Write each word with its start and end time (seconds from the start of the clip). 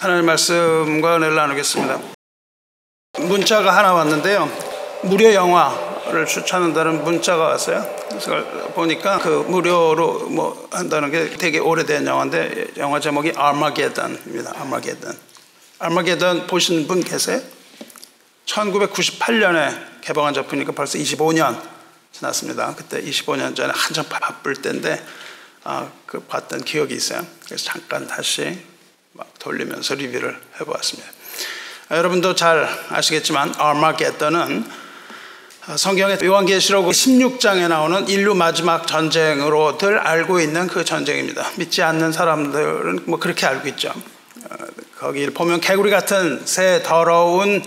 하나님 0.00 0.26
말씀과 0.26 1.16
은혜를 1.16 1.34
나누겠습니다. 1.34 2.00
문자가 3.18 3.76
하나 3.76 3.94
왔는데요. 3.94 4.48
무료 5.02 5.34
영화를 5.34 6.24
추천한다는 6.24 7.02
문자가 7.02 7.48
왔어요. 7.48 7.84
그래서 8.08 8.44
보니까 8.74 9.18
그 9.18 9.44
무료로 9.48 10.28
뭐 10.28 10.68
한다는 10.70 11.10
게 11.10 11.30
되게 11.30 11.58
오래된 11.58 12.06
영화인데 12.06 12.74
영화 12.76 13.00
제목이 13.00 13.32
아마게던입니다. 13.34 14.52
아마게던. 14.60 15.18
아마게던 15.80 16.46
보신 16.46 16.86
분 16.86 17.02
계세요? 17.02 17.40
1998년에 18.46 20.00
개봉한 20.02 20.32
작품이니까 20.32 20.72
벌써 20.72 20.96
25년 20.96 21.60
지났습니다. 22.12 22.72
그때 22.76 23.02
25년 23.02 23.56
전에 23.56 23.72
한참 23.74 24.04
바쁠 24.08 24.54
때인데 24.54 25.04
아, 25.64 25.90
그 26.06 26.20
봤던 26.20 26.62
기억이 26.62 26.94
있어요. 26.94 27.26
그래서 27.44 27.64
잠깐 27.64 28.06
다시 28.06 28.67
막 29.18 29.34
돌리면서 29.40 29.96
리뷰를 29.96 30.38
해보았습니다. 30.60 31.10
아, 31.88 31.96
여러분도 31.96 32.36
잘 32.36 32.68
아시겠지만 32.90 33.52
아마겟던은 33.58 34.64
성경의 35.76 36.18
요한계시록 36.22 36.86
16장에 36.86 37.68
나오는 37.68 38.08
인류 38.08 38.34
마지막 38.34 38.86
전쟁으로들 38.86 39.98
알고 39.98 40.38
있는 40.40 40.68
그 40.68 40.84
전쟁입니다. 40.84 41.50
믿지 41.56 41.82
않는 41.82 42.12
사람들은 42.12 43.00
뭐 43.06 43.18
그렇게 43.18 43.44
알고 43.44 43.66
있죠. 43.68 43.90
어, 43.90 44.54
거기 44.98 45.28
보면 45.28 45.60
개구리 45.60 45.90
같은 45.90 46.40
새 46.46 46.82
더러운 46.84 47.62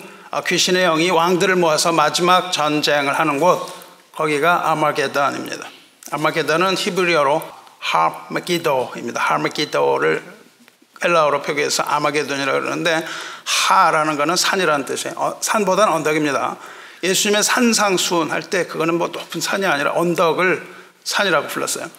귀신의 0.47 0.83
영이 0.85 1.09
왕들을 1.09 1.57
모아서 1.57 1.91
마지막 1.91 2.51
전쟁을 2.53 3.19
하는 3.19 3.41
곳 3.41 3.67
거기가 4.15 4.71
아마게던입니다. 4.71 5.67
아마게던은 6.11 6.77
히브리어로 6.77 7.41
하메기도입니다. 7.79 9.21
하메기도를 9.21 10.30
헬라어로 11.03 11.41
표기해서 11.41 11.83
아마게돈이라고 11.83 12.59
그러는데 12.59 13.05
하라는 13.43 14.17
것은 14.17 14.35
산이라는 14.35 14.85
뜻이에요. 14.85 15.15
어, 15.17 15.37
산보다는 15.41 15.93
언덕입니다. 15.93 16.57
예수님의 17.03 17.43
산상수훈 17.43 18.31
할 18.31 18.43
때 18.43 18.67
그거는 18.67 18.95
뭐 18.95 19.07
높은 19.07 19.41
산이 19.41 19.65
아니라 19.65 19.93
언덕을 19.95 20.65
산이라고 21.03 21.47
불렀어요. 21.47 21.89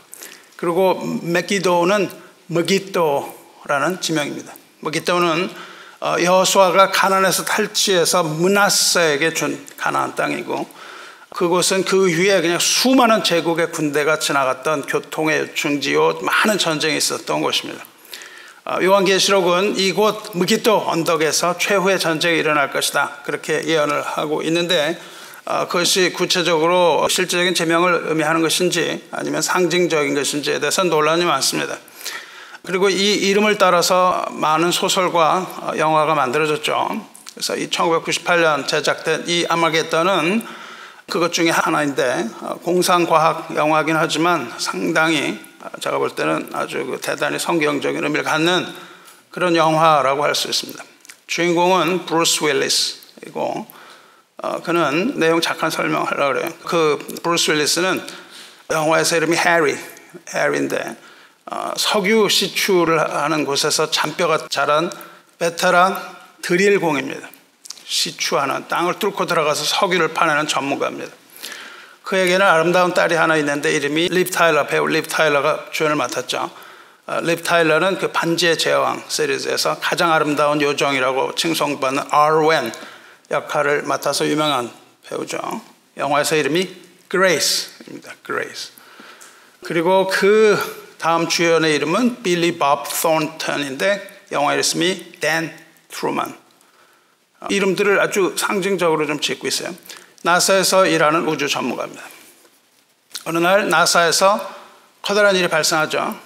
그리고 0.57 1.03
메기도는 1.23 2.09
머기도라는 2.47 4.01
지명입니다. 4.01 4.53
머기도는 4.81 5.51
어, 6.01 6.17
여호수아가 6.21 6.91
가난에서 6.91 7.45
탈취해서 7.45 8.23
문하세에게 8.25 9.35
준 9.35 9.67
가나안 9.77 10.15
땅이고 10.15 10.69
그곳은 11.31 11.85
그 11.85 12.09
위에 12.09 12.41
그냥 12.41 12.59
수많은 12.59 13.25
제국의 13.25 13.73
군대가 13.73 14.19
지나갔던 14.19 14.83
교통의 14.83 15.55
중지요 15.55 16.19
많은 16.23 16.59
전쟁이 16.59 16.97
있었던 16.97 17.41
곳입니다. 17.41 17.85
어, 18.65 18.77
요한계시록은 18.81 19.77
이곳 19.77 20.31
무기토 20.35 20.85
언덕에서 20.87 21.59
최후의 21.59 21.99
전쟁이 21.99 22.39
일어날 22.39 22.71
것이다. 22.71 23.19
그렇게 23.25 23.65
예언을 23.67 24.03
하고 24.03 24.41
있는데 24.43 25.01
어, 25.45 25.67
그것이 25.67 26.13
구체적으로 26.13 27.09
실질적인 27.09 27.57
제명을 27.57 28.03
의미하는 28.05 28.41
것인지 28.41 29.03
아니면 29.11 29.43
상징적인 29.43 30.15
것인지에 30.15 30.61
대해서 30.61 30.85
논란이 30.85 31.25
많습니다. 31.25 31.77
그리고 32.65 32.89
이 32.89 33.15
이름을 33.15 33.59
따라서 33.59 34.25
많은 34.31 34.71
소설과 34.71 35.39
어, 35.61 35.73
영화가 35.77 36.15
만들어졌죠. 36.15 37.05
그래서 37.35 37.57
이 37.57 37.69
1998년 37.69 38.69
제작된 38.69 39.25
이 39.27 39.45
아마겟던은 39.49 40.47
그것 41.11 41.33
중에 41.33 41.51
하나인데 41.51 42.29
공상과학 42.63 43.57
영화긴 43.57 43.97
하지만 43.97 44.53
상당히 44.59 45.41
제가 45.81 45.99
볼 45.99 46.15
때는 46.15 46.51
아주 46.53 46.85
그 46.87 46.99
대단히 47.01 47.39
성경적인 47.39 48.03
의미를 48.03 48.25
갖는 48.25 48.67
그런 49.31 49.57
영화라고 49.57 50.25
할 50.25 50.35
수 50.35 50.49
있습니다. 50.49 50.83
주인공은 51.27 52.07
브루스 52.07 52.45
윌리스이고 52.45 53.67
어, 54.43 54.63
그는 54.63 55.19
내용 55.19 55.41
잠깐 55.41 55.71
설명하려고 55.71 56.35
그래요. 56.35 56.53
그 56.65 56.99
브루스 57.23 57.53
윌리스는 57.53 58.05
영화에서 58.71 59.17
이름이 59.17 59.37
해리, 59.37 59.77
해리인데 60.35 60.97
어, 61.47 61.73
석유 61.77 62.29
시추를 62.29 62.99
하는 62.99 63.45
곳에서 63.45 63.91
잔뼈가 63.91 64.49
자란 64.49 64.91
베테랑 65.39 65.97
드릴공입니다. 66.43 67.29
시추하는 67.85 68.69
땅을 68.69 68.99
뚫고 68.99 69.27
들어가서 69.27 69.65
석유를 69.65 70.15
파내는 70.15 70.49
전문가입니다. 70.49 71.13
그에게는 72.03 72.45
아름다운 72.45 72.95
딸이 72.95 73.15
하나 73.15 73.37
있는데 73.37 73.73
이름이 73.73 74.09
립 74.09 74.31
타일러 74.31 74.67
배우 74.67 74.87
립 74.87 75.09
타일러가 75.09 75.67
주연을 75.71 75.97
맡았죠. 75.97 76.51
어, 77.07 77.21
립 77.23 77.43
타일러는 77.43 77.99
그 77.99 78.13
반지의 78.13 78.59
제왕 78.59 79.05
시리즈에서 79.09 79.79
가장 79.81 80.13
아름다운 80.13 80.61
요정이라고 80.61 81.35
칭송받는 81.35 82.05
아르웬 82.11 82.73
역할을 83.31 83.83
맡아서 83.83 84.27
유명한 84.27 84.71
배우죠. 85.09 85.39
영화에서 85.97 86.37
이름이 86.37 86.77
그레이스입니다. 87.09 88.13
그레이스. 88.23 88.71
그리고 89.65 90.09
그 90.09 90.59
다음 90.99 91.29
주연의 91.29 91.75
이름은 91.75 92.23
빌리 92.23 92.59
밥 92.59 92.85
톤턴인데 92.85 94.27
영화 94.33 94.55
이름이 94.55 95.13
댄 95.21 95.57
트루만. 95.89 96.43
이름들을 97.51 98.01
아주 98.01 98.35
상징적으로 98.37 99.07
좀 99.07 99.21
짓고 99.21 99.49
있어요. 99.49 99.75
나사에서 100.23 100.87
일하는 100.87 101.27
우주 101.27 101.49
전문가입니다. 101.49 102.03
어느 103.25 103.39
날 103.39 103.69
나사에서 103.69 104.55
커다란 105.03 105.37
일이 105.37 105.49
발생하죠. 105.49 106.17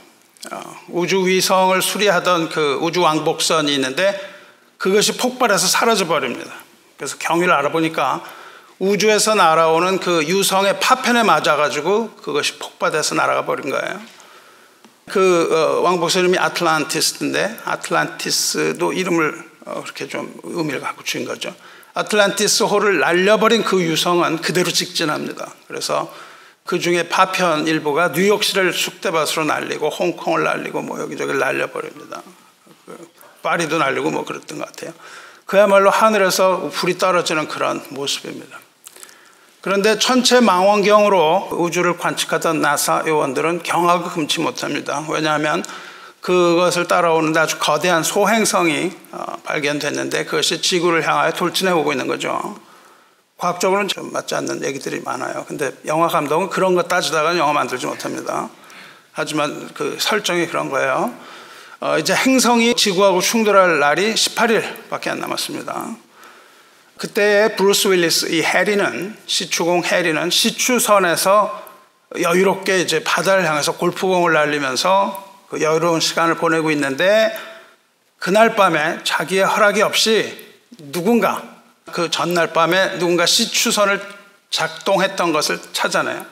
어, 0.52 0.80
우주 0.88 1.26
위성을 1.26 1.80
수리하던 1.80 2.50
그 2.50 2.78
우주 2.80 3.00
왕복선이 3.00 3.74
있는데 3.74 4.18
그것이 4.78 5.16
폭발해서 5.16 5.66
사라져 5.66 6.06
버립니다. 6.06 6.52
그래서 6.96 7.16
경위를 7.18 7.52
알아보니까 7.52 8.22
우주에서 8.78 9.34
날아오는 9.34 9.98
그 10.00 10.24
유성의 10.24 10.80
파편에 10.80 11.22
맞아가지고 11.22 12.16
그것이 12.16 12.58
폭발해서 12.58 13.14
날아가 13.14 13.46
버린 13.46 13.70
거예요. 13.70 14.00
그 15.08 15.48
어, 15.50 15.80
왕복선 15.82 16.20
이름이 16.20 16.38
아틀란티스인데 16.38 17.60
아틀란티스도 17.64 18.92
이름을 18.92 19.44
어, 19.64 19.82
그렇게 19.82 20.06
좀 20.06 20.38
의미를 20.42 20.80
갖고 20.80 21.02
주인 21.02 21.24
거죠. 21.24 21.54
아틀란티스 21.96 22.64
호를 22.64 22.98
날려버린 23.00 23.64
그 23.64 23.82
유성은 23.82 24.42
그대로 24.42 24.70
직진합니다. 24.70 25.50
그래서 25.66 26.12
그 26.66 26.78
중에 26.78 27.08
파편 27.08 27.66
일부가 27.66 28.08
뉴욕시를 28.08 28.74
쑥대밭으로 28.74 29.46
날리고 29.46 29.88
홍콩을 29.88 30.44
날리고 30.44 30.82
뭐 30.82 31.00
여기저기 31.00 31.32
날려버립니다. 31.32 32.20
그 32.84 33.08
파리도 33.42 33.78
날리고 33.78 34.10
뭐 34.10 34.26
그랬던 34.26 34.58
것 34.58 34.66
같아요. 34.66 34.92
그야말로 35.46 35.88
하늘에서 35.88 36.68
불이 36.68 36.98
떨어지는 36.98 37.48
그런 37.48 37.82
모습입니다. 37.88 38.58
그런데 39.62 39.98
천체 39.98 40.40
망원경으로 40.40 41.48
우주를 41.52 41.96
관측하던 41.96 42.60
나사 42.60 43.04
요원들은 43.06 43.62
경악을 43.62 44.10
금치 44.10 44.40
못합니다. 44.40 45.02
왜냐하면 45.08 45.64
그것을 46.26 46.88
따라오는데 46.88 47.38
아주 47.38 47.56
거대한 47.60 48.02
소행성이 48.02 48.90
어, 49.12 49.36
발견됐는데 49.44 50.24
그것이 50.24 50.60
지구를 50.60 51.06
향하여 51.06 51.30
돌진해 51.30 51.70
오고 51.70 51.92
있는 51.92 52.08
거죠. 52.08 52.58
과학적으로는 53.36 53.86
좀 53.86 54.12
맞지 54.12 54.34
않는 54.34 54.64
얘기들이 54.64 55.02
많아요. 55.02 55.44
근데 55.46 55.70
영화 55.86 56.08
감독은 56.08 56.50
그런 56.50 56.74
거 56.74 56.82
따지다가 56.82 57.38
영화 57.38 57.52
만들지 57.52 57.86
못합니다. 57.86 58.50
하지만 59.12 59.70
그 59.72 59.98
설정이 60.00 60.48
그런 60.48 60.68
거예요. 60.68 61.14
어, 61.78 61.96
이제 61.96 62.12
행성이 62.12 62.74
지구하고 62.74 63.20
충돌할 63.20 63.78
날이 63.78 64.12
18일밖에 64.14 65.10
안 65.10 65.20
남았습니다. 65.20 65.94
그때 66.96 67.54
브루스 67.56 67.86
윌리스 67.86 68.32
이 68.32 68.42
해리는 68.42 69.16
시추공 69.26 69.84
해리는 69.84 70.28
시추선에서 70.30 71.66
여유롭게 72.20 72.80
이제 72.80 73.04
바다를 73.04 73.48
향해서 73.48 73.76
골프공을 73.76 74.32
날리면서 74.32 75.25
그 75.48 75.60
여유로운 75.60 76.00
시간을 76.00 76.36
보내고 76.36 76.70
있는데 76.72 77.36
그날 78.18 78.56
밤에 78.56 79.00
자기의 79.04 79.44
허락이 79.44 79.82
없이 79.82 80.46
누군가 80.92 81.42
그 81.92 82.10
전날 82.10 82.52
밤에 82.52 82.98
누군가 82.98 83.26
시추선을 83.26 84.02
작동했던 84.50 85.32
것을 85.32 85.60
찾아내요. 85.72 86.26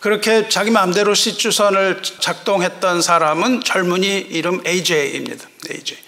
그렇게 0.00 0.48
자기 0.48 0.70
마음대로 0.70 1.14
시추선을 1.14 2.02
작동했던 2.02 3.02
사람은 3.02 3.62
젊은이 3.62 4.18
이름 4.18 4.62
AJ입니다. 4.66 5.48
AJ. 5.70 5.98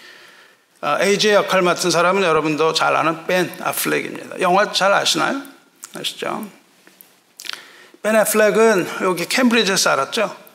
AJ 1.03 1.33
역할 1.33 1.63
맡은 1.63 1.91
사람은 1.91 2.23
여러분도 2.23 2.73
잘 2.73 2.97
아는 2.97 3.27
벤 3.27 3.53
아플렉입니다. 3.61 4.41
영화 4.41 4.73
잘 4.73 4.93
아시나요? 4.93 5.43
아시죠? 5.95 6.49
벤 8.03 8.17
아플렉은 8.17 8.89
여기 9.03 9.27
캠브리지에 9.27 9.77
살았죠. 9.77 10.50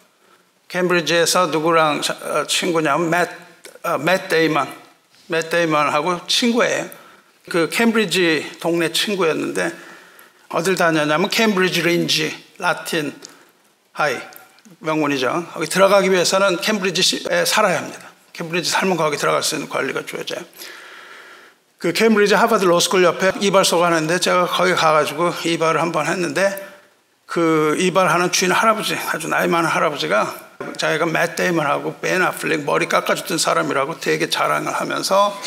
캠브리지에서 0.68 1.48
누구랑 1.48 2.02
어, 2.24 2.48
친구냐면 2.48 3.10
맷, 3.10 3.30
어, 3.84 3.98
맷 3.98 4.28
데이먼, 4.30 4.68
맷 5.28 5.50
데이먼하고 5.50 6.26
친구예요. 6.28 6.90
그 7.50 7.70
캠브리지 7.72 8.58
동네 8.60 8.92
친구였는데 8.92 9.72
어딜 10.50 10.76
다녔냐면 10.76 11.30
캠브리지 11.30 11.82
린지 11.84 12.46
라틴 12.58 13.14
하이 13.92 14.18
명문이죠. 14.80 15.48
거기 15.54 15.68
들어가기 15.68 16.12
위해서는 16.12 16.58
캠브리지에 16.58 17.46
살아야 17.46 17.78
합니다. 17.78 18.10
캠브리지 18.34 18.70
삶은 18.70 18.98
거기 18.98 19.18
들어갈 19.18 19.44
수 19.44 19.56
있는 19.56 19.70
권리가 19.70 20.06
주어져요. 20.06 20.40
그 21.78 21.94
캠브리지 21.94 22.34
하버드 22.34 22.66
로스쿨 22.66 23.04
옆에 23.04 23.34
이발소가 23.40 23.86
하는데 23.88 24.20
제가 24.20 24.48
거기 24.48 24.74
가가지고 24.74 25.34
이발을 25.46 25.80
한 25.82 25.92
번 25.92 26.08
했는데 26.08 26.68
그 27.26 27.76
이발하는 27.80 28.32
주인 28.32 28.52
할아버지 28.52 28.96
아주 29.12 29.28
나이 29.28 29.48
많은 29.48 29.70
할아버지가 29.70 30.45
자기가 30.74 31.06
맷 31.06 31.36
데이먼하고 31.36 31.96
벤 32.00 32.22
아플렉 32.22 32.64
머리 32.64 32.88
깎아줬던 32.88 33.38
사람이라고 33.38 34.00
되게 34.00 34.30
자랑을 34.30 34.74
하면서 34.74 35.40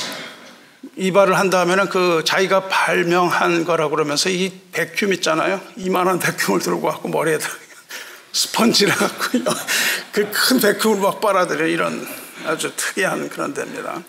이발을 0.96 1.38
한다면은 1.38 1.88
그 1.88 2.22
자기가 2.24 2.68
발명한 2.68 3.64
거라고 3.64 3.90
그러면서 3.90 4.30
이 4.30 4.52
vacuum 4.72 5.12
있잖아요 5.14 5.60
이만한 5.76 6.18
vacuum을 6.18 6.60
들고 6.60 6.86
왔고 6.86 7.08
머리에다 7.08 7.46
스펀지를 8.32 8.94
갖고 8.94 9.38
그 10.12 10.30
큰 10.30 10.60
vacuum을 10.60 11.00
막 11.00 11.20
빨아들여 11.20 11.66
이런 11.66 12.06
아주 12.46 12.72
특이한 12.74 13.28
그런 13.28 13.52
데입니다. 13.52 14.02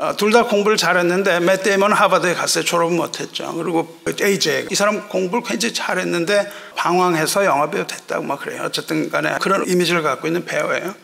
어, 0.00 0.14
둘다 0.16 0.44
공부를 0.44 0.76
잘했는데 0.76 1.40
맷 1.40 1.64
데이먼 1.64 1.92
하버드에 1.92 2.32
갔어요. 2.34 2.64
졸업은 2.64 2.96
못했죠. 2.96 3.52
그리고 3.56 4.00
AJ 4.22 4.68
이 4.70 4.74
사람 4.76 5.08
공부를 5.08 5.42
굉장히 5.42 5.74
잘했는데 5.74 6.48
방황해서 6.76 7.44
영화배우 7.44 7.84
됐다고 7.88 8.22
막 8.22 8.38
그래요. 8.40 8.62
어쨌든 8.64 9.10
간에 9.10 9.36
그런 9.40 9.68
이미지를 9.68 10.04
갖고 10.04 10.28
있는 10.28 10.44
배우예요. 10.44 10.94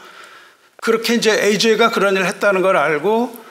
그렇게 0.77 1.15
이제 1.15 1.33
AJ가 1.33 1.91
그런 1.91 2.15
일을 2.15 2.27
했다는 2.27 2.63
걸 2.63 2.77
알고 2.77 3.45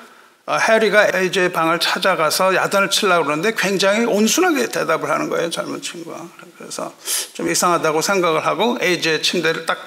어, 0.46 0.56
해리가 0.56 1.10
AJ 1.14 1.50
방을 1.52 1.80
찾아가서 1.80 2.56
야단을 2.56 2.90
치려고 2.90 3.26
그러는데 3.26 3.54
굉장히 3.58 4.06
온순하게 4.06 4.70
대답을 4.70 5.10
하는 5.10 5.28
거예요. 5.28 5.50
젊은 5.50 5.82
친구가. 5.82 6.26
그래서 6.58 6.94
좀 7.34 7.50
이상하다고 7.50 8.02
생각을 8.02 8.46
하고 8.46 8.78
AJ 8.82 9.22
침대를 9.22 9.66
딱 9.66 9.78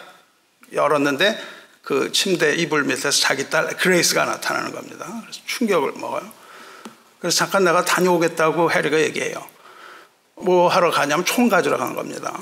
열었는데 0.74 1.38
그 1.86 2.10
침대 2.10 2.56
이불 2.56 2.82
밑에서 2.82 3.12
자기 3.12 3.48
딸 3.48 3.68
그레이스가 3.68 4.24
나타나는 4.24 4.72
겁니다. 4.72 5.06
그래서 5.06 5.40
충격을 5.46 5.92
먹어요. 5.94 6.28
그래서 7.20 7.36
잠깐 7.36 7.62
내가 7.62 7.84
다녀오겠다고 7.84 8.72
해리가 8.72 8.98
얘기해요. 9.02 9.40
뭐 10.34 10.66
하러 10.66 10.90
가냐면 10.90 11.24
총 11.24 11.48
가지러 11.48 11.76
간 11.76 11.94
겁니다. 11.94 12.36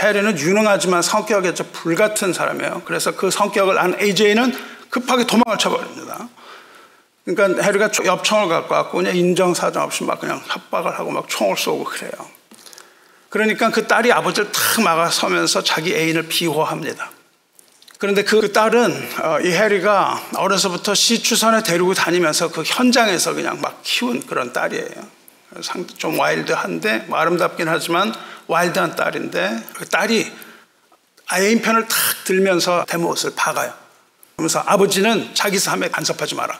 해리는 0.00 0.38
유능하지만 0.38 1.02
성격이 1.02 1.56
좀 1.56 1.68
불같은 1.72 2.32
사람이에요. 2.32 2.82
그래서 2.84 3.16
그 3.16 3.32
성격을 3.32 3.76
안 3.80 4.00
AJ는 4.00 4.54
급하게 4.90 5.26
도망을 5.26 5.58
쳐버립니다. 5.58 6.28
그러니까 7.24 7.60
해리가 7.60 7.90
엽총을 8.04 8.48
갖고 8.48 8.74
왔고 8.74 8.98
그냥 8.98 9.16
인정사정 9.16 9.82
없이 9.82 10.04
막 10.04 10.20
그냥 10.20 10.40
협박을 10.46 10.96
하고 10.96 11.10
막 11.10 11.28
총을 11.28 11.56
쏘고 11.56 11.82
그래요. 11.82 12.12
그러니까 13.28 13.72
그 13.72 13.88
딸이 13.88 14.12
아버지를 14.12 14.52
탁 14.52 14.80
막아서면서 14.84 15.64
자기 15.64 15.96
애인을 15.96 16.28
비호합니다. 16.28 17.17
그런데 17.98 18.22
그 18.22 18.52
딸은 18.52 19.08
어, 19.22 19.40
이 19.40 19.48
해리가 19.50 20.28
어려서부터 20.36 20.94
시추선에 20.94 21.64
데리고 21.64 21.94
다니면서 21.94 22.48
그 22.50 22.62
현장에서 22.64 23.34
그냥 23.34 23.60
막 23.60 23.80
키운 23.82 24.24
그런 24.24 24.52
딸이에요. 24.52 25.18
좀 25.96 26.18
와일드한데 26.18 27.06
뭐 27.08 27.18
아름답긴 27.18 27.68
하지만 27.68 28.14
와일드한 28.46 28.94
딸인데 28.94 29.64
그 29.74 29.88
딸이 29.88 30.30
애인 31.34 31.60
편을 31.60 31.88
탁 31.88 31.98
들면서 32.24 32.84
대모옷을 32.86 33.32
박아요. 33.34 33.74
그러면서 34.36 34.62
아버지는 34.64 35.34
자기 35.34 35.58
삶에 35.58 35.88
간섭하지 35.88 36.36
마라. 36.36 36.56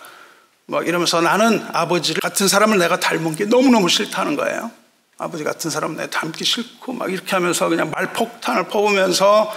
뭐 0.66 0.82
이러면서 0.82 1.20
나는 1.20 1.64
아버지 1.72 2.14
같은 2.14 2.48
사람을 2.48 2.78
내가 2.78 2.98
닮은 2.98 3.36
게 3.36 3.44
너무너무 3.44 3.88
싫다는 3.88 4.34
거예요. 4.34 4.72
아버지 5.18 5.44
같은 5.44 5.70
사람 5.70 5.94
내가 5.96 6.10
닮기 6.10 6.44
싫고 6.44 6.94
막 6.94 7.12
이렇게 7.12 7.30
하면서 7.30 7.68
그냥 7.68 7.90
말폭탄을 7.90 8.64
퍼부면서 8.64 9.52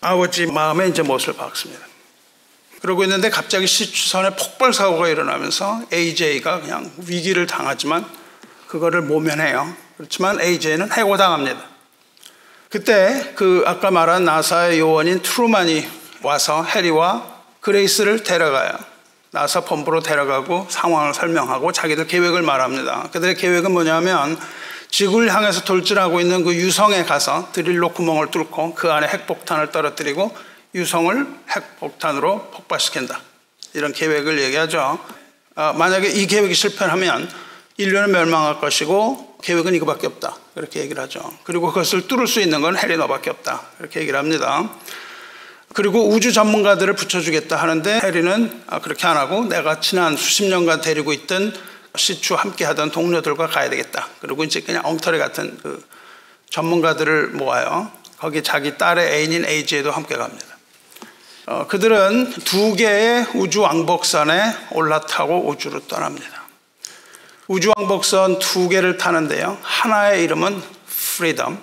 아버지 0.00 0.46
마음에 0.46 0.88
이제 0.88 1.02
못을 1.02 1.34
박습니다. 1.34 1.84
그러고 2.80 3.04
있는데 3.04 3.28
갑자기 3.28 3.66
시추선에 3.66 4.30
폭발 4.30 4.72
사고가 4.72 5.08
일어나면서 5.08 5.82
AJ가 5.92 6.60
그냥 6.62 6.90
위기를 7.06 7.46
당하지만 7.46 8.06
그거를 8.66 9.02
모면해요. 9.02 9.74
그렇지만 9.98 10.40
AJ는 10.40 10.92
해고당합니다. 10.92 11.60
그때 12.70 13.32
그 13.34 13.64
아까 13.66 13.90
말한 13.90 14.24
나사의 14.24 14.78
요원인 14.78 15.20
트루만이 15.20 15.86
와서 16.22 16.62
해리와 16.62 17.26
그레이스를 17.60 18.22
데려가요. 18.22 18.72
나사 19.32 19.60
본부로 19.60 20.00
데려가고 20.00 20.66
상황을 20.70 21.12
설명하고 21.12 21.72
자기들 21.72 22.06
계획을 22.06 22.42
말합니다. 22.42 23.10
그들의 23.12 23.36
계획은 23.36 23.70
뭐냐면 23.72 24.38
지구를 24.90 25.32
향해서 25.34 25.64
돌진하고 25.64 26.20
있는 26.20 26.44
그 26.44 26.54
유성에 26.54 27.04
가서 27.04 27.50
드릴로 27.52 27.90
구멍을 27.90 28.30
뚫고 28.30 28.74
그 28.74 28.90
안에 28.90 29.06
핵폭탄을 29.06 29.70
떨어뜨리고 29.70 30.34
유성을 30.74 31.26
핵폭탄으로 31.48 32.50
폭발시킨다. 32.52 33.20
이런 33.74 33.92
계획을 33.92 34.40
얘기하죠. 34.42 34.98
어, 35.56 35.72
만약에 35.74 36.08
이 36.08 36.26
계획이 36.26 36.54
실패하면 36.54 37.30
인류는 37.76 38.10
멸망할 38.10 38.60
것이고 38.60 39.38
계획은 39.42 39.74
이거밖에 39.74 40.06
없다. 40.06 40.36
그렇게 40.54 40.80
얘기를 40.80 41.02
하죠. 41.04 41.20
그리고 41.44 41.68
그것을 41.68 42.06
뚫을 42.08 42.26
수 42.26 42.40
있는 42.40 42.60
건 42.60 42.76
해리 42.76 42.96
너밖에 42.96 43.30
없다. 43.30 43.62
그렇게 43.78 44.00
얘기를 44.00 44.18
합니다. 44.18 44.70
그리고 45.72 46.08
우주 46.08 46.32
전문가들을 46.32 46.92
붙여주겠다 46.94 47.56
하는데 47.56 48.00
해리는 48.02 48.62
아, 48.66 48.80
그렇게 48.80 49.06
안 49.06 49.16
하고 49.16 49.44
내가 49.44 49.80
지난 49.80 50.16
수십 50.16 50.44
년간 50.44 50.80
데리고 50.80 51.12
있던 51.12 51.54
시추 51.96 52.34
함께 52.34 52.64
하던 52.64 52.90
동료들과 52.90 53.48
가야 53.48 53.70
되겠다. 53.70 54.08
그리고 54.20 54.44
이제 54.44 54.60
그냥 54.60 54.84
엉터리 54.84 55.18
같은 55.18 55.58
그 55.62 55.84
전문가들을 56.50 57.28
모아요. 57.28 57.90
거기 58.18 58.42
자기 58.42 58.76
딸의 58.76 59.12
애인인 59.12 59.44
AJ도 59.44 59.90
함께 59.90 60.16
갑니다. 60.16 60.46
어, 61.46 61.66
그들은 61.66 62.32
두 62.44 62.76
개의 62.76 63.26
우주 63.34 63.62
왕복선에 63.62 64.68
올라타고 64.72 65.48
우주로 65.48 65.80
떠납니다. 65.88 66.44
우주 67.48 67.72
왕복선 67.76 68.38
두 68.38 68.68
개를 68.68 68.98
타는데요. 68.98 69.58
하나의 69.62 70.22
이름은 70.22 70.62
Freedom, 70.86 71.58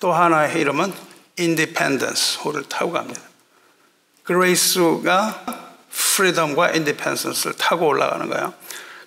또 0.00 0.12
하나의 0.12 0.58
이름은 0.60 0.94
Independence를 1.38 2.64
타고 2.68 2.92
갑니다. 2.92 3.20
그레이스가 4.22 5.44
Freedom과 5.92 6.68
Independence를 6.68 7.56
타고 7.56 7.86
올라가는 7.86 8.26
거예요. 8.28 8.54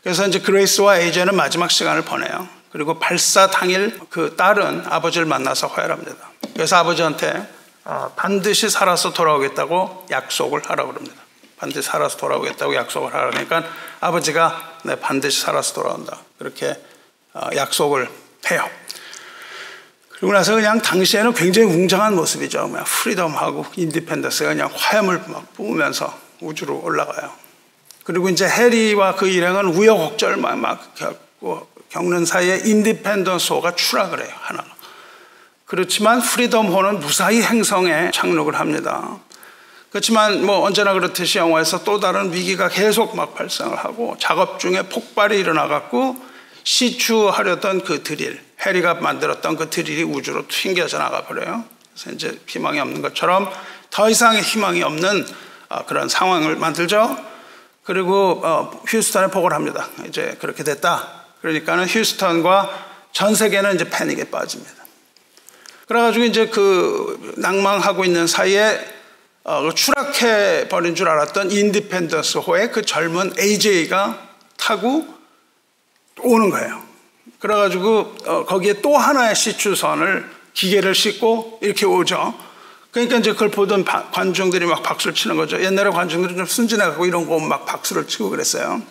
그래서 0.04 0.28
이제 0.28 0.40
그레이스와 0.40 1.00
AJ는 1.00 1.36
마지막 1.36 1.72
시간을 1.72 2.04
보내요. 2.04 2.48
그리고 2.72 3.00
발사 3.00 3.50
당일 3.50 4.00
그 4.10 4.36
딸은 4.36 4.86
아버지를 4.88 5.26
만나서 5.26 5.68
화해합니다. 5.68 6.32
그래서 6.54 6.78
아버지한테 6.78 7.48
어, 7.86 8.14
반드시 8.16 8.70
살아서 8.70 9.14
돌아오겠다고 9.14 10.08
약속을 10.12 10.62
하라고 10.70 10.94
그럽니다. 10.94 11.18
반드시 11.58 11.88
살아서 11.88 12.18
돌아오겠다고 12.18 12.76
약속을 12.76 13.14
하라 13.14 13.32
그러니까 13.32 13.64
아버지가 14.00 14.78
네, 14.84 15.00
반드시 15.00 15.42
살아서 15.42 15.74
돌아온다. 15.74 16.18
그렇게 16.38 16.80
어, 17.34 17.50
약속을 17.56 18.10
해요. 18.52 18.70
그리고 20.12 20.34
나서 20.34 20.54
그냥 20.54 20.82
당시에는 20.82 21.34
굉장히 21.34 21.70
웅장한 21.70 22.16
모습이죠. 22.16 22.70
그냥 22.70 22.84
Freedom하고 22.86 23.66
Independence가 23.76 24.50
그냥 24.50 24.70
화염을 24.74 25.24
막 25.28 25.54
뿜으면서 25.54 26.14
우주로 26.42 26.82
올라가요. 26.84 27.32
그리고 28.10 28.28
이제 28.28 28.50
해리와 28.50 29.14
그 29.14 29.28
일행은 29.28 29.68
우여곡절 29.68 30.38
막, 30.38 30.58
막 30.58 30.96
겪는 31.90 32.26
사이에 32.26 32.60
Independence호가 32.66 33.76
추락을 33.76 34.26
해요. 34.26 34.34
하나가. 34.40 34.68
그렇지만 35.66 36.20
Freedom호는 36.20 37.02
무사히 37.02 37.44
행성에 37.44 38.10
착륙을 38.12 38.60
합니다. 38.60 39.20
그렇지만 39.92 40.44
뭐 40.44 40.66
언제나 40.66 40.94
그렇듯이 40.94 41.38
영화에서 41.38 41.84
또 41.84 42.00
다른 42.00 42.34
위기가 42.34 42.68
계속 42.68 43.16
막 43.16 43.36
발생을 43.36 43.78
하고 43.78 44.16
작업 44.18 44.60
중에 44.60 44.82
폭발이 44.90 45.40
일어나갖고 45.40 46.16
시추하려던 46.64 47.84
그 47.84 48.02
드릴, 48.02 48.42
해리가 48.66 48.96
만들었던 48.96 49.56
그 49.56 49.70
드릴이 49.70 50.02
우주로 50.02 50.48
튕겨져 50.48 50.98
나가 50.98 51.26
버려요. 51.26 51.64
그래서 51.94 52.16
이제 52.16 52.42
희망이 52.48 52.80
없는 52.80 53.04
것처럼 53.04 53.52
더 53.92 54.10
이상의 54.10 54.42
희망이 54.42 54.82
없는 54.82 55.28
아, 55.70 55.86
그런 55.86 56.10
상황을 56.10 56.56
만들죠. 56.56 57.29
그리고 57.90 58.40
어, 58.44 58.70
휴스턴에 58.86 59.32
보고를 59.32 59.56
합니다. 59.56 59.90
이제 60.08 60.38
그렇게 60.40 60.64
됐다. 60.64 61.24
그러니까는 61.42 61.88
휴스턴과 61.88 62.70
전 63.14 63.34
세계는 63.34 63.74
이제 63.74 63.90
패닉에 63.90 64.26
빠집니다. 64.26 64.86
그래가지고 65.88 66.26
이제 66.26 66.46
그 66.50 67.34
낭망하고 67.38 68.06
있는 68.06 68.28
사이에 68.28 68.80
어, 69.44 69.64
그 69.64 69.74
추락해 69.74 70.68
버린 70.70 70.94
줄 70.94 71.10
알았던 71.10 71.50
인디펜던스호의 71.50 72.72
그 72.72 72.84
젊은 72.84 73.34
AJ가 73.40 74.20
타고 74.58 75.08
오는 76.20 76.52
거예요. 76.52 76.84
그래가지고 77.40 78.18
어, 78.28 78.46
거기에 78.46 78.82
또 78.84 78.98
하나의 78.98 79.36
시추선을 79.36 80.30
기계를 80.54 80.94
싣고 80.94 81.58
이렇게 81.64 81.88
오죠. 81.88 82.36
그러니까 82.92 83.18
이제 83.18 83.34
그걸 83.34 83.52
보던 83.52 83.86
관중들이 83.86 84.66
막 84.66 84.82
박수를 84.82 85.14
치는 85.14 85.38
거죠. 85.38 85.62
옛날에 85.62 85.90
관중들이 85.92 86.36
좀 86.36 86.46
순진해갖고 86.46 87.06
이런 87.06 87.28
거 87.28 87.40
막 87.40 87.66
박수를 87.66 88.08
치고 88.08 88.30
그랬어요. 88.30 88.82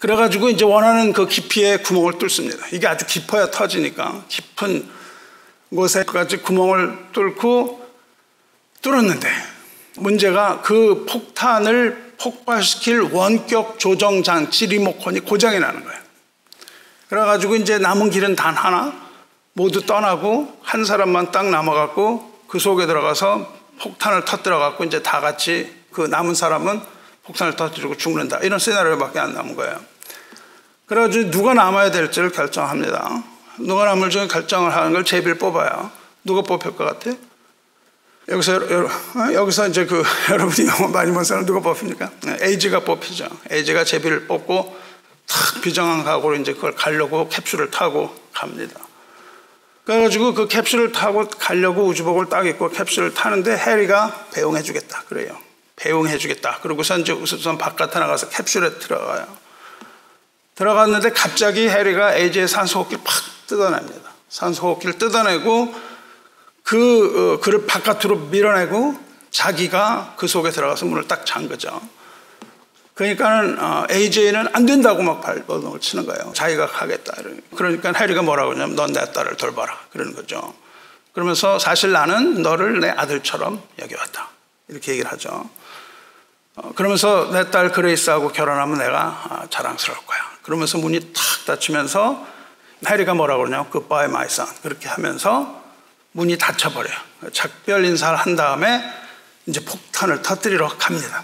그래가지고 0.00 0.50
이제 0.50 0.64
원하는 0.64 1.12
그 1.12 1.26
깊이에 1.26 1.78
구멍을 1.78 2.18
뚫습니다. 2.18 2.66
이게 2.72 2.86
아주 2.86 3.04
깊어야 3.06 3.50
터지니까 3.50 4.24
깊은 4.28 4.88
곳에까지 5.74 6.38
구멍을 6.38 6.96
뚫고 7.12 7.86
뚫었는데 8.82 9.28
문제가 9.96 10.60
그 10.62 11.04
폭탄을 11.08 12.14
폭발시킬 12.18 13.00
원격 13.00 13.78
조정 13.78 14.22
장치 14.22 14.66
리모컨이 14.66 15.20
고장이 15.20 15.58
나는 15.58 15.82
거예요. 15.82 15.98
그래가지고 17.08 17.56
이제 17.56 17.78
남은 17.78 18.10
길은 18.10 18.36
단 18.36 18.54
하나 18.54 18.92
모두 19.54 19.84
떠나고 19.84 20.58
한 20.62 20.84
사람만 20.84 21.32
딱 21.32 21.46
남아갖고 21.48 22.27
그 22.48 22.58
속에 22.58 22.86
들어가서 22.86 23.52
폭탄을 23.80 24.24
터뜨려 24.24 24.58
갖고 24.58 24.84
이제 24.84 25.02
다 25.02 25.20
같이 25.20 25.72
그 25.92 26.02
남은 26.02 26.34
사람은 26.34 26.80
폭탄을 27.24 27.56
터뜨리고 27.56 27.96
죽는다. 27.96 28.38
이런 28.38 28.58
시나리오밖에 28.58 29.18
안 29.18 29.34
남은 29.34 29.54
거예요. 29.54 29.78
그래가지고 30.86 31.30
누가 31.30 31.54
남아야 31.54 31.90
될지를 31.90 32.30
결정합니다. 32.30 33.22
누가 33.58 33.84
남을 33.84 34.10
중 34.10 34.26
결정을 34.26 34.74
하는 34.74 34.92
걸 34.92 35.04
제비를 35.04 35.36
뽑아요. 35.36 35.90
누가 36.24 36.42
뽑힐 36.42 36.74
것 36.76 36.84
같아? 36.84 37.16
여기서 38.28 38.56
어? 38.56 39.32
여기서 39.32 39.68
이제 39.68 39.84
그 39.86 40.02
여러분이 40.30 40.68
영어 40.68 40.88
많이 40.88 41.12
본 41.12 41.24
사람 41.24 41.44
누가 41.44 41.60
뽑힙니까? 41.60 42.10
에이지가 42.40 42.80
뽑히죠. 42.80 43.28
에이지가 43.50 43.84
제비를 43.84 44.26
뽑고 44.26 44.76
탁 45.26 45.60
비정한 45.60 46.04
각오로 46.04 46.36
이제 46.36 46.54
그걸 46.54 46.74
가려고 46.74 47.28
캡슐을 47.28 47.70
타고 47.70 48.14
갑니다. 48.32 48.80
그래가지고 49.88 50.34
그 50.34 50.48
캡슐을 50.48 50.92
타고 50.92 51.26
가려고 51.26 51.86
우주복을 51.86 52.28
딱 52.28 52.46
입고 52.46 52.68
캡슐을 52.68 53.14
타는데 53.14 53.56
해리가 53.56 54.26
배웅해 54.34 54.60
주겠다 54.60 55.02
그래요. 55.08 55.34
배웅해 55.76 56.18
주겠다. 56.18 56.58
그러고서 56.60 56.98
이제 56.98 57.12
우선 57.12 57.56
바깥에 57.56 57.98
나가서 57.98 58.28
캡슐에 58.28 58.80
들어가요. 58.80 59.26
들어갔는데 60.56 61.12
갑자기 61.12 61.70
해리가 61.70 62.16
에이지의 62.16 62.48
산소호흡기를 62.48 63.02
팍 63.02 63.14
뜯어냅니다. 63.46 64.12
산소호흡기를 64.28 64.98
뜯어내고 64.98 65.74
그 66.64 67.36
어, 67.38 67.40
그를 67.40 67.64
바깥으로 67.64 68.16
밀어내고 68.26 68.94
자기가 69.30 70.16
그 70.18 70.26
속에 70.26 70.50
들어가서 70.50 70.84
문을 70.84 71.08
딱 71.08 71.24
잠그죠. 71.24 71.80
그러니까는 72.98 73.60
어, 73.60 73.86
AJ는 73.88 74.48
안 74.52 74.66
된다고 74.66 75.04
막 75.04 75.20
발버둥을 75.20 75.78
치는 75.78 76.04
거예요. 76.04 76.32
자기가 76.34 76.66
가겠다. 76.66 77.12
그러니까 77.54 77.92
해리가 77.92 78.22
뭐라고 78.22 78.50
하냐면 78.52 78.74
넌 78.74 78.92
내 78.92 79.12
딸을 79.12 79.36
돌봐라. 79.36 79.78
그러는 79.92 80.16
거죠. 80.16 80.52
그러면서 81.12 81.60
사실 81.60 81.92
나는 81.92 82.42
너를 82.42 82.80
내 82.80 82.90
아들처럼 82.90 83.62
여겨왔다. 83.78 84.28
이렇게 84.66 84.92
얘기를 84.92 85.12
하죠. 85.12 85.48
어, 86.56 86.72
그러면서 86.74 87.30
내 87.30 87.48
딸 87.48 87.70
그레이스하고 87.70 88.32
결혼하면 88.32 88.78
내가 88.78 89.00
아, 89.28 89.46
자랑스러울 89.48 90.04
거야. 90.04 90.18
그러면서 90.42 90.78
문이 90.78 90.98
탁 91.12 91.22
닫히면서 91.46 92.26
해리가 92.88 93.14
뭐라고 93.14 93.44
그러냐면 93.44 93.70
Goodbye 93.70 94.06
my 94.06 94.26
son. 94.26 94.50
그렇게 94.60 94.88
하면서 94.88 95.62
문이 96.10 96.36
닫혀버려요. 96.36 96.96
작별 97.32 97.84
인사를 97.84 98.18
한 98.18 98.34
다음에 98.34 98.82
이제 99.46 99.64
폭탄을 99.64 100.22
터뜨리러 100.22 100.66
갑니다. 100.78 101.22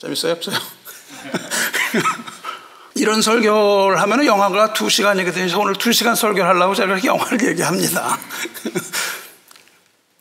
재밌어요? 0.00 0.32
없어요? 0.32 0.56
이런 2.94 3.22
설교를 3.22 4.00
하면 4.00 4.24
영화가 4.24 4.72
두 4.72 4.88
시간이거든요. 4.88 5.58
오늘 5.60 5.74
두 5.74 5.92
시간 5.92 6.14
설교를 6.14 6.46
하려고 6.46 6.74
제가 6.74 6.88
그렇게 6.88 7.08
영화를 7.08 7.42
얘기합니다. 7.48 8.18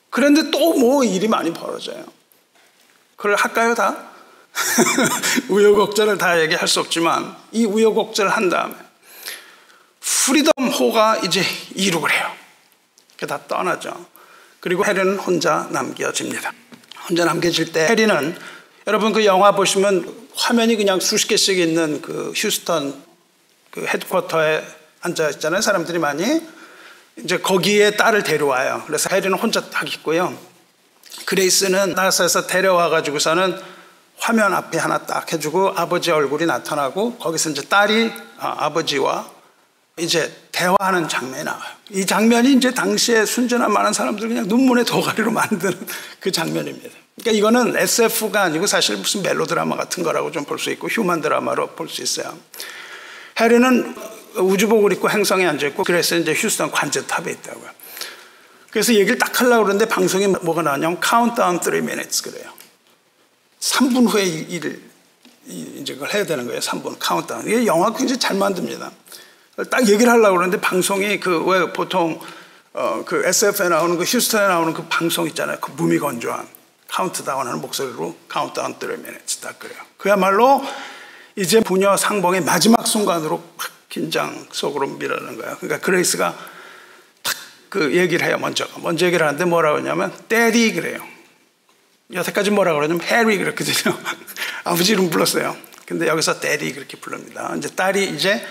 그런데 0.10 0.50
또 0.52 0.78
뭐 0.78 1.04
일이 1.04 1.28
많이 1.28 1.52
벌어져요. 1.54 2.06
그걸 3.16 3.36
할까요, 3.36 3.74
다? 3.74 3.98
우여곡절을 5.50 6.18
다 6.18 6.40
얘기할 6.42 6.68
수 6.68 6.80
없지만 6.80 7.36
이 7.52 7.66
우여곡절을 7.66 8.32
한 8.32 8.50
다음에 8.50 8.76
Freedom 10.00 10.52
호가 10.70 11.18
이제 11.18 11.44
이륙을 11.76 12.12
해요. 12.12 12.32
다 13.28 13.40
떠나죠. 13.48 14.06
그리고 14.60 14.86
해리는 14.86 15.18
혼자 15.18 15.68
남겨집니다. 15.72 16.52
혼자 17.10 17.26
남겨질 17.26 17.72
때 17.72 17.88
해리는 17.88 18.38
여러분 18.88 19.12
그 19.12 19.26
영화 19.26 19.52
보시면 19.52 20.30
화면이 20.34 20.78
그냥 20.78 21.02
수십 21.02 21.28
개씩 21.28 21.60
있는 21.60 22.02
그 22.02 22.32
휴스턴 22.34 22.96
그 23.70 23.86
headquarter에 23.86 24.66
앉아 25.02 25.30
있잖아요. 25.32 25.60
사람들이 25.60 26.00
많이. 26.00 26.42
이제 27.18 27.38
거기에 27.38 27.98
딸을 27.98 28.24
데려와요. 28.24 28.84
그래서 28.88 29.10
해리는 29.12 29.38
혼자 29.38 29.70
딱 29.70 29.94
있고요. 29.94 30.34
그레이스는 31.26 31.96
나사에서 31.96 32.48
데려와 32.48 32.88
가지고서는 32.88 33.60
화면 34.20 34.54
앞에 34.54 34.78
하나 34.78 35.00
딱 35.00 35.34
해주고 35.34 35.74
아버지 35.76 36.12
얼굴이 36.12 36.46
나타나고 36.46 37.18
거기서 37.18 37.50
이제 37.50 37.64
딸이 37.64 38.14
아, 38.40 38.56
아버지와 38.68 39.30
이제 40.00 40.32
대화하는 40.52 41.08
장면이 41.10 41.44
나와요. 41.44 41.64
이 41.92 42.06
장면이 42.06 42.54
이제 42.54 42.74
당시에 42.74 43.26
순전한 43.26 43.72
많은 43.72 43.94
사람들 43.94 44.28
그냥 44.28 44.48
눈물의 44.48 44.86
도가리로 44.86 45.32
만드는 45.32 45.88
그 46.20 46.32
장면입니다. 46.32 46.90
그러니까 47.16 47.38
이거는 47.38 47.76
SF가 47.78 48.44
아니고 48.44 48.68
사실 48.68 48.98
무슨 48.98 49.24
멜로드라마 49.24 49.76
같은 49.76 50.04
거라고 50.04 50.32
좀 50.32 50.46
볼 50.46 50.60
수 50.60 50.70
있고 50.72 50.88
휴먼 50.88 51.22
드라마로 51.22 51.70
볼 51.72 51.90
수 51.90 52.04
있어요. 52.04 52.38
해리는 53.40 53.96
우주복을 54.36 54.94
입고 54.94 55.10
행성에 55.10 55.46
앉아있고 55.48 55.84
그래서 55.84 56.16
이제 56.16 56.34
휴스턴 56.34 56.70
관제탑에 56.72 57.32
있다고요. 57.32 57.70
그래서 58.70 58.94
얘기를 58.94 59.18
딱 59.18 59.40
하려고 59.42 59.64
그러는데 59.64 59.88
방송이 59.88 60.28
뭐가 60.28 60.62
나왔냐면 60.62 61.00
카운트다운 61.00 61.60
3 61.64 61.74
minutes 61.76 62.22
그래요. 62.22 62.52
3분 63.60 64.08
후에 64.08 64.24
일을 64.26 64.80
이제 65.48 65.94
그걸 65.96 66.14
해야 66.14 66.26
되는 66.26 66.46
거예요. 66.46 66.60
3분 66.60 66.98
카운트다운. 67.00 67.48
이게 67.48 67.66
영화 67.66 67.92
굉장히 67.94 68.20
잘 68.20 68.36
만듭니다. 68.36 68.92
딱 69.66 69.88
얘기를 69.88 70.12
하려고 70.12 70.36
그러는데 70.38 70.60
방송이 70.62 71.20
그 71.20 71.44
왜 71.46 71.72
보통 71.74 72.20
어 72.74 73.04
그 73.06 73.26
SF에 73.26 73.70
나오는 73.70 73.98
그 73.98 74.04
휴스턴에 74.04 74.48
나오는 74.48 74.74
그 74.74 74.84
방송 74.88 75.26
있잖아요. 75.28 75.58
그 75.60 75.72
무미건조한 75.72 76.48
카운트다운 76.88 77.48
하는 77.48 77.60
목소리로 77.62 78.16
카운트다운 78.28 78.76
3 78.80 78.90
minutes 78.92 79.38
딱 79.42 79.58
그래요. 79.60 79.80
그야말로 79.98 80.64
이제 81.36 81.60
부녀 81.60 81.98
상봉의 81.98 82.42
마지막 82.42 82.86
순간으로 82.88 83.44
막 83.58 83.68
긴장 83.90 84.48
속으로 84.52 84.88
밀어는 84.88 85.38
거예요. 85.38 85.58
그러니까 85.60 85.80
그레이스가 85.86 86.38
탁 87.24 87.36
그 87.70 87.96
얘기를 87.96 88.26
해요. 88.26 88.38
먼저 88.40 88.66
먼저 88.82 89.06
얘기를 89.06 89.26
하는데 89.26 89.44
뭐라고 89.44 89.80
하냐면 89.80 90.14
Daddy 90.30 90.74
그래요. 90.74 91.06
여태까지 92.14 92.52
뭐라고 92.52 92.78
그러냐면 92.80 93.02
해리 93.04 93.38
그랬거든요. 93.38 93.98
아버지 94.64 94.94
이름 94.94 95.10
불렀어요. 95.10 95.56
근데 95.86 96.08
여기서 96.08 96.40
Daddy 96.40 96.74
그렇게 96.74 96.98
부릅니다. 96.98 97.54
이제 97.58 97.70
딸이 97.70 98.06
이제 98.12 98.46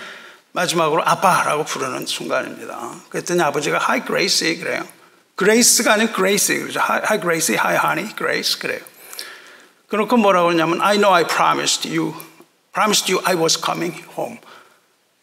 마지막으로 0.57 1.03
아빠라고 1.05 1.65
부르는 1.65 2.07
순간입니다. 2.07 2.89
그랬더니 3.09 3.41
아버지가 3.43 3.77
Hi 3.77 4.03
Gracie 4.05 4.57
그래요. 4.57 4.83
그레이스가 5.35 5.93
아닌 5.93 6.11
Gracie 6.11 6.57
그러죠. 6.57 6.79
Hi 6.79 7.19
Gracie, 7.19 7.59
Hi 7.59 7.75
Honey, 7.75 8.15
Grace 8.15 8.57
그래요. 8.59 8.79
그렇고 9.87 10.17
뭐라고 10.17 10.49
하냐면 10.49 10.81
I 10.81 10.97
know 10.97 11.13
I 11.13 11.27
promised 11.27 11.87
you, 11.87 12.15
promised 12.73 13.11
you 13.11 13.23
I 13.23 13.35
was 13.35 13.61
coming 13.63 14.03
home. 14.17 14.39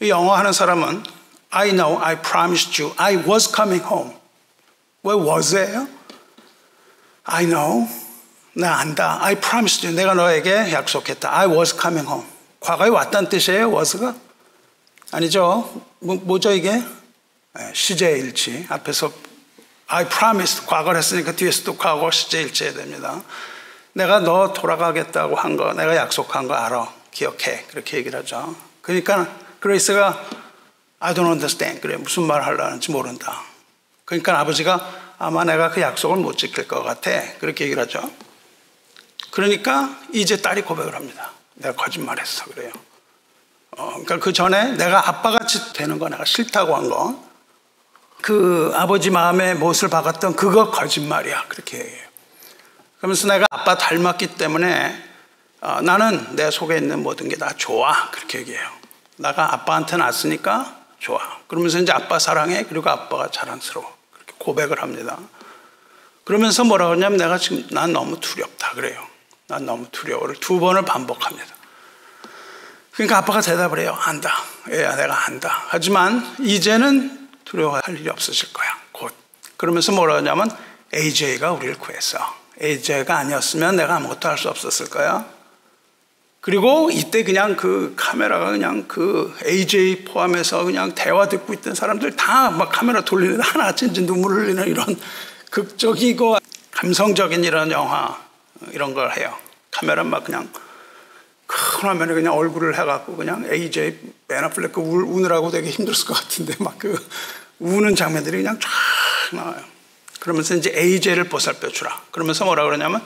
영어 0.03 0.37
하는 0.37 0.53
사람은 0.53 1.03
I 1.51 1.71
know 1.71 2.01
I 2.01 2.15
promised 2.23 2.81
you 2.81 2.95
I 2.97 3.17
was 3.17 3.53
coming 3.53 3.85
home. 3.85 4.15
왜 5.03 5.15
was예요? 5.15 5.89
I 7.25 7.47
know. 7.47 7.89
나 8.53 8.77
안다. 8.79 9.19
I 9.21 9.35
promised 9.35 9.85
you. 9.85 9.97
내가 9.97 10.15
너에게 10.15 10.73
약속했다. 10.73 11.37
I 11.37 11.49
was 11.49 11.75
coming 11.75 12.09
home. 12.09 12.29
과거에 12.61 12.89
왔다는 12.89 13.29
뜻이에요, 13.29 13.75
was가? 13.75 14.15
아니죠. 15.15 15.71
뭐, 16.01 16.17
뭐죠, 16.17 16.51
이게? 16.51 16.83
시제일치. 17.73 18.67
앞에서 18.69 19.13
I 19.87 20.09
promised 20.09 20.67
과거를 20.67 20.99
했으니까 20.99 21.33
뒤에서도 21.37 21.77
과거 21.77 22.11
시제일치 22.11 22.65
해야 22.65 22.73
됩니다. 22.73 23.23
내가 23.93 24.19
너 24.19 24.53
돌아가겠다고 24.53 25.37
한 25.37 25.57
거, 25.57 25.73
내가 25.73 25.95
약속한 25.95 26.49
거 26.49 26.55
알아. 26.55 26.93
기억해. 27.13 27.67
그렇게 27.69 27.99
얘기를 27.99 28.19
하죠. 28.19 28.57
그러니까 28.83 29.29
그레이스가 29.61 30.21
I 30.99 31.15
don't 31.15 31.31
understand. 31.31 31.81
그래. 31.81 31.97
무슨 31.97 32.25
말 32.25 32.43
하려는지 32.43 32.91
모른다. 32.91 33.41
그러니까 34.05 34.41
아버지가 34.41 35.15
아마 35.19 35.45
내가 35.45 35.71
그 35.71 35.81
약속을 35.81 36.17
못 36.17 36.37
지킬 36.39 36.67
것 36.67 36.83
같아. 36.83 37.11
그렇게 37.39 37.67
얘기를 37.67 37.81
하죠. 37.85 38.03
그러니까 39.31 39.97
이제 40.13 40.43
딸이 40.43 40.63
고백을 40.63 40.97
합니다. 40.97 41.31
내가 41.55 41.77
거짓말 41.77 42.19
했어. 42.19 42.47
그래요. 42.47 42.73
어, 43.77 43.91
그러니까 43.91 44.19
그 44.19 44.33
전에 44.33 44.73
내가 44.73 45.09
아빠같이 45.09 45.73
되는 45.73 45.99
거 45.99 46.09
내가 46.09 46.25
싫다고 46.25 46.77
한 46.77 46.89
거. 46.89 47.23
그 48.23 48.73
아버지 48.75 49.11
마음에 49.11 49.55
못을 49.55 49.89
박았던 49.91 50.37
그거 50.37 50.71
거짓말이야. 50.71 51.45
그렇게 51.49 51.79
얘기해요. 51.79 52.09
그러면서 52.99 53.29
내가 53.29 53.47
아빠 53.51 53.77
닮았기 53.77 54.37
때문에 54.37 55.11
어, 55.61 55.81
나는 55.81 56.37
내 56.37 56.51
속에 56.51 56.77
있는 56.77 57.03
모든 57.03 57.29
게 57.29 57.37
다 57.37 57.53
좋아. 57.57 58.11
그렇게 58.11 58.39
얘기해요. 58.41 58.67
나가 59.17 59.53
아빠한테 59.53 59.97
났으니까 59.97 60.77
좋아. 60.99 61.21
그러면서 61.47 61.79
이제 61.79 61.93
아빠 61.93 62.19
사랑해. 62.19 62.65
그리고 62.65 62.89
아빠가 62.91 63.29
자랑스러워. 63.31 63.93
그렇게 64.13 64.35
고백을 64.39 64.81
합니다. 64.83 65.19
그러면서 66.25 66.65
뭐라고 66.65 66.93
하냐면 66.93 67.19
내가 67.19 67.37
지금 67.39 67.67
난 67.71 67.93
너무 67.93 68.19
두렵다. 68.21 68.73
그래요. 68.73 69.05
난 69.49 69.67
너무 69.67 69.87
두려워를 69.91 70.37
두 70.37 70.59
번을 70.59 70.83
반복합니다. 70.85 71.54
그러니까 72.95 73.19
아빠가 73.19 73.41
대답을 73.41 73.81
해요. 73.81 73.97
안다. 74.01 74.33
얘야, 74.71 74.95
내가 74.97 75.27
안다. 75.27 75.65
하지만 75.69 76.25
이제는 76.41 77.29
두려워할 77.45 77.83
일이 77.89 78.09
없어질 78.09 78.53
거야. 78.53 78.69
곧. 78.93 79.13
그러면서 79.57 79.93
뭐라 79.93 80.17
하냐면 80.17 80.49
AJ가 80.95 81.53
우리를 81.53 81.77
구했어. 81.79 82.19
AJ가 82.63 83.17
아니었으면 83.19 83.77
내가 83.77 83.97
아무것도 83.97 84.29
할 84.29 84.39
수 84.39 84.49
없었을 84.49 84.89
거야. 84.91 85.25
그리고 86.41 86.91
이때 86.93 87.25
그냥 87.25 87.57
그 87.57 87.95
카메라가 87.97 88.51
그냥 88.51 88.85
그 88.87 89.35
AJ 89.45 90.05
포함해서 90.05 90.63
그냥 90.65 90.95
대화 90.95 91.29
듣고 91.29 91.53
있던 91.55 91.75
사람들 91.75 92.15
다 92.17 92.51
막 92.51 92.71
카메라 92.71 93.01
돌리는 93.01 93.41
하나 93.41 93.75
진짜 93.75 94.03
눈물 94.03 94.35
흘리는 94.35 94.69
이런 94.69 94.85
극적이고 95.51 96.37
감성적인 96.71 97.43
이런 97.45 97.71
영화 97.73 98.21
이런 98.73 98.93
걸 98.95 99.17
해요. 99.17 99.35
카메라 99.71 100.05
막 100.05 100.23
그냥 100.25 100.49
큰 101.47 101.89
화면에 101.89 102.15
그냥 102.15 102.35
얼굴을 102.35 102.79
해갖고 102.79 103.17
그냥 103.17 103.45
AJ 103.51 103.99
베나플렉 104.29 104.77
우느라고 104.79 105.51
되게 105.51 105.71
힘들었을 105.71 106.07
것 106.07 106.15
같은데 106.15 106.55
막 106.59 106.79
그 106.79 106.97
우는 107.59 107.95
장면들이 107.95 108.39
그냥 108.39 108.59
쫙 108.61 108.71
나와요. 109.33 109.63
그러면서 110.21 110.55
이제 110.55 110.73
AJ를 110.75 111.25
보살펴 111.25 111.69
주라. 111.69 112.03
그러면서 112.11 112.45
뭐라 112.45 112.65
그러냐면 112.65 113.03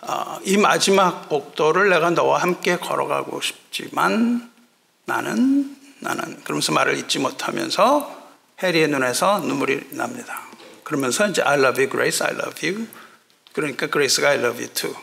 어, 0.00 0.38
이 0.44 0.56
마지막 0.56 1.28
복도를 1.28 1.88
내가 1.88 2.10
너와 2.10 2.38
함께 2.38 2.76
걸어가고 2.76 3.40
싶지만 3.40 4.50
나는 5.04 5.76
나는 6.00 6.42
그러면서 6.44 6.72
말을 6.72 6.98
잇지 6.98 7.18
못하면서 7.18 8.24
해리의 8.62 8.88
눈에서 8.88 9.40
눈물이 9.40 9.88
납니다. 9.90 10.42
그러면서 10.84 11.26
이제 11.28 11.42
I 11.42 11.58
love 11.58 11.82
you, 11.82 11.90
Grace, 11.90 12.26
I 12.26 12.34
love 12.34 12.68
you. 12.68 12.86
그러니까 13.52 13.86
그레이스가 13.86 14.30
I 14.30 14.38
love 14.38 14.62
you 14.62 14.72
too. 14.72 14.94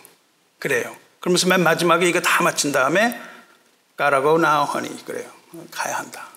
그래요. 0.60 0.96
그러면서 1.24 1.48
맨 1.48 1.64
마지막에 1.64 2.06
이거 2.06 2.20
다 2.20 2.44
마친 2.44 2.74
다음에 2.74 3.18
가라고 3.96 4.32
honey. 4.32 5.06
그래요. 5.06 5.32
가야 5.72 6.00
한다. 6.00 6.28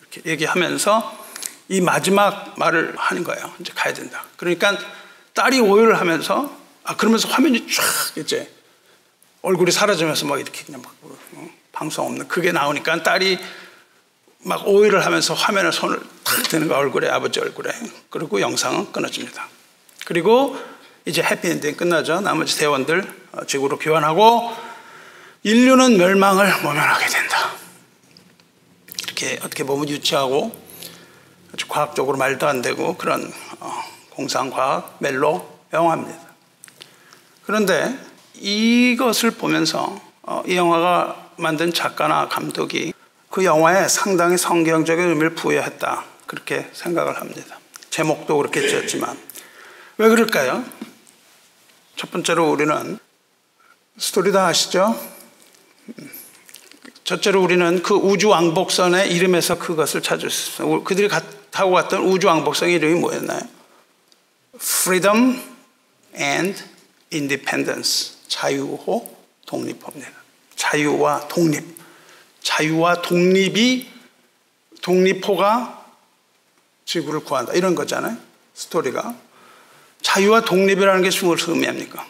이렇게 0.00 0.28
얘기하면서 0.28 1.26
이 1.68 1.80
마지막 1.80 2.58
말을 2.58 2.94
하는 2.96 3.22
거예요. 3.22 3.52
이제 3.60 3.72
가야 3.72 3.94
된다. 3.94 4.24
그러니까 4.36 4.76
딸이 5.34 5.60
오해를 5.60 6.00
하면서 6.00 6.52
아 6.82 6.96
그러면서 6.96 7.28
화면이 7.28 7.68
쫙 7.72 7.84
이제 8.16 8.52
얼굴이 9.42 9.70
사라지면서 9.70 10.26
막 10.26 10.40
이렇게 10.40 10.64
그냥 10.64 10.82
막 10.82 10.92
어, 11.02 11.48
방송 11.70 12.06
없는 12.06 12.26
그게 12.26 12.50
나오니까 12.50 13.04
딸이 13.04 13.38
막 14.38 14.66
오해를 14.66 15.06
하면서 15.06 15.34
화면에 15.34 15.70
손을 15.70 16.00
탁 16.24 16.48
대는 16.48 16.66
거 16.66 16.76
얼굴에 16.76 17.08
아버지 17.08 17.38
얼굴에 17.38 17.70
그리고 18.10 18.40
영상은 18.40 18.90
끊어집니다. 18.90 19.46
그리고 20.04 20.58
이제 21.04 21.22
해피엔딩 21.22 21.76
끝나죠. 21.76 22.20
나머지 22.22 22.58
대원들 22.58 23.02
어, 23.02 23.21
지구로 23.46 23.78
귀환하고 23.78 24.52
인류는 25.42 25.96
멸망을 25.96 26.62
모면하게 26.62 27.06
된다. 27.06 27.52
이렇게 29.04 29.38
어떻게 29.42 29.64
보면 29.64 29.88
유치하고 29.88 30.62
과학적으로 31.68 32.18
말도 32.18 32.46
안 32.46 32.62
되고 32.62 32.96
그런 32.96 33.32
어, 33.60 33.72
공상과학 34.10 34.96
멜로 35.00 35.48
영화입니다. 35.72 36.20
그런데 37.44 37.98
이것을 38.34 39.32
보면서 39.32 40.00
어, 40.22 40.42
이 40.46 40.56
영화가 40.56 41.30
만든 41.36 41.72
작가나 41.72 42.28
감독이 42.28 42.92
그 43.30 43.44
영화에 43.44 43.88
상당히 43.88 44.36
성경적인 44.36 45.08
의미를 45.08 45.34
부여했다. 45.34 46.04
그렇게 46.26 46.68
생각을 46.72 47.20
합니다. 47.20 47.58
제목도 47.90 48.36
그렇게 48.36 48.66
지었지만. 48.66 49.18
왜 49.98 50.08
그럴까요? 50.08 50.64
첫 51.96 52.10
번째로 52.10 52.50
우리는 52.50 52.98
스토리 53.98 54.32
다 54.32 54.46
아시죠? 54.46 54.98
첫째로 57.04 57.42
우리는 57.42 57.82
그 57.82 57.94
우주 57.94 58.28
왕복선의 58.28 59.12
이름에서 59.12 59.58
그것을 59.58 60.02
찾을 60.02 60.30
수 60.30 60.52
있어요. 60.52 60.84
그들이 60.84 61.08
타고 61.50 61.72
갔던 61.72 62.02
우주 62.04 62.26
왕복선의 62.26 62.76
이름이 62.76 63.00
뭐였나요? 63.00 63.40
Freedom 64.54 65.40
and 66.16 66.62
Independence. 67.12 68.16
자유호 68.28 69.16
독립입니다. 69.46 70.10
자유와 70.56 71.28
독립. 71.28 71.62
자유와 72.42 73.02
독립이 73.02 73.88
독립호가 74.80 75.86
지구를 76.86 77.20
구한다. 77.20 77.52
이런 77.52 77.74
거잖아요. 77.74 78.16
스토리가. 78.54 79.14
자유와 80.00 80.42
독립이라는 80.42 81.02
게 81.02 81.10
무엇을 81.20 81.50
의미합니까? 81.50 82.06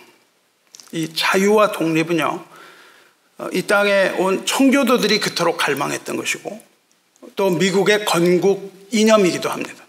이 0.92 1.12
자유와 1.14 1.72
독립은요, 1.72 2.44
어, 3.38 3.48
이 3.52 3.62
땅에 3.62 4.11
온 4.18 4.44
청교도들이 4.46 5.20
그토록 5.20 5.57
갈망했던 5.57 6.16
것이고, 6.16 6.62
또 7.35 7.50
미국의 7.50 8.05
건국 8.05 8.72
이념이기도 8.90 9.48
합니다. 9.48 9.83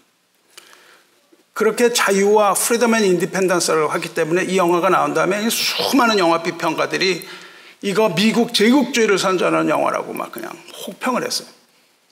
그렇게 1.52 1.92
자유와 1.92 2.54
freedom 2.54 2.96
and 2.96 3.04
independence를 3.04 3.88
하기 3.90 4.14
때문에 4.14 4.44
이 4.44 4.56
영화가 4.56 4.88
나온 4.88 5.14
다음에 5.14 5.48
수많은 5.48 6.18
영화 6.18 6.42
비평가들이 6.42 7.24
이거 7.82 8.08
미국 8.14 8.54
제국주의를 8.54 9.18
선전하는 9.18 9.68
영화라고 9.68 10.12
막 10.14 10.32
그냥 10.32 10.50
혹평을 10.86 11.24
했어요. 11.24 11.46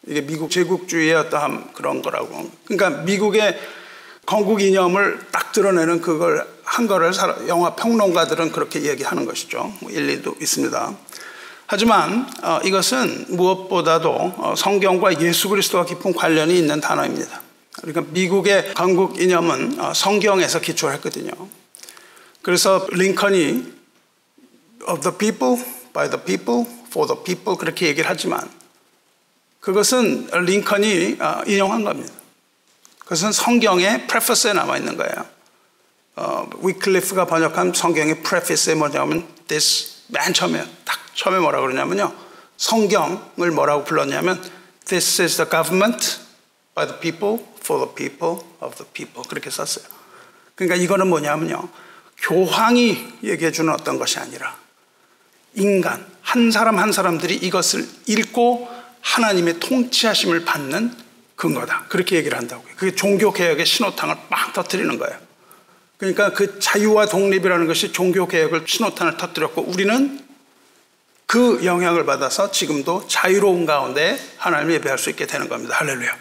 이게 0.07 0.21
미국 0.21 0.51
제국주의의 0.51 1.15
어떠한 1.15 1.73
그런 1.73 2.03
거라고. 2.03 2.51
그러니까 2.67 3.03
미국의 3.03 3.59
건국 4.27 4.63
이념을 4.63 5.27
딱 5.33 5.53
드러내는 5.53 6.01
그걸 6.01 6.47
한 6.65 6.87
거를 6.87 7.13
영화 7.49 7.75
평론가들은 7.75 8.53
그렇게 8.53 8.83
얘기하는 8.85 9.25
것이죠. 9.27 9.73
뭐 9.81 9.91
일리도 9.91 10.37
있습니다. 10.41 10.97
하지만 11.67 12.29
어, 12.43 12.61
이것은 12.65 13.27
무엇보다도 13.29 14.11
어, 14.11 14.55
성경과 14.57 15.21
예수 15.21 15.49
그리스도와 15.49 15.85
깊은 15.85 16.13
관련이 16.13 16.57
있는 16.57 16.81
단어입니다. 16.81 17.41
그러니까 17.81 18.03
미국의 18.13 18.75
건국 18.75 19.21
이념은 19.21 19.81
어, 19.81 19.93
성경에서 19.95 20.61
기초했거든요. 20.61 21.31
그래서 22.43 22.87
링컨이 22.91 23.73
of 24.89 25.01
the 25.01 25.17
people, 25.17 25.65
by 25.93 26.11
the 26.11 26.23
people, 26.25 26.67
for 26.89 27.07
the 27.07 27.25
people 27.25 27.57
그렇게 27.59 27.87
얘기를 27.87 28.09
하지만 28.09 28.49
그것은 29.61 30.29
링컨이 30.33 31.17
인용한 31.47 31.85
겁니다. 31.85 32.22
그것은 33.13 33.31
성경의 33.31 34.07
프레퍼스에 34.07 34.55
남아 34.55 34.79
있는 34.79 34.97
거예요. 34.97 35.27
어, 36.17 36.49
위클리프가 36.63 37.27
번역한 37.27 37.75
성경의 37.75 38.23
프레피스에 38.23 38.75
뭐냐면 38.75 39.29
this 39.49 40.05
맨 40.09 40.33
처음에 40.33 40.65
딱 40.87 40.99
처음에 41.15 41.39
뭐라 41.39 41.61
그러냐면요. 41.61 42.11
성경을 42.57 43.51
뭐라고 43.51 43.85
불렀냐면 43.85 44.41
this 44.87 45.21
is 45.21 45.37
the 45.37 45.51
government 45.51 46.21
by 46.75 46.87
the 46.87 46.99
people 47.01 47.45
for 47.63 47.85
the 47.85 47.95
people 47.95 48.47
of 48.63 48.77
the 48.77 48.91
people 48.95 49.29
그렇게 49.29 49.51
썼어요. 49.51 49.85
그러니까 50.55 50.77
이거는 50.77 51.09
뭐냐면요. 51.09 51.69
교황이 52.17 53.13
얘기해 53.25 53.53
주는 53.53 53.71
어떤 53.75 53.99
것이 53.99 54.21
아니라 54.21 54.57
인간 55.53 56.07
한 56.23 56.51
사람 56.51 56.79
한 56.79 56.93
사람들이 56.93 57.35
이것을 57.35 57.87
읽고 58.07 58.71
하나님의 59.03 59.61
통치하심을 59.61 60.47
받는 60.47 61.12
근거다. 61.37 61.87
그렇게 61.89 62.17
얘기를 62.17 62.37
한다고요. 62.39 62.75
그게 62.77 62.95
종교개혁의 62.95 63.67
신호탄을 63.67 64.17
막 64.29 64.53
터뜨리는 64.53 64.99
거예요. 64.99 65.17
그러니까 65.99 66.33
그 66.33 66.59
자유와 66.59 67.07
독립이라는 67.07 67.67
것이 67.67 67.93
종교개혁을 67.93 68.65
신호탄을 68.67 69.17
터뜨렸고 69.17 69.63
우리는 69.63 70.21
그 71.27 71.65
영향을 71.65 72.05
받아서 72.05 72.51
지금도 72.51 73.07
자유로운 73.09 73.67
가운데 73.67 74.19
하나님을 74.37 74.75
예배할 74.75 74.99
수 74.99 75.11
있게 75.11 75.27
되는 75.27 75.49
겁니다. 75.49 75.77
할렐루야. 75.79 76.15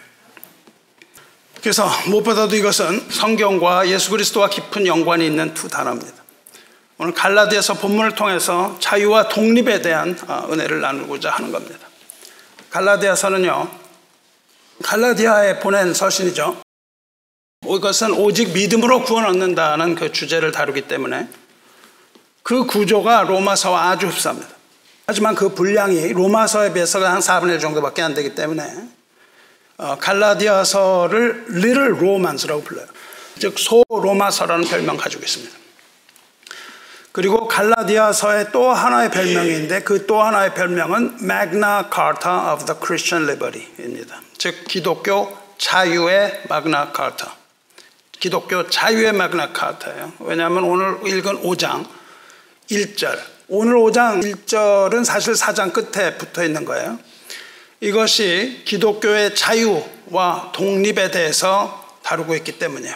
그래서 1.60 1.88
무엇보다도 2.06 2.56
이것은 2.56 3.10
성경과 3.10 3.88
예수 3.88 4.10
그리스도와 4.10 4.48
깊은 4.48 4.86
연관이 4.86 5.26
있는 5.26 5.52
두 5.54 5.68
단어입니다. 5.68 6.22
오늘 6.98 7.14
갈라디아서 7.14 7.74
본문을 7.74 8.14
통해서 8.14 8.76
자유와 8.80 9.28
독립에 9.28 9.82
대한 9.82 10.16
어, 10.28 10.48
은혜를 10.50 10.80
나누고자 10.80 11.30
하는 11.30 11.52
겁니다. 11.52 11.88
갈라디아서는요, 12.70 13.68
갈라디아에 14.82 15.60
보낸 15.60 15.94
서신이죠. 15.94 16.60
이것은 17.66 18.12
오직 18.12 18.52
믿음으로 18.52 19.04
구원 19.04 19.24
얻는다는 19.26 19.94
그 19.94 20.12
주제를 20.12 20.52
다루기 20.52 20.82
때문에 20.82 21.28
그 22.42 22.66
구조가 22.66 23.22
로마서와 23.22 23.90
아주 23.90 24.08
흡사합니다. 24.08 24.50
하지만 25.06 25.34
그 25.34 25.54
분량이 25.54 26.12
로마서에 26.12 26.72
비해서 26.72 27.04
한 27.04 27.20
4분의 27.20 27.54
1 27.54 27.60
정도밖에 27.60 28.02
안 28.02 28.14
되기 28.14 28.34
때문에 28.34 28.62
어, 29.78 29.96
갈라디아서를 29.98 31.46
Little 31.50 31.92
Romans라고 31.96 32.62
불러요. 32.62 32.86
즉 33.38 33.58
소로마서라는 33.58 34.68
별명 34.68 34.96
가지고 34.96 35.22
있습니다. 35.22 35.61
그리고 37.12 37.46
갈라디아서의 37.46 38.46
또 38.52 38.70
하나의 38.72 39.10
별명인데 39.10 39.82
그 39.82 40.06
또 40.06 40.22
하나의 40.22 40.54
별명은 40.54 41.18
Magna 41.22 41.84
Carta 41.92 42.32
of 42.52 42.64
the 42.64 42.78
Christian 42.80 43.28
Liberty입니다. 43.28 44.20
즉 44.38 44.64
기독교 44.66 45.36
자유의 45.58 46.42
마그나 46.48 46.90
카타. 46.92 47.36
기독교 48.18 48.68
자유의 48.68 49.12
마그나 49.12 49.52
카타예요. 49.52 50.12
왜냐하면 50.20 50.64
오늘 50.64 50.96
읽은 51.06 51.42
5장 51.42 51.86
1절. 52.70 53.18
오늘 53.48 53.74
5장 53.74 54.22
1절은 54.22 55.04
사실 55.04 55.34
4장 55.34 55.72
끝에 55.72 56.16
붙어 56.16 56.42
있는 56.42 56.64
거예요. 56.64 56.98
이것이 57.80 58.62
기독교의 58.64 59.34
자유와 59.34 60.52
독립에 60.54 61.10
대해서 61.10 61.84
다루고 62.02 62.34
있기 62.36 62.58
때문이에요. 62.58 62.94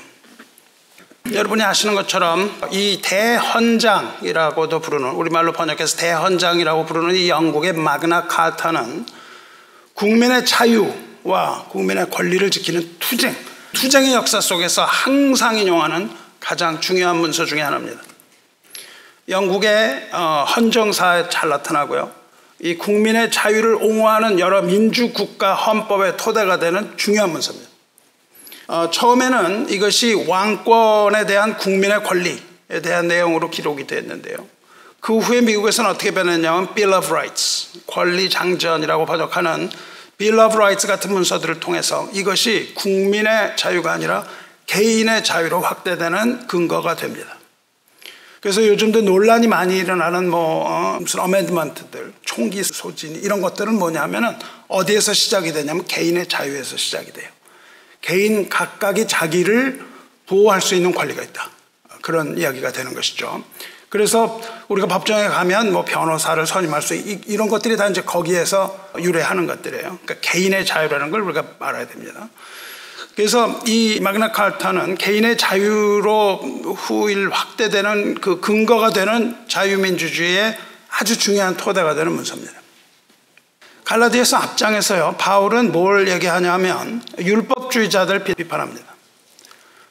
여러분이 1.33 1.63
아시는 1.63 1.95
것처럼 1.95 2.55
이 2.71 3.01
대헌장이라고도 3.03 4.81
부르는 4.81 5.11
우리말로 5.11 5.53
번역해서 5.53 5.97
대헌장이라고 5.97 6.87
부르는 6.87 7.15
이 7.15 7.29
영국의 7.29 7.73
마그나 7.73 8.27
카타는 8.27 9.07
국민의 9.95 10.45
자유와 10.45 11.67
국민의 11.71 12.11
권리를 12.11 12.51
지키는 12.51 12.97
투쟁, 13.01 13.35
투쟁의 13.73 14.15
역사 14.15 14.41
속에서 14.41 14.85
항상 14.85 15.59
인용하는 15.59 16.11
가장 16.39 16.81
중요한 16.81 17.17
문서 17.17 17.45
중의 17.45 17.65
하나입니다. 17.65 18.01
영국의 19.29 20.11
어, 20.13 20.45
헌정사에 20.55 21.29
잘 21.29 21.49
나타나고요. 21.49 22.13
이 22.61 22.77
국민의 22.77 23.31
자유를 23.31 23.75
옹호하는 23.75 24.39
여러 24.39 24.63
민주국가 24.63 25.55
헌법의 25.55 26.17
토대가 26.17 26.59
되는 26.59 26.97
중요한 26.97 27.31
문서입니다. 27.31 27.76
어, 28.69 28.91
처음에는 28.91 29.69
이것이 29.69 30.15
왕권에 30.27 31.27
대한 31.27 31.57
국민의 31.57 32.03
권리에 32.03 32.81
대한 32.83 33.09
내용으로 33.09 33.51
기록이 33.51 33.87
됐는데요. 33.87 34.37
그 35.01 35.19
후에 35.19 35.41
미국에서는 35.41 35.89
어떻게 35.91 36.11
변했냐면 36.11 36.75
Bill 36.75 36.93
of 36.99 37.07
Rights, 37.09 37.81
권리 37.87 38.29
장전이라고 38.29 39.07
번역하는 39.07 39.71
Bill 40.19 40.41
of 40.41 40.57
Rights 40.57 40.87
같은 40.89 41.13
문서들을 41.13 41.61
통해서 41.61 42.09
이것이 42.13 42.73
국민의 42.75 43.57
자유가 43.57 43.93
아니라 43.93 44.27
개인의 44.67 45.23
자유로 45.23 45.61
확대되는 45.61 46.49
근거가 46.49 46.97
됩니다. 46.97 47.37
그래서 48.41 48.67
요즘도 48.67 49.03
논란이 49.03 49.47
많이 49.47 49.79
일어나는 49.79 50.29
뭐 50.29 50.65
어, 50.67 50.99
무슨 51.01 51.21
어멘드먼트들, 51.21 52.13
총기 52.23 52.63
소진 52.65 53.15
이런 53.17 53.41
것들은 53.41 53.75
뭐냐면은 53.75 54.37
어디에서 54.69 55.13
시작이 55.13 55.53
되냐면 55.53 55.85
개인의 55.87 56.29
자유에서 56.29 56.77
시작이 56.77 57.13
돼요. 57.13 57.29
개인 58.07 58.49
각각이 58.49 59.09
자기를 59.09 59.85
보호할 60.27 60.63
수 60.63 60.77
있는 60.77 60.93
권리가 60.93 61.23
있다. 61.23 61.51
그런 62.03 62.39
이야기가 62.39 62.71
되는 62.71 62.95
것이죠. 62.95 63.43
그래서 63.89 64.41
우리가 64.69 64.87
법정에 64.87 65.27
가면 65.27 65.73
뭐 65.73 65.85
변호사를 65.85 66.47
선임할 66.47 66.83
수 66.83 66.95
이런 66.95 67.49
것들이 67.49 67.77
다 67.77 67.89
이제 67.89 68.03
거기에서 68.03 68.91
유래하는 68.99 69.47
것들이에요. 69.49 69.83
그러니까 69.83 70.15
개인의 70.21 70.67
자유라는 70.67 71.11
걸 71.11 71.23
우리가 71.23 71.45
알아야 71.59 71.89
됩니다. 71.89 72.29
그래서 73.17 73.61
이 73.67 73.99
마그나 74.01 74.31
카타는 74.31 74.97
개인의 74.97 75.37
자유로 75.37 76.75
후일 76.77 77.31
확대되는 77.31 78.21
그 78.21 78.41
근거가 78.41 78.91
되는 78.91 79.37
자유민주주의의 79.49 80.57
아주 80.91 81.19
중요한 81.19 81.57
토대가 81.57 81.95
되는 81.95 82.13
문서입니다. 82.13 82.66
갈라디아서 83.87 84.37
앞장에서요, 84.37 85.15
바울은 85.17 85.71
뭘 85.71 86.09
얘기하냐면 86.09 87.03
율법주의자들 87.21 88.25
비판합니다. 88.25 88.85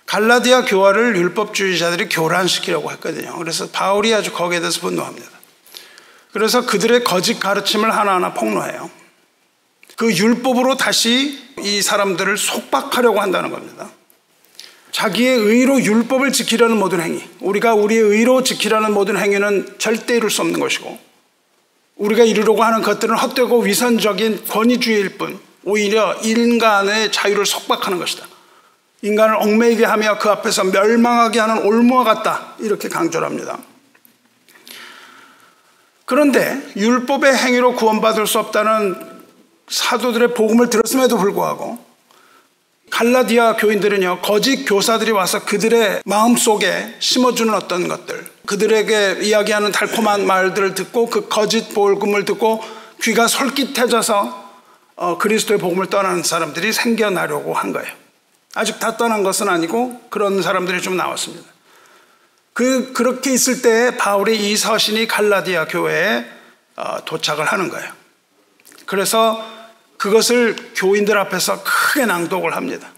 갈라디아 0.06 0.66
교화를 0.66 1.16
율법주의자들이 1.16 2.10
교란시키려고 2.10 2.92
했거든요. 2.92 3.38
그래서 3.38 3.70
바울이 3.70 4.14
아주 4.14 4.34
거기에 4.34 4.60
대해서 4.60 4.82
분노합니다. 4.82 5.30
그래서 6.34 6.66
그들의 6.66 7.06
거짓 7.06 7.40
가르침을 7.40 7.96
하나하나 7.96 8.34
폭로해요. 8.34 8.92
그 9.96 10.14
율법으로 10.14 10.76
다시 10.76 11.42
이 11.60 11.82
사람들을 11.82 12.38
속박하려고 12.38 13.22
한다는 13.22 13.50
겁니다. 13.50 13.90
자기의 14.92 15.38
의로 15.38 15.82
율법을 15.82 16.34
지키려는 16.34 16.78
모든 16.78 17.00
행위, 17.00 17.24
우리가 17.40 17.74
우리의 17.74 18.02
의로 18.02 18.44
지키려는 18.44 18.94
모든 18.94 19.18
행위는 19.18 19.76
절대 19.78 20.18
이룰 20.18 20.30
수 20.30 20.42
없는 20.42 20.60
것이고, 20.60 21.05
우리가 21.96 22.24
이루려고 22.24 22.64
하는 22.64 22.82
것들은 22.82 23.16
헛되고 23.18 23.60
위선적인 23.60 24.46
권위주의일 24.46 25.18
뿐 25.18 25.40
오히려 25.64 26.16
인간의 26.22 27.12
자유를 27.12 27.46
속박하는 27.46 28.00
것이다. 28.00 28.28
인간을 29.02 29.36
얽매이게 29.36 29.86
하며 29.86 30.18
그 30.18 30.30
앞에서 30.30 30.66
멸망하게 30.66 31.40
하는 31.40 31.64
올무와 31.64 32.04
같다. 32.04 32.56
이렇게 32.60 32.90
강조를 32.90 33.28
합니다. 33.28 33.58
그런데 36.06 36.62
율법의 36.76 37.36
행위로 37.36 37.76
구원받을 37.76 38.28
수 38.28 38.40
없다는 38.40 39.16
사도들의 39.68 40.34
복음을 40.36 40.70
들었음에도 40.70 41.18
불구하고 41.18 41.84
갈라디아 42.92 43.58
교인들은요, 43.58 44.22
거짓 44.22 44.66
교사들이 44.66 45.12
와서 45.12 45.44
그들의 45.44 46.04
마음 46.06 46.38
속에 46.38 46.96
심어주는 47.00 47.54
어떤 47.54 47.88
것들, 47.88 48.26
그들에게 48.46 49.20
이야기하는 49.22 49.72
달콤한 49.72 50.26
말들을 50.26 50.74
듣고 50.76 51.10
그 51.10 51.28
거짓 51.28 51.74
복음을 51.74 52.26
듣고 52.26 52.64
귀가 53.02 53.28
솔깃해져서 53.28 54.46
어, 54.98 55.18
그리스도의 55.18 55.60
복음을 55.60 55.88
떠나는 55.88 56.24
사람들이 56.24 56.72
생겨나려고 56.72 57.54
한 57.54 57.74
거예요. 57.74 57.92
아직 58.54 58.80
다 58.80 58.96
떠난 58.96 59.24
것은 59.24 59.50
아니고 59.50 60.02
그런 60.10 60.42
사람들이 60.42 60.82
좀 60.82 60.96
나왔습니다. 60.96 61.46
그, 62.54 62.94
그렇게 62.94 63.34
있을 63.34 63.62
때 63.62 63.98
바울의 63.98 64.40
이 64.40 64.56
서신이 64.56 65.08
갈라디아 65.08 65.68
교회에 65.68 66.26
어, 66.78 67.04
도착을 67.04 67.46
하는 67.46 67.70
거예요. 67.70 67.92
그래서 68.86 69.46
그것을 69.98 70.56
교인들 70.76 71.18
앞에서 71.18 71.64
크게 71.64 72.06
낭독을 72.06 72.56
합니다. 72.56 72.90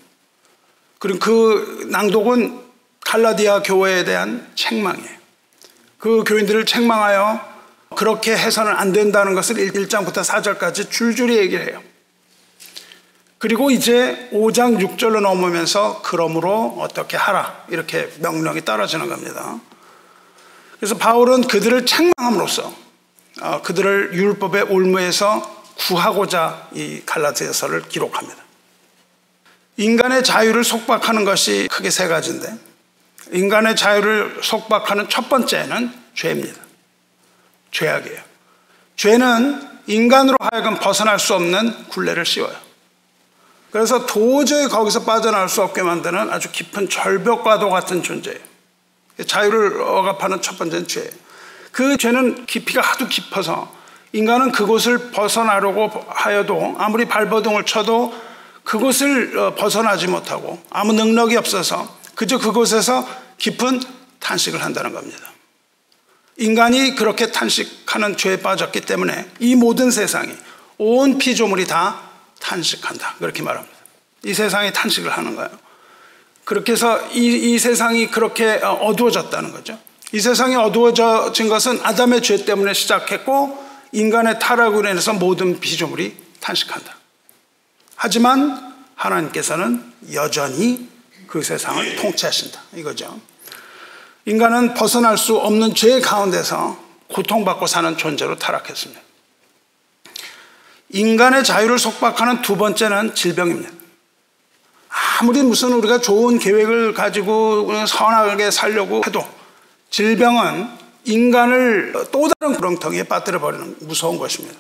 그리고 1.00 1.20
그 1.20 1.88
낭독은 1.90 2.60
갈라디아 3.02 3.64
교회에 3.64 4.04
대한 4.04 4.48
책망이에요. 4.56 5.17
그 5.98 6.24
교인들을 6.24 6.66
책망하여 6.66 7.58
그렇게 7.96 8.36
해서는 8.38 8.72
안 8.72 8.92
된다는 8.92 9.34
것을 9.34 9.56
1장부터 9.56 10.24
4절까지 10.24 10.92
줄줄이 10.92 11.38
얘기를 11.38 11.68
해요. 11.68 11.82
그리고 13.40 13.70
이제 13.70 14.30
5장 14.34 14.80
6절로 14.80 15.22
넘으면서 15.22 16.02
그러므로 16.04 16.76
어떻게 16.80 17.18
하라 17.18 17.66
이렇게 17.70 18.12
명령이 18.20 18.66
떨어지는 18.66 19.08
겁니다. 19.08 19.60
그래서 20.80 20.98
바울은 20.98 21.42
그들을 21.48 21.86
책망함으로써 21.86 22.74
어, 23.42 23.62
그들을 23.62 24.14
율법의 24.14 24.64
올무에서 24.64 25.58
구하고자 25.78 26.70
이 26.74 27.02
갈라디아서를 27.06 27.84
기록합니다. 27.84 28.44
인간의 29.78 30.24
자유를 30.24 30.64
속박하는 30.64 31.24
것이 31.24 31.68
크게 31.72 31.92
세 31.92 32.08
가지인데 32.08 32.58
인간의 33.32 33.76
자유를 33.76 34.40
속박하는 34.42 35.10
첫 35.10 35.30
번째는 35.30 35.92
죄입니다. 36.13 36.60
죄악이에요. 37.72 38.22
죄는 38.96 39.62
인간으로 39.88 40.36
하여금 40.52 40.76
벗어날 40.80 41.20
수 41.20 41.34
없는 41.36 41.88
굴레를 41.90 42.26
씌워요. 42.26 42.56
그래서 43.72 44.06
도저히 44.06 44.68
거기서 44.68 45.04
빠져나올 45.04 45.50
수 45.50 45.62
없게 45.62 45.84
만드는 45.84 46.32
아주 46.32 46.52
깊은 46.52 46.90
절벽과도 46.90 47.70
같은 47.70 48.02
존재예요. 48.02 48.40
자유를 49.26 49.82
억압하는 49.82 50.42
첫 50.42 50.58
번째는 50.58 50.88
죄예요. 50.88 51.10
그 51.72 51.98
죄는 51.98 52.46
깊이가 52.46 52.82
하도 52.82 53.08
깊어서 53.08 53.76
인간은 54.13 54.52
그곳을 54.52 55.12
벗어나려고 55.12 55.92
하여도 56.08 56.76
아무리 56.80 57.06
발버둥을 57.06 57.66
쳐도 57.66 58.13
그곳을 58.63 59.38
어, 59.38 59.56
벗어나지 59.56 60.08
못하고 60.08 60.62
아무 60.70 60.94
능력이 60.94 61.38
없어서 61.38 61.97
그저 62.18 62.40
그곳에서 62.40 63.08
깊은 63.38 63.80
탄식을 64.20 64.64
한다는 64.64 64.92
겁니다. 64.92 65.32
인간이 66.38 66.96
그렇게 66.96 67.32
탄식하는 67.32 68.18
죄에 68.18 68.42
빠졌기 68.42 68.82
때문에 68.82 69.30
이 69.40 69.56
모든 69.56 69.92
세상이 69.92 70.34
온 70.80 71.20
피조물이 71.20 71.68
다 71.68 72.02
탄식한다. 72.40 73.18
그렇게 73.20 73.44
말합니다. 73.44 73.78
이 74.24 74.34
세상이 74.34 74.74
탄식을 74.74 75.12
하는 75.12 75.36
거예요. 75.36 75.52
그렇게 76.44 76.72
해서 76.72 77.08
이, 77.12 77.54
이 77.54 77.60
세상이 77.60 78.08
그렇게 78.08 78.60
어, 78.64 78.72
어두워졌다는 78.72 79.52
거죠. 79.52 79.78
이 80.12 80.20
세상이 80.20 80.56
어두워진 80.56 81.50
것은 81.50 81.80
아담의 81.84 82.24
죄 82.24 82.44
때문에 82.46 82.74
시작했고 82.74 83.64
인간의 83.92 84.40
타락으로 84.40 84.90
인해서 84.90 85.14
모든 85.14 85.60
피조물이 85.60 86.18
탄식한다. 86.40 86.98
하지만 87.96 88.74
하나님께서는 88.96 89.94
여전히 90.14 90.97
그 91.28 91.42
세상을 91.42 91.96
통치하신다. 91.98 92.60
이거죠. 92.76 93.20
인간은 94.26 94.74
벗어날 94.74 95.18
수 95.18 95.38
없는 95.38 95.74
죄 95.76 96.00
가운데서 96.02 96.78
고통받고 97.10 97.68
사는 97.68 97.98
존재로 97.98 98.38
타락했습니다. 98.38 99.02
인간의 100.90 101.44
자유를 101.44 101.80
속박하는 101.80 102.42
두 102.42 102.58
번째는 102.58 103.16
질병입니다. 103.16 103.72
아무리 105.20 105.42
무슨 105.44 105.74
우리가 105.74 106.00
좋은 106.00 106.40
계획을 106.40 106.94
가지고 106.94 107.86
선하게 107.86 108.52
살려고 108.52 109.02
해도 109.06 109.26
질병은 109.90 110.70
인간을 111.06 111.94
또 112.12 112.30
다른 112.40 112.56
구렁텅이에 112.56 113.04
빠뜨려 113.04 113.40
버리는 113.40 113.76
무서운 113.80 114.18
것입니다. 114.18 114.58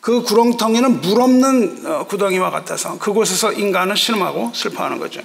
그 0.00 0.22
구렁텅이는 0.22 1.00
물 1.00 1.20
없는 1.20 1.86
어, 1.86 2.06
구덩이와 2.06 2.50
같아서 2.50 2.98
그곳에서 2.98 3.52
인간은 3.52 3.96
신음하고 3.96 4.52
슬퍼하는 4.54 4.98
거죠. 4.98 5.22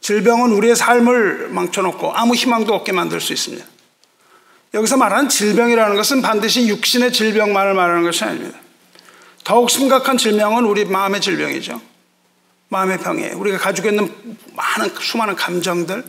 질병은 0.00 0.52
우리의 0.52 0.76
삶을 0.76 1.48
망쳐놓고 1.50 2.12
아무 2.14 2.34
희망도 2.34 2.74
없게 2.74 2.92
만들 2.92 3.20
수 3.20 3.32
있습니다. 3.32 3.64
여기서 4.74 4.96
말하는 4.96 5.28
질병이라는 5.28 5.96
것은 5.96 6.22
반드시 6.22 6.68
육신의 6.68 7.12
질병만을 7.12 7.74
말하는 7.74 8.04
것이 8.04 8.24
아닙니다. 8.24 8.58
더욱 9.44 9.70
심각한 9.70 10.16
질병은 10.16 10.64
우리 10.64 10.84
마음의 10.84 11.20
질병이죠. 11.20 11.80
마음의 12.68 12.98
병이에요. 12.98 13.36
우리가 13.36 13.58
가지고 13.58 13.88
있는 13.88 14.14
많은 14.54 14.94
수많은 15.00 15.34
감정들, 15.34 16.04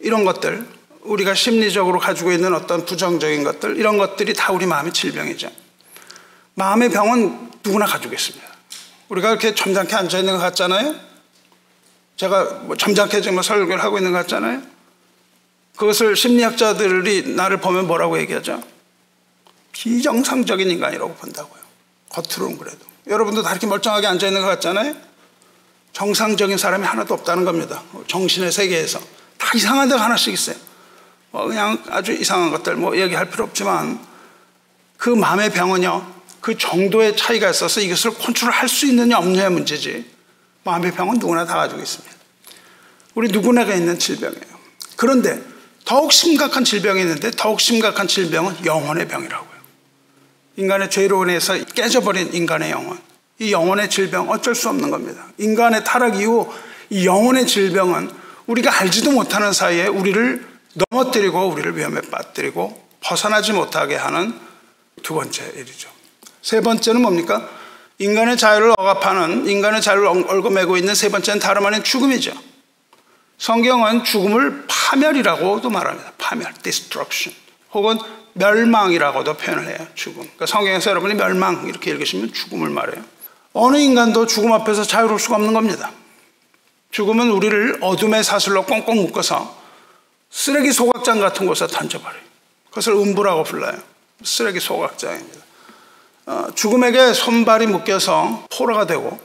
이런 0.00 0.24
것들, 0.24 0.66
우리가 1.02 1.34
심리적으로 1.34 1.98
가지고 1.98 2.32
있는 2.32 2.54
어떤 2.54 2.84
부정적인 2.84 3.44
것들, 3.44 3.76
이런 3.78 3.96
것들이 3.96 4.34
다 4.34 4.52
우리 4.52 4.66
마음의 4.66 4.92
질병이죠. 4.92 5.50
마음의 6.54 6.90
병은 6.90 7.50
누구나 7.64 7.86
가지고 7.86 8.14
있습니다. 8.14 8.46
우리가 9.08 9.30
이렇게 9.30 9.54
점잖게 9.54 9.94
앉아 9.94 10.18
있는 10.18 10.34
것 10.34 10.40
같잖아요? 10.40 11.11
제가 12.22 12.44
뭐 12.62 12.76
점잖게 12.76 13.20
정말 13.20 13.42
설교를 13.42 13.82
하고 13.82 13.98
있는 13.98 14.12
것 14.12 14.18
같잖아요? 14.18 14.62
그것을 15.76 16.14
심리학자들이 16.14 17.34
나를 17.34 17.56
보면 17.56 17.88
뭐라고 17.88 18.16
얘기하죠? 18.20 18.62
비정상적인 19.72 20.70
인간이라고 20.70 21.14
본다고요. 21.14 21.60
겉으로는 22.10 22.58
그래도. 22.58 22.78
여러분도 23.08 23.42
다 23.42 23.50
이렇게 23.50 23.66
멀쩡하게 23.66 24.06
앉아 24.06 24.28
있는 24.28 24.42
것 24.42 24.46
같잖아요? 24.46 24.94
정상적인 25.92 26.58
사람이 26.58 26.86
하나도 26.86 27.12
없다는 27.14 27.44
겁니다. 27.44 27.82
정신의 28.06 28.52
세계에서. 28.52 29.00
다 29.36 29.50
이상한 29.56 29.88
데가 29.88 30.04
하나씩 30.04 30.32
있어요. 30.32 30.56
뭐 31.32 31.48
그냥 31.48 31.82
아주 31.90 32.12
이상한 32.12 32.52
것들 32.52 32.76
뭐 32.76 32.96
얘기할 32.96 33.30
필요 33.30 33.42
없지만 33.42 33.98
그 34.96 35.08
마음의 35.10 35.50
병은요, 35.50 36.06
그 36.40 36.56
정도의 36.56 37.16
차이가 37.16 37.50
있어서 37.50 37.80
이것을 37.80 38.14
컨트롤 38.14 38.52
할수 38.52 38.86
있느냐 38.86 39.18
없느냐의 39.18 39.50
문제지. 39.50 40.11
마음의 40.64 40.92
병은 40.92 41.18
누구나 41.18 41.44
다 41.44 41.56
가지고 41.56 41.80
있습니다. 41.80 42.16
우리 43.14 43.28
누구나가 43.28 43.74
있는 43.74 43.98
질병이에요. 43.98 44.52
그런데 44.96 45.42
더욱 45.84 46.12
심각한 46.12 46.64
질병이 46.64 47.00
있는데 47.00 47.30
더욱 47.32 47.60
심각한 47.60 48.06
질병은 48.06 48.64
영혼의 48.64 49.08
병이라고요. 49.08 49.52
인간의 50.56 50.90
죄로 50.90 51.24
인해서 51.24 51.56
깨져버린 51.64 52.32
인간의 52.32 52.70
영혼. 52.70 52.98
이 53.38 53.52
영혼의 53.52 53.90
질병 53.90 54.30
어쩔 54.30 54.54
수 54.54 54.68
없는 54.68 54.90
겁니다. 54.90 55.26
인간의 55.38 55.84
타락 55.84 56.16
이후 56.16 56.48
이 56.90 57.06
영혼의 57.06 57.46
질병은 57.46 58.10
우리가 58.46 58.80
알지도 58.80 59.12
못하는 59.12 59.52
사이에 59.52 59.86
우리를 59.86 60.46
넘어뜨리고 60.90 61.48
우리를 61.48 61.76
위험에 61.76 62.00
빠뜨리고 62.02 62.80
벗어나지 63.00 63.52
못하게 63.52 63.96
하는 63.96 64.38
두 65.02 65.14
번째 65.14 65.52
일이죠. 65.56 65.90
세 66.42 66.60
번째는 66.60 67.02
뭡니까? 67.02 67.48
인간의 68.02 68.36
자유를 68.36 68.74
억압하는 68.76 69.46
인간의 69.46 69.80
자유를 69.80 70.08
얽어매고 70.08 70.76
있는 70.76 70.94
세 70.94 71.08
번째는 71.08 71.38
다름 71.38 71.66
아닌 71.66 71.84
죽음이죠. 71.84 72.32
성경은 73.38 74.02
죽음을 74.02 74.64
파멸이라고도 74.66 75.70
말합니다. 75.70 76.12
파멸, 76.18 76.52
destruction. 76.62 77.36
혹은 77.72 77.98
멸망이라고도 78.34 79.36
표현을 79.36 79.68
해요. 79.68 79.86
죽음. 79.94 80.22
그러니까 80.22 80.46
성경에서 80.46 80.90
여러분이 80.90 81.14
멸망 81.14 81.66
이렇게 81.68 81.92
읽으시면 81.92 82.32
죽음을 82.32 82.70
말해요. 82.70 83.04
어느 83.52 83.76
인간도 83.76 84.26
죽음 84.26 84.52
앞에서 84.52 84.82
자유로울 84.82 85.20
수가 85.20 85.36
없는 85.36 85.52
겁니다. 85.52 85.92
죽음은 86.90 87.30
우리를 87.30 87.78
어둠의 87.80 88.24
사슬로 88.24 88.64
꽁꽁 88.64 88.96
묶어서 88.96 89.56
쓰레기 90.30 90.72
소각장 90.72 91.20
같은 91.20 91.46
곳에 91.46 91.66
던져버려요. 91.68 92.22
그것을 92.70 92.94
음부라고 92.94 93.44
불러요. 93.44 93.78
쓰레기 94.24 94.58
소각장입니다. 94.58 95.41
어, 96.26 96.46
죽음에게 96.54 97.12
손발이 97.12 97.66
묶여서 97.66 98.46
포로가 98.56 98.86
되고 98.86 99.18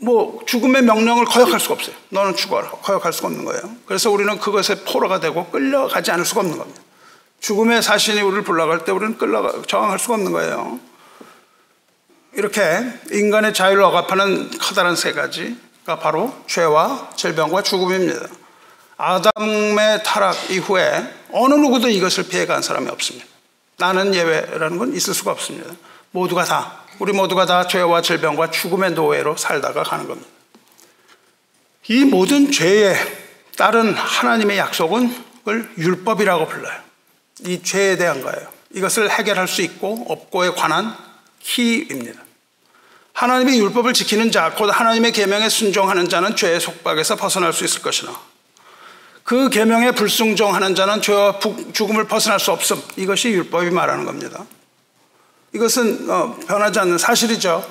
뭐 0.00 0.40
죽음의 0.46 0.82
명령을 0.82 1.24
거역할 1.26 1.60
수가 1.60 1.74
없어요. 1.74 1.94
너는 2.08 2.34
죽어라. 2.34 2.70
거역할 2.70 3.12
수가 3.12 3.28
없는 3.28 3.44
거예요. 3.44 3.62
그래서 3.86 4.10
우리는 4.10 4.38
그것에 4.38 4.82
포로가 4.84 5.20
되고 5.20 5.46
끌려가지 5.46 6.10
않을 6.10 6.24
수가 6.24 6.40
없는 6.40 6.58
겁니다. 6.58 6.82
죽음의 7.40 7.82
사신이 7.82 8.20
우리를 8.20 8.42
불러갈 8.42 8.84
때 8.84 8.92
우리는 8.92 9.16
끌려 9.16 9.62
저항할 9.62 9.98
수가 9.98 10.14
없는 10.14 10.32
거예요. 10.32 10.80
이렇게 12.34 12.82
인간의 13.12 13.54
자유를 13.54 13.82
억압하는 13.84 14.50
커다란 14.58 14.96
세 14.96 15.12
가지가 15.12 15.98
바로 16.00 16.34
죄와 16.46 17.10
질병과 17.14 17.62
죽음입니다. 17.62 18.26
아담의 18.96 20.02
타락 20.04 20.50
이후에 20.50 21.14
어느 21.32 21.54
누구도 21.54 21.88
이것을 21.88 22.28
피해간 22.28 22.62
사람이 22.62 22.88
없습니다. 22.90 23.31
나는 23.82 24.14
예외라는 24.14 24.78
건 24.78 24.94
있을 24.94 25.12
수가 25.12 25.32
없습니다. 25.32 25.74
모두가 26.12 26.44
다, 26.44 26.84
우리 27.00 27.12
모두가 27.12 27.46
다 27.46 27.66
죄와 27.66 28.00
질병과 28.00 28.52
죽음의 28.52 28.92
노예로 28.92 29.36
살다가 29.36 29.82
가는 29.82 30.06
겁니다. 30.06 30.28
이 31.88 32.04
모든 32.04 32.52
죄에 32.52 32.94
따른 33.56 33.92
하나님의 33.92 34.56
약속은 34.58 35.12
그걸 35.38 35.68
율법이라고 35.76 36.46
불러요. 36.46 36.78
이 37.40 37.60
죄에 37.60 37.96
대한 37.96 38.22
거예요. 38.22 38.48
이것을 38.70 39.10
해결할 39.10 39.48
수 39.48 39.62
있고 39.62 40.06
없고에 40.08 40.50
관한 40.50 40.96
키입니다. 41.40 42.22
하나님의 43.14 43.58
율법을 43.58 43.94
지키는 43.94 44.30
자, 44.30 44.54
곧 44.54 44.70
하나님의 44.70 45.10
계명에 45.10 45.48
순종하는 45.48 46.08
자는 46.08 46.36
죄의 46.36 46.60
속박에서 46.60 47.16
벗어날 47.16 47.52
수 47.52 47.64
있을 47.64 47.82
것이나 47.82 48.16
그 49.24 49.48
계명에 49.48 49.92
불순종하는 49.92 50.74
자는 50.74 51.00
죄와 51.00 51.38
죽음을 51.72 52.06
벗어날 52.06 52.40
수 52.40 52.50
없음. 52.50 52.82
이것이 52.96 53.30
율법이 53.30 53.70
말하는 53.70 54.04
겁니다. 54.04 54.44
이것은 55.54 56.10
어, 56.10 56.36
변하지 56.46 56.78
않는 56.80 56.98
사실이죠. 56.98 57.64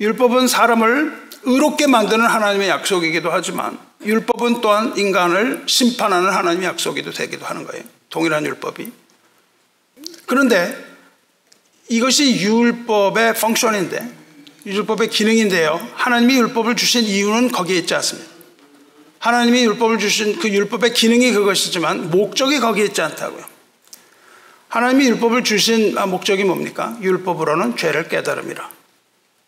율법은 0.00 0.48
사람을 0.48 1.30
의롭게 1.42 1.86
만드는 1.86 2.24
하나님의 2.24 2.68
약속이기도 2.68 3.30
하지만 3.30 3.78
율법은 4.04 4.60
또한 4.60 4.96
인간을 4.96 5.64
심판하는 5.66 6.30
하나님의 6.30 6.68
약속이도 6.68 7.12
되기도 7.12 7.44
하는 7.44 7.66
거예요. 7.66 7.84
동일한 8.08 8.44
율법이. 8.46 8.90
그런데 10.26 10.74
이것이 11.88 12.40
율법의 12.40 13.34
펑션인데 13.34 14.20
율법의 14.66 15.10
기능인데요. 15.10 15.86
하나님이 15.94 16.36
율법을 16.36 16.76
주신 16.76 17.02
이유는 17.02 17.50
거기에 17.50 17.78
있지 17.78 17.94
않습니다. 17.94 18.29
하나님이 19.20 19.64
율법을 19.64 19.98
주신 19.98 20.38
그 20.38 20.48
율법의 20.48 20.94
기능이 20.94 21.32
그것이지만 21.32 22.10
목적이 22.10 22.58
거기에 22.58 22.86
있지 22.86 23.02
않다고요. 23.02 23.44
하나님이 24.68 25.06
율법을 25.08 25.44
주신 25.44 25.94
목적이 26.08 26.44
뭡니까? 26.44 26.96
율법으로는 27.02 27.76
죄를 27.76 28.08
깨달음이라. 28.08 28.68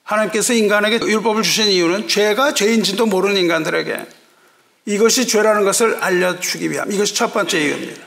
하나님께서 0.04 0.52
인간에게 0.52 0.98
율법을 1.06 1.42
주신 1.42 1.68
이유는 1.68 2.06
죄가 2.06 2.52
죄인지도 2.52 3.06
모르는 3.06 3.40
인간들에게 3.40 4.06
이것이 4.85 5.26
죄라는 5.26 5.64
것을 5.64 5.96
알려주기 6.02 6.70
위함. 6.70 6.92
이것이 6.92 7.14
첫 7.14 7.32
번째 7.32 7.58
이유입니다. 7.58 8.02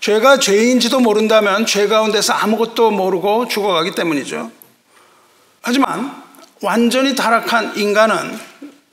죄가 0.00 0.38
죄인지도 0.38 1.00
모른다면 1.00 1.66
죄 1.66 1.88
가운데서 1.88 2.32
아무것도 2.32 2.92
모르고 2.92 3.48
죽어가기 3.48 3.92
때문이죠. 3.96 4.52
하지만 5.62 6.22
완전히 6.62 7.16
타락한 7.16 7.76
인간은 7.76 8.49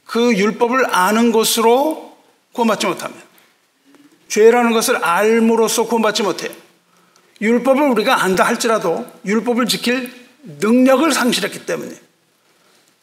그 0.08 0.36
율법을 0.36 0.96
아는 0.96 1.32
것으로 1.32 2.18
구원받지 2.54 2.88
못합니다. 2.88 3.24
죄라는 4.30 4.72
것을 4.72 4.96
알므로써 5.04 5.86
구원받지 5.86 6.24
못해요. 6.24 6.52
율법을 7.40 7.84
우리가 7.84 8.24
안다 8.24 8.46
할지라도 8.46 9.06
율법을 9.26 9.68
지킬 9.68 10.12
능력을 10.44 11.12
상실했기 11.12 11.66
때문에 11.66 11.94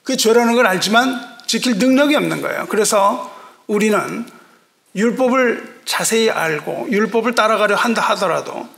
그 0.03 0.17
죄라는 0.17 0.55
걸 0.55 0.67
알지만 0.67 1.21
지킬 1.47 1.79
능력이 1.79 2.17
없는 2.17 2.41
거예요. 2.41 2.67
그래서 2.69 3.33
우리는 3.67 4.27
율법을 4.97 5.83
자세히 5.85 6.31
알고 6.31 6.89
율법을 6.91 7.35
따라가려 7.35 7.77
한다 7.77 8.03
하더라도 8.11 8.69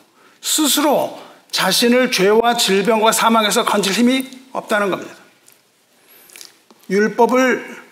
스스로 0.41 1.19
자신을 1.53 2.11
죄와 2.11 2.57
질병과 2.57 3.13
사망에서 3.13 3.65
건질 3.65 3.93
힘이 3.93 4.29
없다는 4.53 4.91
겁니다. 4.91 5.15
율법을 6.91 7.86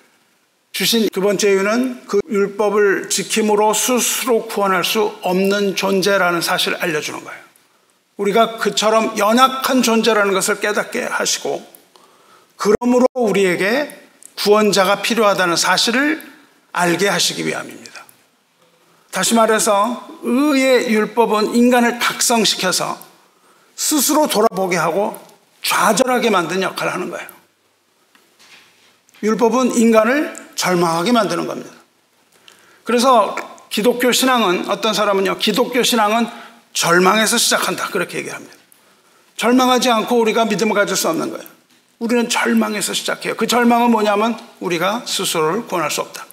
주신 0.75 1.09
두 1.13 1.21
번째 1.21 1.53
이유는 1.53 2.03
그 2.09 2.19
율법을 2.29 3.09
지킴으로 3.09 3.73
스스로 3.75 4.45
구원할 4.47 4.83
수 4.83 5.17
없는 5.23 5.77
존재라는 5.77 6.41
사실을 6.41 6.79
알려주는 6.79 7.23
거예요. 7.23 7.41
우리가 8.17 8.57
그처럼 8.57 9.17
연약한 9.17 9.83
존재라는 9.83 10.35
것을 10.35 10.59
깨닫게 10.59 11.05
하시고, 11.05 11.65
그러므로 12.57 13.07
우리에게 13.15 14.01
구원자가 14.37 15.01
필요하다는 15.01 15.55
사실을 15.55 16.21
알게 16.73 17.07
하시기 17.07 17.47
위함입니다. 17.47 18.05
다시 19.13 19.35
말해서, 19.35 20.09
의의 20.25 20.93
율법은 20.93 21.55
인간을 21.55 22.01
각성시켜서 22.01 22.99
스스로 23.77 24.27
돌아보게 24.27 24.77
하고 24.77 25.25
좌절하게 25.63 26.31
만든 26.31 26.63
역할을 26.63 26.93
하는 26.93 27.11
거예요. 27.11 27.29
율법은 29.23 29.77
인간을 29.77 30.45
절망하게 30.65 31.13
만드는 31.13 31.47
겁니다. 31.47 31.71
그래서 32.85 33.37
기독교 33.69 34.13
신앙은 34.13 34.71
어떤 34.71 34.95
사람은요, 34.95 35.37
기독교 35.39 35.83
신앙은 35.83 36.27
절망에서 36.73 37.37
시작한다. 37.37 37.89
그렇게 37.89 38.19
얘기합니다. 38.19 38.55
절망하지 39.37 39.91
않고 39.91 40.17
우리가 40.17 40.47
믿음을 40.47 40.75
가질 40.75 40.97
수 40.97 41.09
없는 41.09 41.31
거예요. 41.31 41.45
우리는 41.99 42.29
절망에서 42.29 42.95
시작해요. 42.95 43.37
그 43.37 43.47
절망은 43.47 43.91
뭐냐면 43.91 44.39
우리가 44.61 45.03
스스로를 45.07 45.67
구원할 45.67 45.91
수 45.91 46.01
없다. 46.01 46.25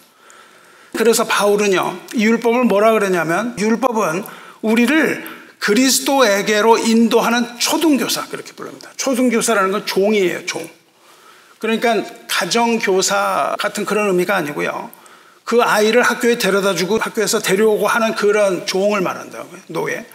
그래서 0.98 1.26
바울은요, 1.26 2.00
이 2.16 2.26
율법을 2.26 2.64
뭐라 2.66 2.94
그러냐면 2.94 3.56
율법은 3.60 4.24
우리를 4.62 5.42
그리스도에게로 5.60 6.78
인도하는 6.78 7.60
초등교사 7.60 8.28
그렇게 8.28 8.54
부릅니다. 8.54 8.90
초등교사라는 8.98 9.72
건 9.72 9.86
종이에요, 9.86 10.46
종. 10.46 10.68
그러니까 11.62 12.04
가정교사 12.28 13.56
같은 13.60 13.86
그런 13.86 14.08
의미가 14.08 14.36
아니고요. 14.36 14.90
그 15.44 15.62
아이를 15.62 16.02
학교에 16.02 16.38
데려다 16.40 16.74
주고 16.74 16.98
학교에서 16.98 17.40
데려오고 17.40 17.88
하는 17.88 18.16
그런 18.16 18.66
종을 18.66 19.00
말한다고요. 19.02 19.62
노예. 19.68 20.06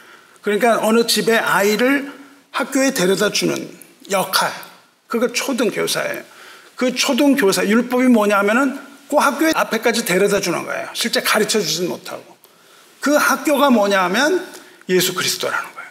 그러니까 0.43 0.81
어느 0.83 1.07
집에 1.07 1.37
아이를 1.37 2.13
학교에 2.51 2.93
데려다 2.93 3.31
주는 3.31 3.57
역할. 4.11 4.51
그거 5.07 5.33
초등교사예요. 5.33 6.23
그 6.75 6.95
초등교사, 6.95 7.65
율법이 7.65 8.09
뭐냐 8.09 8.39
하면은 8.39 8.81
그 9.09 9.17
학교의 9.17 9.53
앞에까지 9.55 10.05
데려다 10.05 10.41
주는 10.41 10.65
거예요. 10.67 10.89
실제 10.95 11.21
가르쳐 11.21 11.61
주진 11.61 11.89
못하고. 11.89 12.25
그 13.01 13.15
학교가 13.15 13.71
뭐냐 13.71 14.03
하면 14.05 14.45
예수 14.89 15.15
그리스도라는 15.15 15.75
거예요. 15.75 15.91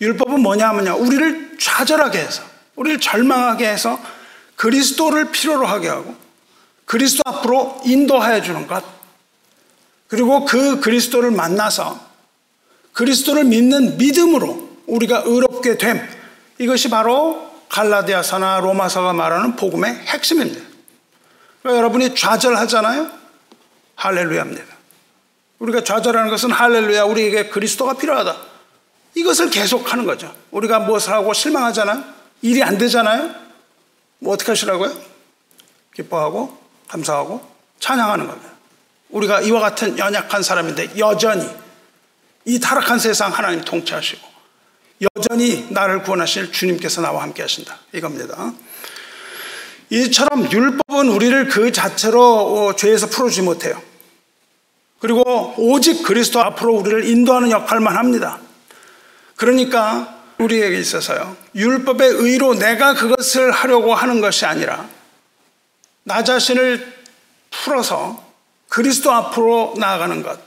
율법은 0.00 0.40
뭐냐 0.40 0.68
하면요. 0.70 0.96
우리를 0.96 1.56
좌절하게 1.60 2.18
해서, 2.18 2.42
우리를 2.74 2.98
절망하게 2.98 3.68
해서 3.68 4.00
그리스도를 4.62 5.32
필요로 5.32 5.66
하게 5.66 5.88
하고 5.88 6.14
그리스도 6.84 7.22
앞으로 7.26 7.80
인도하여 7.84 8.42
주는 8.42 8.68
것. 8.68 8.84
그리고 10.06 10.44
그 10.44 10.78
그리스도를 10.78 11.32
만나서 11.32 11.98
그리스도를 12.92 13.42
믿는 13.42 13.98
믿음으로 13.98 14.70
우리가 14.86 15.24
의롭게 15.26 15.78
됨. 15.78 16.00
이것이 16.58 16.90
바로 16.90 17.50
갈라디아서나 17.70 18.60
로마서가 18.60 19.12
말하는 19.12 19.56
복음의 19.56 19.94
핵심입니다. 19.94 20.60
그러니까 21.62 21.78
여러분이 21.78 22.14
좌절하잖아요? 22.14 23.10
할렐루야입니다. 23.96 24.62
우리가 25.58 25.82
좌절하는 25.82 26.30
것은 26.30 26.52
할렐루야, 26.52 27.02
우리에게 27.02 27.48
그리스도가 27.48 27.94
필요하다. 27.94 28.36
이것을 29.16 29.50
계속하는 29.50 30.04
거죠. 30.04 30.32
우리가 30.52 30.78
무엇을 30.80 31.12
하고 31.12 31.32
실망하잖아요? 31.32 32.04
일이 32.42 32.62
안 32.62 32.78
되잖아요? 32.78 33.42
뭐 34.22 34.34
어떻게 34.34 34.52
하시라고요? 34.52 34.96
기뻐하고, 35.94 36.56
감사하고, 36.88 37.44
찬양하는 37.80 38.28
겁니다. 38.28 38.50
우리가 39.10 39.40
이와 39.40 39.60
같은 39.60 39.98
연약한 39.98 40.42
사람인데 40.42 40.96
여전히 40.98 41.46
이 42.44 42.60
타락한 42.60 42.98
세상 42.98 43.32
하나님 43.32 43.60
통치하시고 43.62 44.26
여전히 45.16 45.66
나를 45.70 46.02
구원하실 46.02 46.52
주님께서 46.52 47.02
나와 47.02 47.22
함께 47.22 47.42
하신다. 47.42 47.78
이겁니다. 47.92 48.52
이처럼 49.90 50.50
율법은 50.50 51.08
우리를 51.08 51.48
그 51.48 51.72
자체로 51.72 52.22
어, 52.22 52.76
죄에서 52.76 53.08
풀어주지 53.08 53.42
못해요. 53.42 53.82
그리고 55.00 55.52
오직 55.58 56.04
그리스도 56.04 56.40
앞으로 56.40 56.74
우리를 56.76 57.04
인도하는 57.06 57.50
역할만 57.50 57.96
합니다. 57.96 58.38
그러니까 59.36 60.21
우리에게 60.42 60.78
있어서요. 60.78 61.36
율법의 61.54 62.08
의로 62.08 62.54
내가 62.54 62.94
그것을 62.94 63.50
하려고 63.50 63.94
하는 63.94 64.20
것이 64.20 64.44
아니라 64.46 64.88
나 66.04 66.24
자신을 66.24 66.92
풀어서 67.50 68.22
그리스도 68.68 69.12
앞으로 69.12 69.74
나아가는 69.78 70.22
것, 70.22 70.40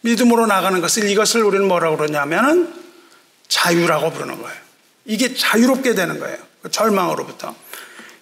믿음으로 0.00 0.46
나가는 0.46 0.80
것을 0.80 1.08
이것을 1.08 1.42
우리는 1.42 1.66
뭐라고 1.66 1.96
그러냐면은 1.96 2.72
자유라고 3.48 4.10
부르는 4.12 4.42
거예요. 4.42 4.58
이게 5.04 5.34
자유롭게 5.34 5.94
되는 5.94 6.18
거예요. 6.18 6.36
그 6.62 6.70
절망으로부터. 6.70 7.54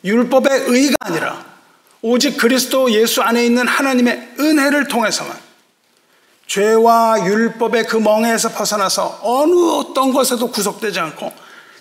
율법의 0.04 0.66
의가 0.68 0.94
아니라 1.00 1.44
오직 2.02 2.36
그리스도 2.36 2.92
예수 2.92 3.22
안에 3.22 3.44
있는 3.44 3.66
하나님의 3.66 4.34
은혜를 4.38 4.88
통해서만 4.88 5.45
죄와 6.46 7.26
율법의 7.26 7.86
그 7.86 7.96
멍에서 7.96 8.50
벗어나서 8.50 9.20
어느 9.22 9.54
어떤 9.80 10.12
것에도 10.12 10.50
구속되지 10.50 11.00
않고 11.00 11.32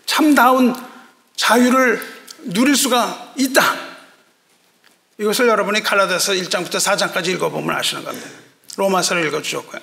참다운 0.05 0.75
자유를 1.35 2.01
누릴 2.45 2.75
수가 2.75 3.33
있다. 3.37 3.61
이것을 5.19 5.47
여러분이 5.47 5.81
갈라디아서 5.81 6.33
1장부터 6.33 6.75
4장까지 6.75 7.27
읽어보면 7.27 7.75
아시는 7.75 8.03
겁니다. 8.03 8.27
로마서를 8.77 9.25
읽어주셨고요. 9.27 9.81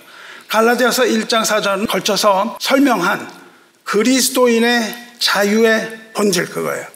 갈라디아서 0.49 1.05
1장 1.05 1.45
4장은 1.45 1.89
걸쳐서 1.89 2.59
설명한 2.61 3.27
그리스도인의 3.85 5.15
자유의 5.19 6.11
본질 6.15 6.47
그거예요. 6.51 6.87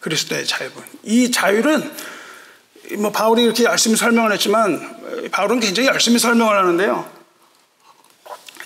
그리스도의 0.00 0.46
자유분. 0.46 0.82
이 1.02 1.30
자유는 1.30 1.92
뭐 2.98 3.10
바울이 3.10 3.42
이렇게 3.42 3.64
열심히 3.64 3.96
설명을 3.96 4.32
했지만 4.32 5.30
바울은 5.30 5.60
굉장히 5.60 5.88
열심히 5.88 6.18
설명을 6.18 6.56
하는데요. 6.56 7.15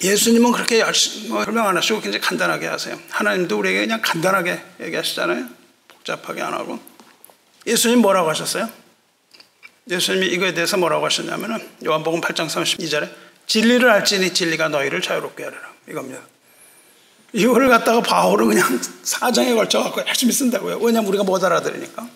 예수님은 0.02 0.52
그렇게 0.52 0.80
열심히 0.80 1.28
뭐 1.28 1.44
설명 1.44 1.68
안 1.68 1.76
하시고 1.76 2.00
굉장히 2.00 2.24
간단하게 2.24 2.66
하세요. 2.66 2.98
하나님도 3.10 3.58
우리에게 3.58 3.80
그냥 3.80 4.00
간단하게 4.02 4.60
얘기하시잖아요. 4.80 5.46
복잡하게 5.88 6.40
안 6.42 6.54
하고. 6.54 6.78
예수님 7.66 8.00
뭐라고 8.00 8.30
하셨어요? 8.30 8.68
예수님이 9.90 10.26
이거에 10.28 10.54
대해서 10.54 10.76
뭐라고 10.76 11.04
하셨냐면은 11.04 11.66
요한복음 11.84 12.20
8장 12.20 12.46
32절에 12.46 13.10
진리를 13.46 13.88
알지니 13.88 14.32
진리가 14.32 14.68
너희를 14.68 15.02
자유롭게 15.02 15.44
하리라. 15.44 15.62
이겁니다. 15.88 16.20
이거를 17.32 17.68
갖다가 17.68 18.00
바울은 18.00 18.48
그냥 18.48 18.80
사장에 19.02 19.52
걸쳐갖고 19.54 20.02
열심히 20.06 20.32
쓴다고요. 20.32 20.78
왜냐면 20.78 21.08
우리가 21.08 21.24
못 21.24 21.42
알아들으니까. 21.42 22.08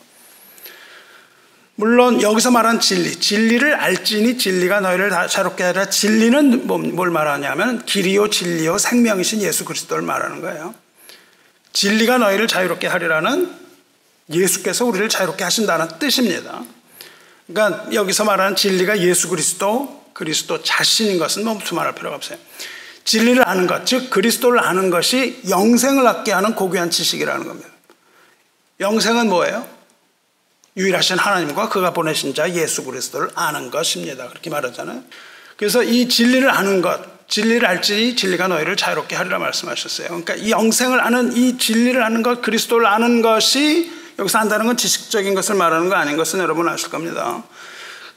물론 1.76 2.22
여기서 2.22 2.52
말한 2.52 2.78
진리, 2.78 3.16
진리를 3.16 3.74
알지니 3.74 4.38
진리가 4.38 4.80
너희를 4.80 5.10
다 5.10 5.26
자롭게 5.26 5.64
하라. 5.64 5.90
진리는 5.90 6.66
뭐, 6.66 6.78
뭘 6.78 7.10
말하냐면 7.10 7.84
길이요 7.84 8.30
진리요 8.30 8.78
생명이신 8.78 9.42
예수 9.42 9.64
그리스도를 9.64 10.02
말하는 10.02 10.40
거예요. 10.40 10.74
진리가 11.72 12.18
너희를 12.18 12.46
자유롭게 12.46 12.86
하리라는 12.86 13.50
예수께서 14.30 14.84
우리를 14.84 15.08
자유롭게 15.08 15.42
하신다는 15.42 15.98
뜻입니다. 15.98 16.62
그러니까 17.48 17.92
여기서 17.92 18.24
말하는 18.24 18.54
진리가 18.54 19.00
예수 19.00 19.28
그리스도, 19.28 20.04
그리스도 20.12 20.62
자신인 20.62 21.18
것은 21.18 21.44
뭐 21.44 21.58
두말할 21.58 21.96
필요가 21.96 22.14
없어요. 22.16 22.38
진리를 23.04 23.46
아는 23.46 23.66
것, 23.66 23.84
즉 23.84 24.08
그리스도를 24.10 24.60
아는 24.60 24.90
것이 24.90 25.42
영생을 25.50 26.06
얻게 26.06 26.32
하는 26.32 26.54
고귀한 26.54 26.90
지식이라는 26.90 27.46
겁니다. 27.46 27.68
영생은 28.80 29.28
뭐예요? 29.28 29.68
유일하신 30.76 31.18
하나님과 31.18 31.68
그가 31.68 31.92
보내신 31.92 32.34
자 32.34 32.50
예수 32.52 32.84
그리스도를 32.84 33.30
아는 33.34 33.70
것입니다. 33.70 34.28
그렇게 34.28 34.50
말하잖아요. 34.50 35.04
그래서 35.56 35.82
이 35.82 36.08
진리를 36.08 36.50
아는 36.50 36.82
것, 36.82 37.28
진리를 37.28 37.64
알지 37.64 38.16
진리가 38.16 38.48
너희를 38.48 38.76
자유롭게 38.76 39.14
하리라 39.14 39.38
말씀하셨어요. 39.38 40.08
그러니까 40.08 40.34
이 40.34 40.50
영생을 40.50 41.00
아는 41.00 41.36
이 41.36 41.58
진리를 41.58 42.02
아는 42.02 42.22
것, 42.22 42.42
그리스도를 42.42 42.86
아는 42.86 43.22
것이 43.22 43.92
여기서 44.18 44.38
한다는 44.38 44.66
건 44.66 44.76
지식적인 44.76 45.34
것을 45.34 45.54
말하는 45.54 45.88
거 45.88 45.94
아닌 45.94 46.16
것은 46.16 46.40
여러분 46.40 46.68
아실 46.68 46.90
겁니다. 46.90 47.44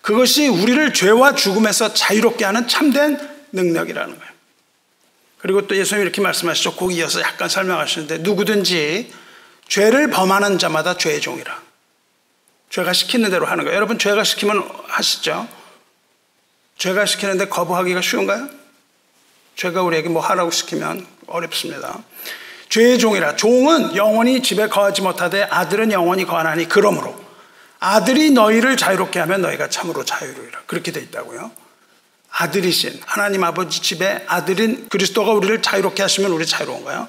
그것이 0.02 0.48
우리를 0.48 0.93
죄와 0.93 1.36
죽음에서 1.36 1.93
자유롭게 1.93 2.46
하는 2.46 2.67
참된 2.67 3.20
능력이라는 3.52 4.17
거예요. 4.17 4.32
그리고 5.39 5.67
또 5.67 5.76
예수님이 5.76 6.04
이렇게 6.04 6.22
말씀하시죠. 6.22 6.76
꼭 6.76 6.91
이어서 6.91 7.22
약간 7.22 7.50
설명하시는데 7.50 8.20
누구든지 8.20 9.12
죄를 9.67 10.10
범하는 10.10 10.58
자마다 10.58 10.98
죄의 10.98 11.22
종이라. 11.22 11.66
죄가 12.69 12.93
시키는 12.93 13.30
대로 13.30 13.45
하는 13.45 13.63
거예요. 13.63 13.75
여러분 13.75 13.97
죄가 13.97 14.23
시키면 14.23 14.67
하시죠. 14.88 15.47
죄가 16.77 17.06
시키는데 17.06 17.47
거부하기가 17.47 18.01
쉬운가요? 18.01 18.49
죄가 19.56 19.82
우리에게 19.82 20.10
뭐 20.10 20.21
하라고 20.21 20.51
시키면 20.51 21.06
어렵습니다. 21.27 21.99
죄의 22.69 22.99
종이라. 22.99 23.36
종은 23.38 23.95
영원히 23.95 24.41
집에 24.43 24.67
거하지 24.67 25.01
못하되 25.01 25.43
아들은 25.43 25.91
영원히 25.91 26.25
거하나니 26.25 26.67
그러므로 26.67 27.17
아들이 27.80 28.32
너희를 28.32 28.77
자유롭게 28.77 29.19
하면 29.19 29.41
너희가 29.41 29.69
참으로 29.69 30.03
자유로이라. 30.03 30.63
그렇게 30.67 30.91
돼 30.91 30.99
있다고요. 31.01 31.51
아들이신 32.30 33.01
하나님 33.06 33.43
아버지 33.43 33.82
집에 33.82 34.23
아들인 34.27 34.89
그리스도가 34.89 35.32
우리를 35.32 35.62
자유롭게 35.62 36.03
하시면 36.03 36.32
우리 36.32 36.45
자유로운 36.45 36.84
거예요. 36.84 37.08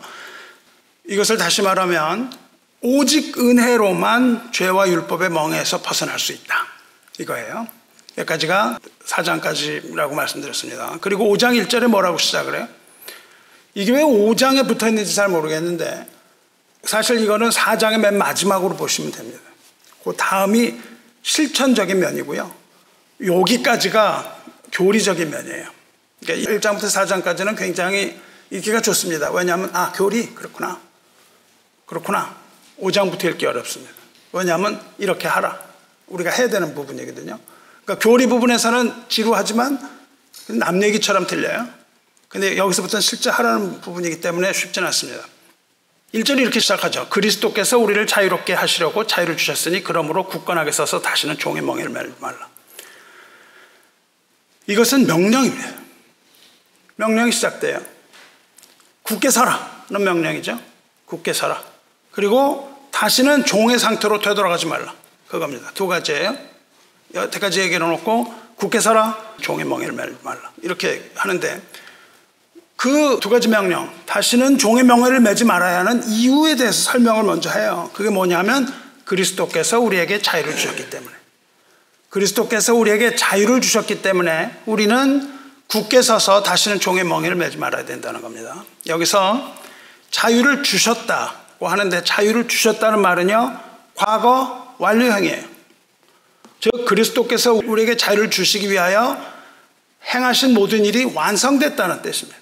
이것을 1.08 1.36
다시 1.36 1.62
말하면 1.62 2.32
오직 2.80 3.38
은혜로만 3.38 4.52
죄와 4.52 4.88
율법의 4.88 5.30
멍에서 5.30 5.82
벗어날 5.82 6.18
수 6.18 6.32
있다. 6.32 6.66
이거예요. 7.18 7.66
여기까지가 8.16 8.78
4장까지라고 9.04 10.12
말씀드렸습니다. 10.12 10.98
그리고 11.00 11.24
5장 11.24 11.61
1절에 11.66 11.88
뭐라고 11.88 12.18
시작을 12.18 12.57
해요? 12.57 12.68
이게 13.74 13.92
왜 13.92 14.03
5장에 14.03 14.66
붙어 14.66 14.88
있는지 14.88 15.14
잘 15.14 15.28
모르겠는데 15.28 16.09
사실 16.84 17.20
이거는 17.20 17.50
4장의 17.50 17.98
맨 17.98 18.18
마지막으로 18.18 18.76
보시면 18.76 19.12
됩니다. 19.12 19.40
그 20.05 20.14
다음이 20.16 20.74
실천적인 21.22 21.98
면이고요. 21.98 22.55
여기까지가 23.24 24.38
교리적인 24.72 25.30
면이에요. 25.30 25.68
그러니까 26.20 26.53
1장부터 26.53 26.84
4장까지는 26.86 27.57
굉장히 27.59 28.18
읽기가 28.50 28.80
좋습니다. 28.80 29.30
왜냐하면, 29.30 29.70
아, 29.74 29.92
교리? 29.92 30.34
그렇구나. 30.34 30.80
그렇구나. 31.86 32.34
5장부터 32.81 33.24
읽기 33.24 33.47
어렵습니다. 33.47 33.93
왜냐하면 34.33 34.81
이렇게 34.99 35.26
하라. 35.26 35.59
우리가 36.07 36.31
해야 36.31 36.49
되는 36.49 36.74
부분이거든요. 36.74 37.39
그러니까 37.85 38.09
교리 38.09 38.26
부분에서는 38.26 39.09
지루하지만 39.09 39.79
남 40.49 40.83
얘기처럼 40.83 41.26
들려요. 41.26 41.68
근데 42.29 42.57
여기서부터는 42.57 43.01
실제 43.01 43.31
하라는 43.31 43.81
부분이기 43.81 44.20
때문에 44.20 44.53
쉽지 44.53 44.81
않습니다. 44.81 45.24
1절이 46.14 46.41
이렇게 46.41 46.61
시작하죠. 46.61 47.09
그리스도께서 47.09 47.79
우리를 47.79 48.07
자유롭게 48.07 48.55
하시려고 48.55 49.07
자유를 49.07 49.37
주셨으니 49.37 49.83
그러므로 49.83 50.26
굳건하게 50.26 50.72
서서 50.72 51.03
다시는 51.03 51.39
종의 51.39 51.62
멍에를 51.62 51.91
말라. 51.91 52.49
이것은 54.66 55.07
명령입니다. 55.07 55.74
명령이 56.97 57.33
시작돼요. 57.33 57.81
굳게 59.03 59.31
서라는 59.31 60.03
명령이죠. 60.05 60.61
굳게 61.07 61.33
서라. 61.33 61.62
그리고 62.18 62.68
다시는 62.90 63.44
종의 63.44 63.78
상태로 63.78 64.18
되돌아가지 64.18 64.66
말라. 64.66 64.92
그겁니다. 65.28 65.70
두 65.74 65.86
가지예요. 65.86 66.36
여태까지 67.14 67.60
얘기를 67.60 67.86
놓고 67.86 68.34
굳게 68.56 68.80
서라. 68.80 69.16
종의 69.40 69.64
멍에를 69.64 69.92
매지 69.92 70.16
말라. 70.24 70.50
이렇게 70.62 71.12
하는데 71.14 71.62
그 72.74 73.20
두 73.20 73.30
가지 73.30 73.46
명령, 73.46 73.88
다시는 74.06 74.58
종의 74.58 74.82
명예를 74.82 75.20
매지 75.20 75.44
말아야 75.44 75.78
하는 75.78 76.02
이유에 76.08 76.56
대해서 76.56 76.90
설명을 76.90 77.22
먼저 77.22 77.50
해요. 77.50 77.88
그게 77.92 78.10
뭐냐면 78.10 78.66
그리스도께서 79.04 79.78
우리에게 79.78 80.20
자유를 80.20 80.56
주셨기 80.56 80.90
때문에. 80.90 81.14
그리스도께서 82.10 82.74
우리에게 82.74 83.14
자유를 83.14 83.60
주셨기 83.60 84.02
때문에 84.02 84.56
우리는 84.66 85.38
굳게 85.68 86.02
서서 86.02 86.42
다시는 86.42 86.80
종의 86.80 87.04
멍에를 87.04 87.36
매지 87.36 87.58
말아야 87.58 87.84
된다는 87.84 88.22
겁니다. 88.22 88.64
여기서 88.88 89.54
자유를 90.10 90.64
주셨다고 90.64 91.47
하는데 91.66 92.04
자유를 92.04 92.48
주셨다는 92.48 93.00
말은요, 93.00 93.61
과거 93.94 94.74
완료형이에요. 94.78 95.44
즉, 96.61 96.84
그리스도께서 96.86 97.54
우리에게 97.54 97.96
자유를 97.96 98.30
주시기 98.30 98.70
위하여 98.70 99.20
행하신 100.14 100.54
모든 100.54 100.84
일이 100.84 101.04
완성됐다는 101.04 102.02
뜻입니다. 102.02 102.38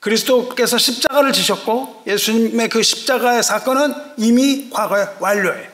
그리스도께서 0.00 0.78
십자가를 0.78 1.32
지셨고 1.32 2.02
예수님의 2.06 2.68
그 2.68 2.82
십자가의 2.82 3.42
사건은 3.42 3.94
이미 4.16 4.68
과거에 4.70 5.06
완료해요. 5.20 5.70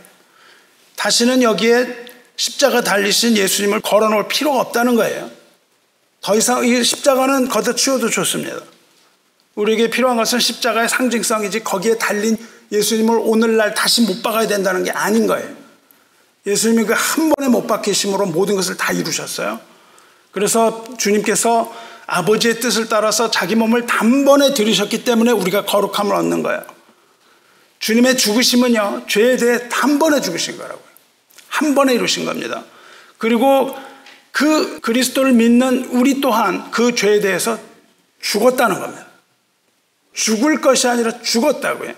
다시는 0.97 1.43
여기에 1.43 2.07
십자가 2.37 2.83
달리신 2.83 3.37
예수님을 3.37 3.81
걸어놓을 3.81 4.29
필요가 4.29 4.61
없다는 4.61 4.97
거예요. 4.97 5.31
더 6.21 6.37
이상 6.37 6.65
이 6.65 6.85
십자가는 6.85 7.49
걷어 7.49 7.75
치워도 7.75 8.11
좋습니다. 8.11 8.59
우리에게 9.59 9.91
필요한 9.91 10.17
것은 10.17 10.39
십자가의 10.39 10.89
상징성이지 10.89 11.65
거기에 11.65 11.99
달린 11.99 12.37
예수님을 12.71 13.19
오늘날 13.21 13.75
다시 13.75 14.03
못 14.03 14.23
박아야 14.23 14.47
된다는 14.47 14.85
게 14.85 14.93
아닌 14.93 15.27
거예요. 15.27 15.49
예수님이 16.47 16.85
그 16.85 16.95
한 16.95 17.31
번에 17.31 17.49
못 17.49 17.67
박히심으로 17.67 18.27
모든 18.27 18.55
것을 18.55 18.77
다 18.77 18.93
이루셨어요. 18.93 19.59
그래서 20.31 20.85
주님께서 20.97 21.75
아버지의 22.07 22.61
뜻을 22.61 22.89
따라서 22.89 23.31
자기 23.31 23.57
몸을 23.57 23.87
단번에 23.87 24.55
들이셨기 24.55 25.05
때문에 25.05 25.33
우리가 25.33 25.65
거룩함을 25.65 26.15
얻는 26.15 26.43
거예요. 26.45 26.65
주님의 27.81 28.17
죽으심은요, 28.17 29.07
죄에 29.09 29.37
대해 29.37 29.69
단번에 29.69 30.21
죽으신 30.21 30.57
거라고요. 30.57 30.85
한 31.49 31.75
번에 31.75 31.95
이루신 31.95 32.25
겁니다. 32.25 32.65
그리고 33.19 33.77
그 34.31 34.81
그리스도를 34.81 35.33
믿는 35.33 35.87
우리 35.91 36.21
또한 36.21 36.71
그 36.71 36.95
죄에 36.95 37.21
대해서 37.21 37.59
죽었다는 38.21 38.79
겁니다. 38.79 39.08
죽을 40.19 40.61
것이 40.61 40.89
아니라 40.89 41.23
죽었다고요. 41.23 41.95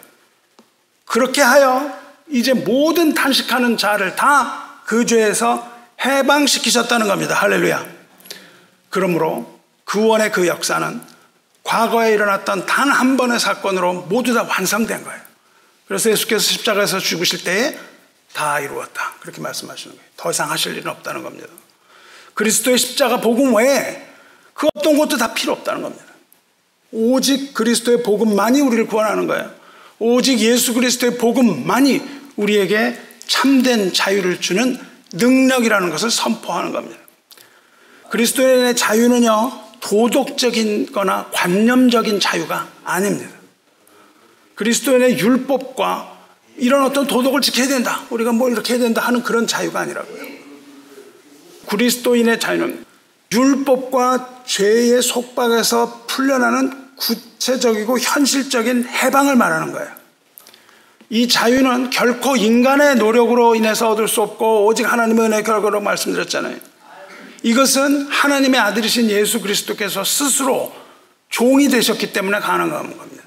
그렇게 1.06 1.40
하여 1.40 1.98
이제 2.28 2.52
모든 2.52 3.14
탄식하는 3.14 3.76
자를 3.78 4.14
다 4.14 4.68
그 4.90 5.06
죄에서 5.06 5.70
해방시키셨다는 6.04 7.06
겁니다. 7.06 7.36
할렐루야. 7.36 7.86
그러므로 8.88 9.60
구원의 9.84 10.32
그 10.32 10.48
역사는 10.48 11.00
과거에 11.62 12.12
일어났던 12.12 12.66
단 12.66 12.90
한 12.90 13.16
번의 13.16 13.38
사건으로 13.38 13.92
모두 14.08 14.34
다 14.34 14.42
완성된 14.42 15.04
거예요. 15.04 15.20
그래서 15.86 16.10
예수께서 16.10 16.40
십자가에서 16.42 16.98
죽으실 16.98 17.44
때에 17.44 17.78
다 18.32 18.58
이루었다. 18.58 19.14
그렇게 19.20 19.40
말씀하시는 19.40 19.94
거예요. 19.94 20.10
더 20.16 20.32
이상 20.32 20.50
하실 20.50 20.76
일은 20.76 20.90
없다는 20.90 21.22
겁니다. 21.22 21.46
그리스도의 22.34 22.76
십자가 22.76 23.20
복음 23.20 23.54
외에 23.54 24.08
그 24.54 24.66
어떤 24.74 24.98
것도 24.98 25.16
다 25.18 25.32
필요 25.32 25.52
없다는 25.52 25.82
겁니다. 25.82 26.04
오직 26.92 27.54
그리스도의 27.54 28.02
복음만이 28.02 28.60
우리를 28.60 28.86
구원하는 28.86 29.26
거예요. 29.26 29.50
오직 29.98 30.38
예수 30.40 30.74
그리스도의 30.74 31.18
복음만이 31.18 32.02
우리에게 32.36 32.98
참된 33.26 33.92
자유를 33.92 34.40
주는 34.40 34.78
능력이라는 35.12 35.90
것을 35.90 36.10
선포하는 36.10 36.72
겁니다. 36.72 36.98
그리스도인의 38.10 38.76
자유는요, 38.76 39.52
도덕적인 39.80 40.92
거나 40.92 41.28
관념적인 41.32 42.18
자유가 42.20 42.68
아닙니다. 42.84 43.30
그리스도인의 44.56 45.18
율법과 45.18 46.18
이런 46.56 46.84
어떤 46.84 47.06
도덕을 47.06 47.40
지켜야 47.40 47.68
된다. 47.68 48.02
우리가 48.10 48.32
뭐 48.32 48.50
이렇게 48.50 48.74
해야 48.74 48.82
된다 48.82 49.00
하는 49.00 49.22
그런 49.22 49.46
자유가 49.46 49.80
아니라고요. 49.80 50.22
그리스도인의 51.66 52.40
자유는 52.40 52.84
율법과 53.32 54.42
죄의 54.44 55.02
속박에서 55.02 56.04
풀려나는 56.08 56.79
구체적이고 57.00 57.98
현실적인 57.98 58.86
해방을 58.86 59.36
말하는 59.36 59.72
거예요. 59.72 59.88
이 61.08 61.26
자유는 61.26 61.90
결코 61.90 62.36
인간의 62.36 62.96
노력으로 62.96 63.56
인해서 63.56 63.90
얻을 63.90 64.06
수 64.06 64.22
없고 64.22 64.66
오직 64.66 64.84
하나님의 64.84 65.26
은혜 65.26 65.42
결과로 65.42 65.80
말씀드렸잖아요. 65.80 66.56
이것은 67.42 68.06
하나님의 68.08 68.60
아들이신 68.60 69.10
예수 69.10 69.40
그리스도께서 69.40 70.04
스스로 70.04 70.72
종이 71.30 71.68
되셨기 71.68 72.12
때문에 72.12 72.38
가능한 72.38 72.96
겁니다. 72.96 73.24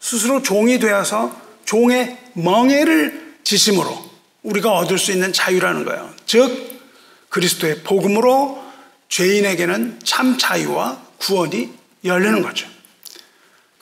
스스로 0.00 0.42
종이 0.42 0.78
되어서 0.78 1.36
종의 1.64 2.18
멍에를 2.32 3.36
지심으로 3.44 4.10
우리가 4.42 4.72
얻을 4.72 4.98
수 4.98 5.12
있는 5.12 5.32
자유라는 5.32 5.84
거예요. 5.84 6.10
즉 6.26 6.80
그리스도의 7.28 7.82
복음으로 7.82 8.62
죄인에게는 9.08 10.00
참 10.02 10.38
자유와 10.38 11.00
구원이 11.18 11.72
열리는 12.04 12.42
거죠. 12.42 12.71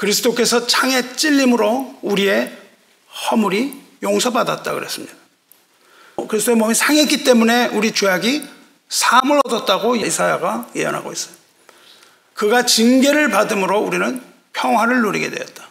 그리스도께서 0.00 0.66
창에 0.66 1.14
찔림으로 1.14 1.98
우리의 2.00 2.56
허물이 3.30 3.74
용서받았다 4.02 4.72
그랬습니다. 4.72 5.14
그리스도의 6.26 6.56
몸이 6.56 6.74
상했기 6.74 7.22
때문에 7.22 7.66
우리 7.68 7.92
죄악이 7.92 8.48
사함을 8.88 9.40
얻었다고 9.44 9.96
이사야가 9.96 10.70
예언하고 10.74 11.12
있어요. 11.12 11.34
그가 12.32 12.64
징계를 12.64 13.28
받음으로 13.28 13.78
우리는 13.80 14.22
평화를 14.54 15.02
누리게 15.02 15.30
되었다. 15.30 15.68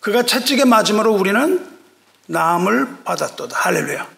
그가 0.00 0.22
채찍에 0.22 0.64
맞음으로 0.64 1.12
우리는 1.12 1.68
나음을 2.26 3.04
받았도다. 3.04 3.54
할렐루야. 3.54 4.08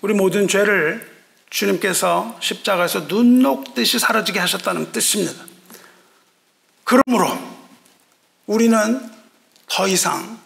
우리 0.00 0.14
모든 0.14 0.48
죄를 0.48 1.06
주님께서 1.50 2.38
십자가에서 2.40 3.08
눈 3.08 3.40
녹듯이 3.40 3.98
사라지게 3.98 4.38
하셨다는 4.38 4.90
뜻입니다. 4.92 5.44
그러므로 6.84 7.57
우리는 8.48 9.10
더 9.68 9.86
이상 9.86 10.38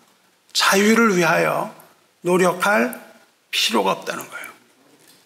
자유를 0.52 1.16
위하여 1.16 1.74
노력할 2.20 3.00
필요가 3.50 3.92
없다는 3.92 4.28
거예요. 4.28 4.46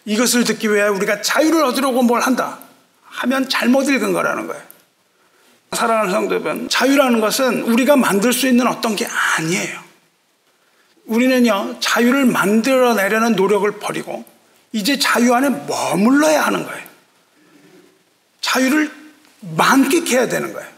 이것을 0.05 0.43
듣기 0.45 0.71
위해 0.71 0.87
우리가 0.87 1.21
자유를 1.21 1.63
얻으려고 1.65 2.03
뭘 2.03 2.21
한다 2.21 2.59
하면 3.03 3.49
잘못 3.49 3.89
읽은 3.89 4.13
거라는 4.13 4.47
거예요. 4.47 4.63
사랑하는 5.73 6.11
성도 6.11 6.35
여러분, 6.35 6.69
자유라는 6.69 7.19
것은 7.19 7.63
우리가 7.63 7.97
만들 7.97 8.31
수 8.31 8.47
있는 8.47 8.67
어떤 8.67 8.95
게 8.95 9.05
아니에요. 9.05 9.79
우리는요, 11.05 11.79
자유를 11.79 12.25
만들어내려는 12.25 13.33
노력을 13.33 13.69
버리고, 13.79 14.23
이제 14.71 14.97
자유 14.97 15.33
안에 15.33 15.49
머물러야 15.49 16.45
하는 16.45 16.65
거예요. 16.65 16.87
자유를 18.39 18.91
만끽해야 19.41 20.29
되는 20.29 20.53
거예요. 20.53 20.76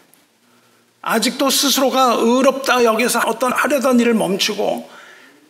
아직도 1.01 1.49
스스로가 1.49 2.17
의롭다 2.19 2.83
여기서 2.83 3.19
어떤 3.25 3.51
하려던 3.53 3.99
일을 3.99 4.13
멈추고, 4.13 4.89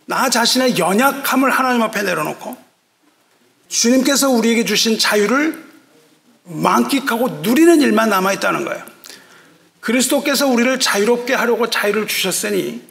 나 0.05 0.29
자신의 0.29 0.77
연약함을 0.77 1.49
하나님 1.49 1.81
앞에 1.81 2.03
내려놓고, 2.03 2.57
주님께서 3.67 4.29
우리에게 4.29 4.65
주신 4.65 4.97
자유를 4.97 5.69
만끽하고 6.43 7.29
누리는 7.41 7.81
일만 7.81 8.09
남아있다는 8.09 8.65
거예요. 8.65 8.83
그리스도께서 9.79 10.47
우리를 10.47 10.79
자유롭게 10.79 11.33
하려고 11.33 11.69
자유를 11.69 12.07
주셨으니 12.07 12.81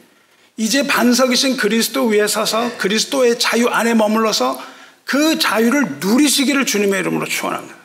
이제 0.57 0.87
반석이신 0.87 1.57
그리스도 1.57 2.05
위에 2.05 2.27
서서 2.27 2.77
그리스도의 2.77 3.39
자유 3.39 3.67
안에 3.67 3.93
머물러서 3.93 4.61
그 5.05 5.39
자유를 5.39 5.99
누리시기를 5.99 6.65
주님의 6.65 6.99
이름으로 7.01 7.25
축원합니다. 7.25 7.75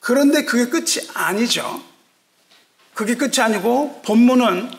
그런데 0.00 0.44
그게 0.44 0.66
끝이 0.70 1.06
아니죠. 1.14 1.82
그게 2.94 3.16
끝이 3.16 3.40
아니고 3.40 4.02
본문은 4.02 4.70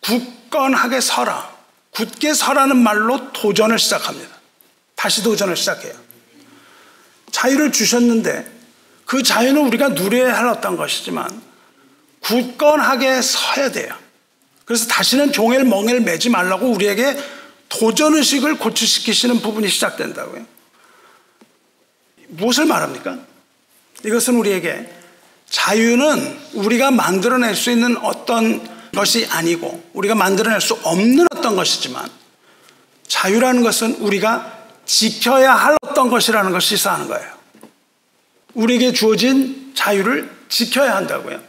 굳건하게 0.00 1.00
서라, 1.00 1.56
굳게 1.90 2.34
서라는 2.34 2.76
말로 2.76 3.32
도전을 3.32 3.78
시작합니다. 3.78 4.36
다시 4.94 5.22
도전을 5.22 5.56
시작해요. 5.56 5.94
자유를 7.30 7.72
주셨는데 7.72 8.50
그 9.04 9.22
자유는 9.22 9.62
우리가 9.66 9.90
누려야 9.90 10.36
할 10.36 10.48
어떤 10.48 10.76
것이지만 10.76 11.28
굳건하게 12.20 13.22
서야 13.22 13.70
돼요. 13.70 13.94
그래서 14.64 14.86
다시는 14.86 15.32
종엘 15.32 15.64
멍에를 15.64 16.00
매지 16.00 16.28
말라고 16.28 16.66
우리에게 16.66 17.16
도전의식을 17.68 18.58
고취시키시는 18.58 19.40
부분이 19.40 19.68
시작된다고요. 19.68 20.44
무엇을 22.28 22.66
말합니까? 22.66 23.18
이것은 24.04 24.36
우리에게 24.36 24.97
자유는 25.50 26.38
우리가 26.54 26.90
만들어낼 26.90 27.54
수 27.54 27.70
있는 27.70 27.96
어떤 27.98 28.66
것이 28.94 29.26
아니고 29.30 29.90
우리가 29.92 30.14
만들어낼 30.14 30.60
수 30.60 30.74
없는 30.82 31.26
어떤 31.34 31.56
것이지만 31.56 32.08
자유라는 33.06 33.62
것은 33.62 33.96
우리가 33.96 34.58
지켜야 34.84 35.54
할 35.54 35.76
어떤 35.82 36.10
것이라는 36.10 36.50
것을 36.50 36.60
시사하는 36.60 37.08
거예요. 37.08 37.38
우리에게 38.54 38.92
주어진 38.92 39.72
자유를 39.74 40.30
지켜야 40.48 40.96
한다고요. 40.96 41.40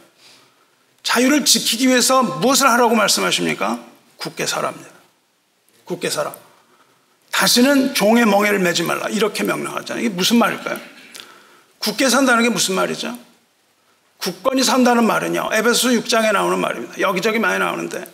자유를 1.02 1.44
지키기 1.44 1.88
위해서 1.88 2.22
무엇을 2.22 2.70
하라고 2.70 2.94
말씀하십니까? 2.94 3.80
굳게 4.16 4.46
살아합니다. 4.46 4.90
굳게 5.84 6.10
살아. 6.10 6.34
다시는 7.32 7.94
종의 7.94 8.26
멍에를 8.26 8.58
매지 8.58 8.82
말라. 8.82 9.08
이렇게 9.08 9.42
명령하잖아요. 9.44 10.04
이게 10.04 10.14
무슨 10.14 10.36
말일까요? 10.36 10.78
굳게 11.78 12.08
산다는 12.10 12.42
게 12.42 12.50
무슨 12.50 12.74
말이죠? 12.74 13.18
굳건히 14.20 14.62
산다는 14.62 15.06
말은요. 15.06 15.50
에베소 15.52 15.88
6장에 15.88 16.32
나오는 16.32 16.58
말입니다. 16.58 17.00
여기저기 17.00 17.38
많이 17.38 17.58
나오는데 17.58 18.04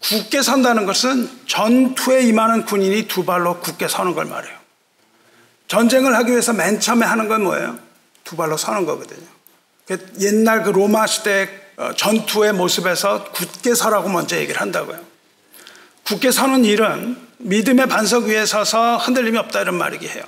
굳게 0.00 0.42
산다는 0.42 0.86
것은 0.86 1.28
전투에 1.46 2.22
임하는 2.22 2.64
군인이 2.64 3.08
두 3.08 3.24
발로 3.24 3.58
굳게 3.60 3.88
서는 3.88 4.14
걸 4.14 4.26
말해요. 4.26 4.56
전쟁을 5.66 6.14
하기 6.16 6.30
위해서 6.30 6.52
맨 6.52 6.80
처음에 6.80 7.04
하는 7.04 7.28
건 7.28 7.42
뭐예요? 7.42 7.78
두 8.24 8.36
발로 8.36 8.56
서는 8.56 8.86
거거든요. 8.86 9.26
그 9.86 9.98
옛날 10.20 10.62
그 10.62 10.70
로마 10.70 11.06
시대 11.06 11.48
어, 11.76 11.92
전투의 11.94 12.52
모습에서 12.54 13.24
굳게 13.32 13.74
서라고 13.74 14.08
먼저 14.08 14.36
얘기를 14.36 14.60
한다고요. 14.60 14.98
굳게 16.04 16.30
서는 16.30 16.64
일은 16.64 17.16
믿음의 17.38 17.88
반석 17.88 18.24
위에 18.24 18.46
서서 18.46 18.96
흔들림이 18.98 19.38
없다 19.38 19.60
이런 19.60 19.76
말이기 19.76 20.08
해요. 20.08 20.22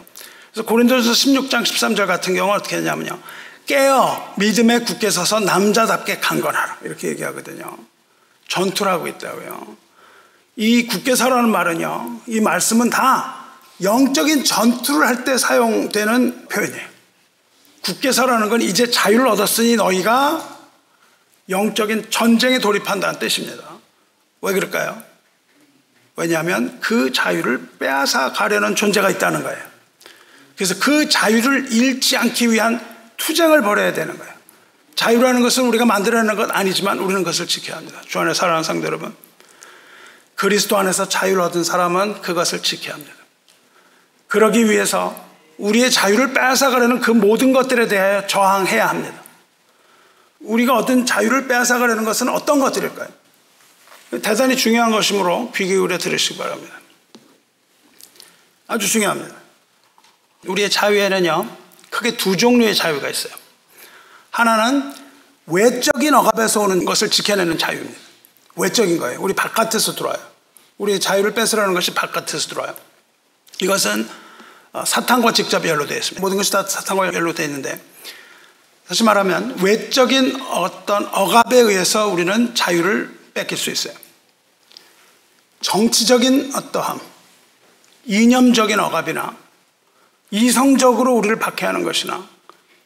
그래서 0.53 0.67
고린도서 0.67 1.11
16장 1.11 1.63
13절 1.63 2.07
같은 2.07 2.35
경우는 2.35 2.59
어떻게 2.59 2.77
했냐면요. 2.77 3.19
깨어 3.67 4.35
믿음에 4.37 4.81
굳게 4.81 5.11
서서 5.11 5.41
남자답게 5.41 6.19
강건하라 6.19 6.79
이렇게 6.83 7.09
얘기하거든요. 7.09 7.79
전투라고 8.49 9.07
있다고요. 9.07 9.77
이 10.57 10.87
굳게 10.87 11.15
서라는 11.15 11.51
말은요. 11.51 12.23
이 12.27 12.41
말씀은 12.41 12.91
다 12.91 13.47
영적인 13.83 14.45
전투를 14.45 15.07
할 15.07 15.25
때 15.25 15.39
사용되는 15.39 16.49
표현이에요. 16.49 16.89
굳게 17.83 18.13
서라는 18.13 18.49
건 18.49 18.61
이제 18.61 18.91
자유를 18.91 19.27
얻었으니 19.29 19.77
너희가 19.77 20.59
영적인 21.49 22.11
전쟁에 22.11 22.59
돌입한다는 22.59 23.19
뜻입니다. 23.19 23.65
왜 24.43 24.53
그럴까요? 24.53 25.03
왜냐하면 26.17 26.79
그 26.81 27.13
자유를 27.13 27.79
빼앗아 27.79 28.33
가려는 28.33 28.77
존재가 28.77 29.11
있다는 29.11 29.43
거예요. 29.43 29.59
그래서 30.57 30.75
그 30.79 31.09
자유를 31.09 31.73
잃지 31.73 32.17
않기 32.19 32.51
위한 32.53 32.85
투쟁을 33.21 33.63
벌여야 33.63 33.93
되는 33.93 34.19
거예요. 34.19 34.33
자유라는 34.97 35.43
것은 35.43 35.65
우리가 35.67 35.85
만들어내는 35.85 36.37
것 36.37 36.51
아니지만 36.51 36.99
우리는 36.99 37.23
그것을 37.23 37.47
지켜야 37.47 37.77
합니다. 37.77 38.01
주 38.07 38.19
안에 38.19 38.35
사랑하는 38.35 38.65
상대 38.65 38.87
여러분. 38.87 39.15
그리스도 40.35 40.77
안에서 40.79 41.09
자유를 41.09 41.43
얻은 41.43 41.65
사람은 41.65 42.23
그것을 42.23 42.63
지켜야 42.63 42.95
합니다. 42.95 43.15
그러기 44.27 44.71
위해서 44.71 45.29
우리의 45.59 45.91
자유를 45.91 46.33
빼앗아가려는 46.33 47.01
그 47.01 47.11
모든 47.11 47.53
것들에 47.53 47.89
대하여 47.89 48.27
저항해야 48.27 48.89
합니다. 48.89 49.23
우리가 50.41 50.77
얻은 50.77 51.05
자유를 51.05 51.47
빼앗아가려는 51.47 52.05
것은 52.05 52.29
어떤 52.31 52.59
것들일까요? 52.61 53.09
대단히 54.23 54.57
중요한 54.57 54.91
것이므로 54.91 55.53
귀 55.55 55.67
기울여 55.67 55.99
들으시기 55.99 56.39
바랍니다. 56.39 56.75
아주 58.67 58.89
중요합니다. 58.89 59.35
우리의 60.47 60.71
자유에는요, 60.71 61.60
크게 61.91 62.17
두 62.17 62.37
종류의 62.37 62.75
자유가 62.75 63.09
있어요. 63.09 63.33
하나는 64.31 64.95
외적인 65.47 66.15
억압에서 66.15 66.61
오는 66.61 66.85
것을 66.85 67.11
지켜내는 67.11 67.59
자유입니다. 67.59 67.99
외적인 68.57 68.99
거예요. 68.99 69.21
우리 69.21 69.35
바깥에서 69.35 69.95
들어와요. 69.95 70.19
우리의 70.79 71.01
자유를 71.01 71.35
뺏으라는 71.35 71.75
것이 71.75 71.93
바깥에서 71.93 72.49
들어와요. 72.49 72.75
이것은 73.61 74.09
어, 74.73 74.85
사탄과 74.85 75.33
직접 75.33 75.67
연루되어 75.67 75.99
있습니다. 75.99 76.21
모든 76.21 76.37
것이 76.37 76.53
다 76.53 76.65
사탄과 76.65 77.13
연루되어 77.13 77.45
있는데 77.47 77.83
다시 78.87 79.03
말하면 79.05 79.59
외적인 79.63 80.41
어떤 80.43 81.07
억압에 81.07 81.57
의해서 81.57 82.09
우리는 82.09 82.55
자유를 82.55 83.19
뺏길 83.35 83.59
수 83.59 83.71
있어요. 83.71 83.95
정치적인 85.61 86.53
어떠함, 86.55 87.01
이념적인 88.07 88.79
억압이나 88.79 89.37
이성적으로 90.31 91.15
우리를 91.15 91.37
박해하는 91.37 91.83
것이나 91.83 92.27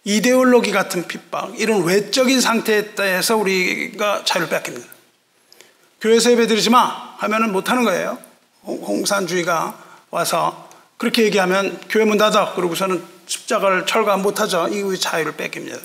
이데올로기 0.05 0.71
같은 0.71 1.07
핍박, 1.07 1.59
이런 1.59 1.83
외적인 1.85 2.41
상태에 2.41 2.95
대해서 2.95 3.37
우리가 3.37 4.25
자유를 4.25 4.51
뺏깁니다. 4.51 4.87
교회에서 6.01 6.31
예배 6.33 6.47
드리지 6.47 6.69
마! 6.69 7.15
하면은 7.17 7.53
못하는 7.53 7.85
거예요. 7.85 8.19
홍산주의가 8.65 9.79
와서 10.11 10.69
그렇게 10.99 11.23
얘기하면 11.25 11.81
교회 11.89 12.05
문 12.05 12.19
닫아! 12.19 12.53
그러고서는 12.55 13.03
십자가를 13.27 13.87
철거 13.87 14.15
못하죠. 14.19 14.69
이후에 14.69 14.97
자유를 14.97 15.37
뺏깁니다. 15.37 15.79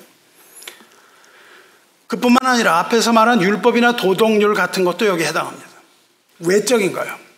그뿐만 2.07 2.39
아니라 2.41 2.79
앞에서 2.79 3.13
말한 3.13 3.41
율법이나 3.41 3.95
도덕률 3.95 4.53
같은 4.55 4.83
것도 4.83 5.05
여기에 5.05 5.27
해당합니다. 5.27 5.67
외적인 6.39 6.91
거예요. 6.91 7.28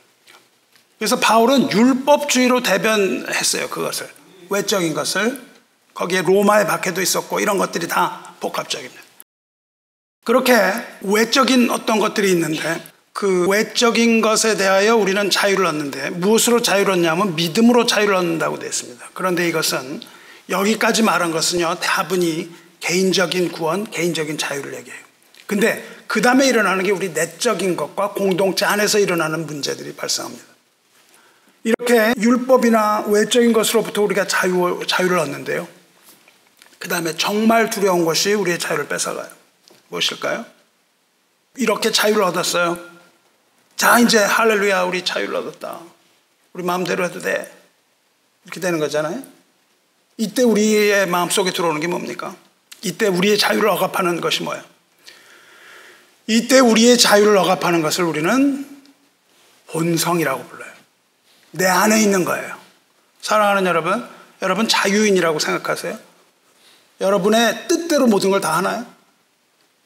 그래서 1.02 1.16
바울은 1.16 1.72
율법주의로 1.72 2.62
대변했어요. 2.62 3.70
그것을. 3.70 4.08
외적인 4.52 4.94
것을. 4.94 5.42
거기에 5.96 6.22
로마의 6.22 6.68
박해도 6.68 7.02
있었고 7.02 7.40
이런 7.40 7.58
것들이 7.58 7.88
다 7.88 8.36
복합적입니다. 8.40 9.02
그렇게 10.26 10.54
외적인 11.02 11.72
어떤 11.72 11.98
것들이 11.98 12.30
있는데 12.34 12.84
그 13.14 13.48
외적인 13.48 14.22
것에 14.22 14.58
대하여 14.58 14.96
우리는 14.96 15.28
자유를 15.32 15.66
얻는데 15.66 16.12
무엇으로 16.12 16.62
자유를 16.62 16.94
얻냐면 16.94 17.36
믿음으로 17.36 17.88
자유를 17.88 18.14
얻는다고 18.14 18.60
되어 18.60 18.70
있습니다. 18.70 19.10
그런데 19.16 19.50
이것은 19.50 20.02
여기까지 20.50 21.02
말한 21.02 21.32
것은요 21.32 21.78
다분히 21.82 22.52
개인적인 22.80 23.52
구원, 23.52 23.90
개인적인 23.90 24.38
자유를 24.38 24.76
얘기해요. 24.76 25.02
근데 25.48 25.84
그 26.06 26.22
다음에 26.22 26.48
일어나는 26.48 26.84
게 26.84 26.92
우리 26.92 27.10
내적인 27.10 27.76
것과 27.76 28.12
공동체 28.12 28.66
안에서 28.66 29.00
일어나는 29.00 29.48
문제들이 29.48 29.96
발생합니다. 29.96 30.51
이렇게 31.64 32.14
율법이나 32.18 33.06
외적인 33.08 33.54
것으로부터 33.54 34.02
우리가 34.02 34.28
자유, 34.28 34.82
자유를 34.88 35.20
얻는데요. 35.20 35.68
그 36.80 36.88
다음에 36.88 37.16
정말 37.16 37.70
두려운 37.70 38.06
것이 38.06 38.34
우리의 38.34 38.58
자유를 38.58 38.88
뺏어가요. 38.88 39.30
무엇일까요? 39.90 40.46
이렇게 41.58 41.92
자유를 41.92 42.24
얻었어요. 42.24 42.80
자, 43.76 44.00
이제 44.00 44.18
할렐루야, 44.18 44.84
우리 44.84 45.06
자유를 45.06 45.36
얻었다. 45.36 45.80
우리 46.54 46.64
마음대로 46.64 47.04
해도 47.04 47.20
돼. 47.20 47.52
이렇게 48.46 48.60
되는 48.60 48.80
거잖아요. 48.80 49.22
이때 50.18 50.44
우리의 50.44 51.08
마음속에 51.08 51.52
들어오는 51.52 51.80
게 51.80 51.88
뭡니까? 51.88 52.36
이때 52.82 53.08
우리의 53.08 53.38
자유를 53.38 53.70
억압하는 53.70 54.22
것이 54.22 54.44
뭐예요? 54.44 54.64
이때 56.28 56.60
우리의 56.60 56.98
자유를 56.98 57.38
억압하는 57.38 57.82
것을 57.82 58.04
우리는 58.06 58.68
본성이라고 59.68 60.46
불러요. 60.46 60.61
내 61.52 61.66
안에 61.66 62.02
있는 62.02 62.26
거예요. 62.26 62.58
사랑하는 63.22 63.66
여러분, 63.66 64.08
여러분 64.42 64.68
자유인이라고 64.68 65.40
생각하세요? 65.40 65.98
여러분의 67.02 67.68
뜻대로 67.68 68.08
모든 68.08 68.30
걸 68.32 68.42
다 68.42 68.56
하나요? 68.58 68.86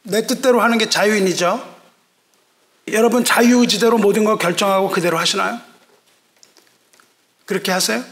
내 0.03 0.27
뜻대로 0.27 0.61
하는 0.61 0.77
게 0.77 0.89
자유인이죠? 0.89 1.75
여러분 2.91 3.25
자유의지대로 3.25 3.97
모든 3.97 4.23
걸 4.25 4.37
결정하고 4.37 4.89
그대로 4.89 5.17
하시나요? 5.17 5.59
그렇게 7.45 7.71
하세요? 7.71 8.03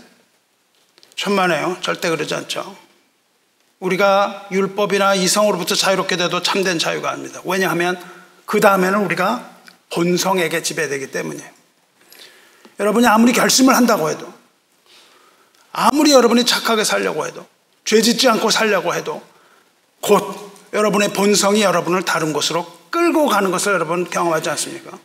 천만에요. 1.15 1.77
절대 1.81 2.09
그러지 2.09 2.33
않죠. 2.33 2.75
우리가 3.79 4.47
율법이나 4.51 5.15
이성으로부터 5.15 5.75
자유롭게 5.75 6.17
돼도 6.17 6.41
참된 6.41 6.79
자유가 6.79 7.11
아닙니다. 7.11 7.41
왜냐하면 7.45 8.01
그 8.45 8.59
다음에는 8.59 8.99
우리가 9.05 9.51
본성에게 9.93 10.63
지배되기 10.63 11.11
때문이에요. 11.11 11.51
여러분이 12.80 13.05
아무리 13.07 13.34
결심을 13.34 13.76
한다고 13.76 14.09
해도 14.09 14.32
아무리 15.71 16.11
여러분이 16.11 16.45
착하게 16.45 16.84
살려고 16.84 17.26
해도 17.26 17.45
죄 17.86 18.01
짓지 18.01 18.28
않고 18.30 18.49
살려고 18.49 18.93
해도 18.93 19.21
곧 20.01 20.51
여러분의 20.74 21.13
본성이 21.13 21.61
여러분을 21.61 22.03
다른 22.03 22.34
곳으로 22.34 22.65
끌고 22.89 23.28
가는 23.28 23.51
것을 23.51 23.74
여러분 23.74 24.09
경험하지 24.09 24.49
않습니까? 24.51 24.97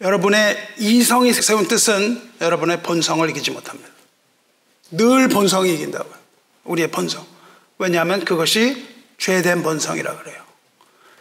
여러분의 0.00 0.56
이성이 0.78 1.32
세운 1.32 1.66
뜻은 1.66 2.32
여러분의 2.40 2.82
본성을 2.82 3.28
이기지 3.30 3.50
못합니다. 3.52 3.88
늘 4.90 5.28
본성이 5.28 5.74
이긴다고요. 5.74 6.14
우리의 6.64 6.90
본성. 6.90 7.24
왜냐하면 7.78 8.24
그것이 8.24 8.86
죄된 9.18 9.62
본성이라 9.62 10.18
그래요. 10.18 10.42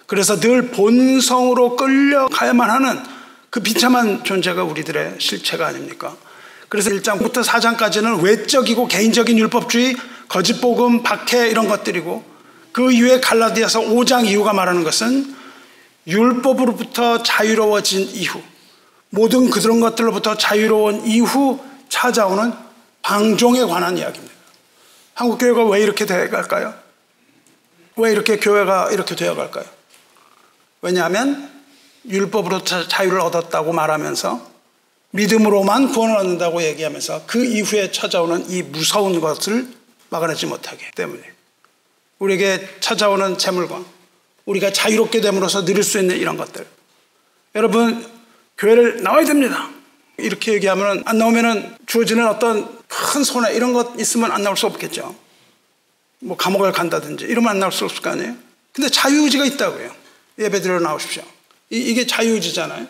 그래서 0.07 0.39
늘 0.39 0.69
본성으로 0.69 1.75
끌려가야만 1.75 2.69
하는 2.69 3.14
그 3.55 3.61
비참한 3.61 4.21
존재가 4.25 4.65
우리들의 4.65 5.15
실체가 5.17 5.67
아닙니까? 5.67 6.17
그래서 6.67 6.89
1장부터 6.89 7.41
4장까지는 7.41 8.21
외적이고 8.21 8.89
개인적인 8.89 9.39
율법주의, 9.39 9.95
거짓 10.27 10.59
복음, 10.59 11.03
박해 11.03 11.47
이런 11.47 11.69
것들이고 11.69 12.21
그 12.73 12.91
이후에 12.91 13.21
갈라디아서 13.21 13.79
5장 13.79 14.25
이후가 14.25 14.51
말하는 14.51 14.83
것은 14.83 15.33
율법으로부터 16.05 17.23
자유로워진 17.23 18.01
이후 18.01 18.41
모든 19.09 19.49
그런 19.49 19.79
것들로부터 19.79 20.35
자유로운 20.35 21.05
이후 21.05 21.63
찾아오는 21.87 22.51
방종에 23.03 23.63
관한 23.63 23.97
이야기입니다. 23.97 24.35
한국 25.13 25.37
교회가 25.37 25.63
왜 25.63 25.79
이렇게 25.79 26.05
되어갈까요? 26.05 26.73
왜 27.95 28.11
이렇게 28.11 28.35
교회가 28.35 28.91
이렇게 28.91 29.15
되어갈까요? 29.15 29.63
왜냐하면 30.81 31.54
율법으로 32.07 32.63
자유를 32.63 33.19
얻었다고 33.19 33.73
말하면서 33.73 34.55
믿음으로만 35.11 35.91
구원을 35.91 36.17
얻는다고 36.17 36.61
얘기하면서 36.63 37.23
그 37.25 37.45
이후에 37.45 37.91
찾아오는 37.91 38.49
이 38.49 38.63
무서운 38.63 39.21
것을 39.21 39.67
막아내지 40.09 40.45
못하기 40.45 40.83
때문에 40.95 41.23
우리에게 42.19 42.67
찾아오는 42.79 43.37
재물과 43.37 43.83
우리가 44.45 44.71
자유롭게 44.71 45.21
됨으로써 45.21 45.65
누릴 45.65 45.83
수 45.83 45.99
있는 45.99 46.17
이런 46.17 46.37
것들. 46.37 46.65
여러분, 47.55 48.05
교회를 48.57 49.01
나와야 49.01 49.25
됩니다. 49.25 49.69
이렇게 50.17 50.53
얘기하면 50.53 51.03
안 51.05 51.17
나오면 51.17 51.77
주어지는 51.87 52.27
어떤 52.27 52.79
큰 52.87 53.23
손해 53.23 53.53
이런 53.53 53.73
것 53.73 53.99
있으면 53.99 54.31
안 54.31 54.43
나올 54.43 54.55
수 54.55 54.65
없겠죠. 54.65 55.15
뭐 56.19 56.37
감옥을 56.37 56.71
간다든지 56.71 57.25
이러면 57.25 57.51
안 57.51 57.59
나올 57.59 57.71
수 57.71 57.85
없을 57.85 58.01
거 58.01 58.11
아니에요. 58.11 58.35
근데 58.71 58.89
자유의지가 58.89 59.45
있다고요. 59.45 59.91
예배 60.39 60.61
드리러 60.61 60.79
나오십시오. 60.79 61.23
이, 61.75 61.93
게 61.93 62.05
자유의지잖아요. 62.07 62.87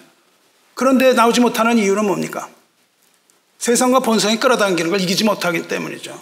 그런데 0.73 1.13
나오지 1.13 1.39
못하는 1.41 1.77
이유는 1.77 2.05
뭡니까? 2.05 2.49
세상과 3.57 3.99
본성이 3.99 4.39
끌어당기는 4.39 4.91
걸 4.91 5.01
이기지 5.01 5.23
못하기 5.23 5.67
때문이죠. 5.67 6.21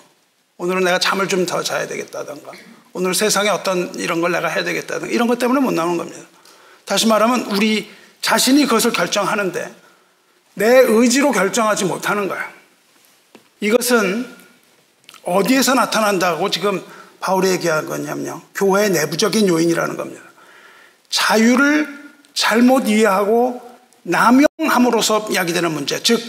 오늘은 0.58 0.84
내가 0.84 1.00
잠을 1.00 1.28
좀 1.28 1.46
더 1.46 1.62
자야 1.62 1.88
되겠다던가 1.88 2.52
오늘 2.94 3.14
세상에 3.14 3.50
어떤 3.50 3.94
이런 3.96 4.22
걸 4.22 4.32
내가 4.32 4.48
해야 4.48 4.64
되겠다든가 4.64 5.12
이런 5.12 5.28
것 5.28 5.40
때문에 5.40 5.60
못 5.60 5.74
나오는 5.74 5.98
겁니다. 5.98 6.20
다시 6.86 7.08
말하면 7.08 7.48
우리 7.52 7.90
자신이 8.22 8.66
그것을 8.66 8.92
결정하는데 8.94 9.74
내 10.54 10.68
의지로 10.88 11.32
결정하지 11.32 11.86
못하는 11.86 12.28
거예요. 12.28 12.44
이것은 13.60 14.28
어디에서 15.24 15.74
나타난다고 15.74 16.50
지금 16.50 16.84
바울이 17.20 17.50
얘기한 17.50 17.88
거냐면요. 17.88 18.42
교회의 18.56 18.92
내부적인 18.92 19.48
요인이라는 19.48 19.98
겁니다. 19.98 20.22
자유를 21.10 22.03
잘못 22.34 22.88
이해하고 22.88 23.62
남용함으로써 24.04 25.28
이야기되는 25.32 25.72
문제, 25.72 26.02
즉 26.04 26.22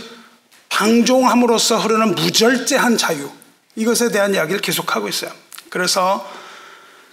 방종함으로써 0.69 1.79
흐르는 1.79 2.15
무절제한 2.15 2.97
자유 2.97 3.31
이것에 3.77 4.11
대한 4.11 4.35
이야기를 4.35 4.61
계속하고 4.61 5.09
있어요. 5.09 5.31
그래서 5.71 6.29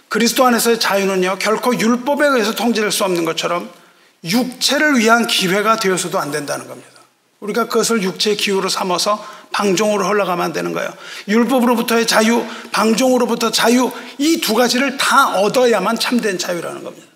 그리스도 0.08 0.44
안에서의 0.44 0.78
자유는요 0.78 1.38
결코 1.38 1.78
율법에 1.78 2.26
의해서 2.26 2.52
통제될 2.52 2.92
수 2.92 3.04
없는 3.04 3.24
것처럼 3.24 3.70
육체를 4.24 4.98
위한 4.98 5.26
기회가 5.26 5.76
되어서도 5.76 6.18
안 6.18 6.30
된다는 6.30 6.68
겁니다. 6.68 6.90
우리가 7.40 7.66
그것을 7.66 8.02
육체의 8.02 8.36
기후로 8.36 8.68
삼아서 8.68 9.24
방종으로 9.50 10.06
흘러가면 10.06 10.44
안 10.44 10.52
되는 10.52 10.72
거예요. 10.72 10.92
율법으로부터의 11.26 12.06
자유, 12.06 12.46
방종으로부터 12.70 13.50
자유, 13.50 13.90
이 14.18 14.40
두 14.40 14.54
가지를 14.54 14.96
다 14.96 15.40
얻어야만 15.40 15.98
참된 15.98 16.38
자유라는 16.38 16.84
겁니다. 16.84 17.11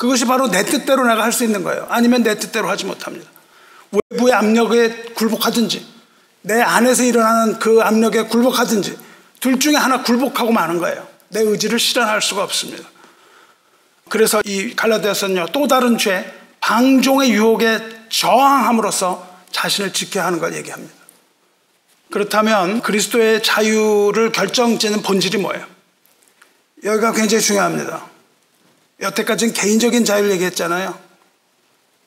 그것이 0.00 0.24
바로 0.24 0.50
내 0.50 0.64
뜻대로 0.64 1.04
내가 1.06 1.22
할 1.22 1.30
수 1.30 1.44
있는 1.44 1.62
거예요. 1.62 1.86
아니면 1.90 2.22
내 2.22 2.38
뜻대로 2.38 2.70
하지 2.70 2.86
못합니다. 2.86 3.30
외부의 4.10 4.32
압력에 4.32 5.12
굴복하든지, 5.14 5.86
내 6.40 6.62
안에서 6.62 7.02
일어나는 7.02 7.58
그 7.58 7.82
압력에 7.82 8.22
굴복하든지, 8.22 8.98
둘 9.40 9.60
중에 9.60 9.74
하나 9.74 10.02
굴복하고 10.02 10.52
마는 10.52 10.78
거예요. 10.78 11.06
내 11.28 11.40
의지를 11.40 11.78
실현할 11.78 12.22
수가 12.22 12.42
없습니다. 12.44 12.88
그래서 14.08 14.40
이 14.46 14.74
갈라디아서는요, 14.74 15.48
또 15.52 15.68
다른 15.68 15.98
죄, 15.98 16.32
방종의 16.60 17.32
유혹에 17.32 17.78
저항함으로써 18.08 19.28
자신을 19.52 19.92
지켜야 19.92 20.24
하는 20.24 20.38
걸 20.38 20.56
얘기합니다. 20.56 20.94
그렇다면 22.10 22.80
그리스도의 22.80 23.42
자유를 23.42 24.32
결정짓는 24.32 25.02
본질이 25.02 25.36
뭐예요? 25.36 25.66
여기가 26.84 27.12
굉장히 27.12 27.42
중요합니다. 27.42 28.09
여태까지는 29.00 29.54
개인적인 29.54 30.04
자유를 30.04 30.30
얘기했잖아요. 30.32 30.98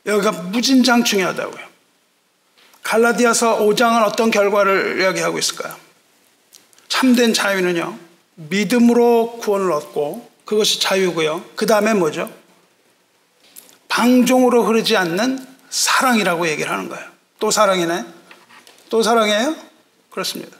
여기가 0.06 0.32
무진장 0.32 1.04
중요하다고요. 1.04 1.74
갈라디아서 2.84 3.60
5장은 3.60 4.04
어떤 4.04 4.30
결과를 4.30 5.00
이야기하고 5.02 5.40
있을까요? 5.40 5.76
참된 6.90 7.34
자유는요, 7.34 7.98
믿음으로 8.36 9.38
구원을 9.42 9.72
얻고 9.72 10.30
그것이 10.46 10.80
자유고요. 10.80 11.44
그 11.56 11.66
다음에 11.66 11.94
뭐죠? 11.94 12.32
방종으로 13.88 14.66
흐르지 14.66 14.98
않는 14.98 15.48
사랑이라고 15.70 16.48
얘기를 16.48 16.72
하는 16.72 16.90
거예요. 16.90 17.06
또 17.40 17.52
사랑이네? 17.52 18.06
또 18.90 19.02
사랑이에요? 19.02 19.56
그렇습니다. 20.12 20.58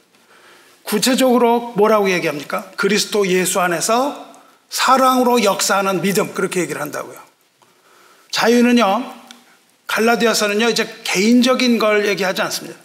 구체적으로 0.82 1.72
뭐라고 1.76 2.10
얘기합니까? 2.10 2.70
그리스도 2.76 3.26
예수 3.28 3.60
안에서 3.60 4.33
사랑으로 4.74 5.44
역사하는 5.44 6.02
믿음, 6.02 6.34
그렇게 6.34 6.60
얘기를 6.60 6.80
한다고요. 6.80 7.16
자유는요, 8.32 9.14
갈라디아서는요, 9.86 10.68
이제 10.68 10.92
개인적인 11.04 11.78
걸 11.78 12.08
얘기하지 12.08 12.42
않습니다. 12.42 12.76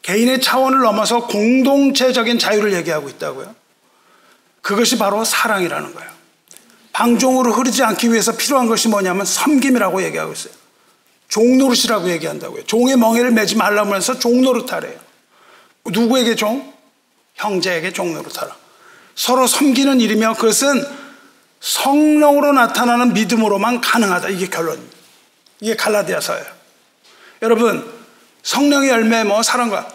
개인의 0.00 0.40
차원을 0.40 0.80
넘어서 0.80 1.26
공동체적인 1.26 2.38
자유를 2.38 2.72
얘기하고 2.72 3.10
있다고요. 3.10 3.54
그것이 4.62 4.96
바로 4.96 5.22
사랑이라는 5.22 5.94
거예요. 5.94 6.10
방종으로 6.92 7.52
흐르지 7.52 7.82
않기 7.82 8.10
위해서 8.10 8.34
필요한 8.34 8.66
것이 8.66 8.88
뭐냐면 8.88 9.26
섬김이라고 9.26 10.02
얘기하고 10.04 10.32
있어요. 10.32 10.54
종노릇이라고 11.28 12.08
얘기한다고요. 12.08 12.64
종의 12.64 12.96
멍에를 12.96 13.32
매지 13.32 13.56
말라면서 13.56 14.18
종노릇하래요. 14.18 14.98
누구에게 15.84 16.36
종? 16.36 16.72
형제에게 17.34 17.92
종노릇하라. 17.92 18.56
서로 19.14 19.46
섬기는 19.46 20.00
일이며 20.00 20.34
그것은 20.34 21.01
성령으로 21.62 22.52
나타나는 22.52 23.14
믿음으로만 23.14 23.80
가능하다. 23.80 24.28
이게 24.30 24.48
결론입니다. 24.48 24.96
이게 25.60 25.76
갈라디아서예요. 25.76 26.44
여러분, 27.40 27.88
성령의 28.42 28.90
열매 28.90 29.22
뭐 29.22 29.42
사랑과 29.42 29.88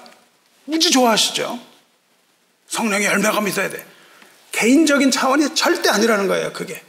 무지 0.63 0.89
좋아하시죠? 0.91 1.59
성령의 2.69 3.07
열매가 3.07 3.41
믿어야 3.41 3.69
돼. 3.69 3.85
개인적인 4.53 5.11
차원이 5.11 5.53
절대 5.55 5.89
아니라는 5.89 6.27
거예요, 6.27 6.53
그게. 6.53 6.81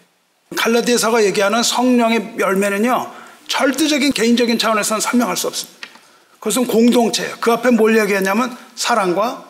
갈라디아서가 0.57 1.25
얘기하는 1.25 1.63
성령의 1.63 2.37
열매는요, 2.39 3.13
절대적인 3.49 4.13
개인적인 4.13 4.59
차원에서는 4.59 5.01
설명할 5.01 5.37
수 5.37 5.49
없습니다. 5.49 5.79
그것은 6.35 6.69
공동체예요. 6.69 7.37
그 7.41 7.53
앞에 7.53 7.71
뭘 7.71 7.99
얘기하냐면 7.99 8.57
사랑과 8.77 9.45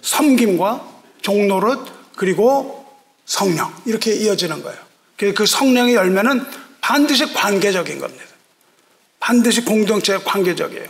섬김과 0.00 0.88
종노릇 1.20 2.16
그리고 2.16 2.77
성령 3.28 3.70
이렇게 3.84 4.14
이어지는 4.14 4.62
거예요. 4.62 4.78
그 5.34 5.46
성령의 5.46 5.94
열매는 5.94 6.44
반드시 6.80 7.32
관계적인 7.34 8.00
겁니다. 8.00 8.24
반드시 9.20 9.60
공동체의 9.64 10.24
관계적이에요. 10.24 10.88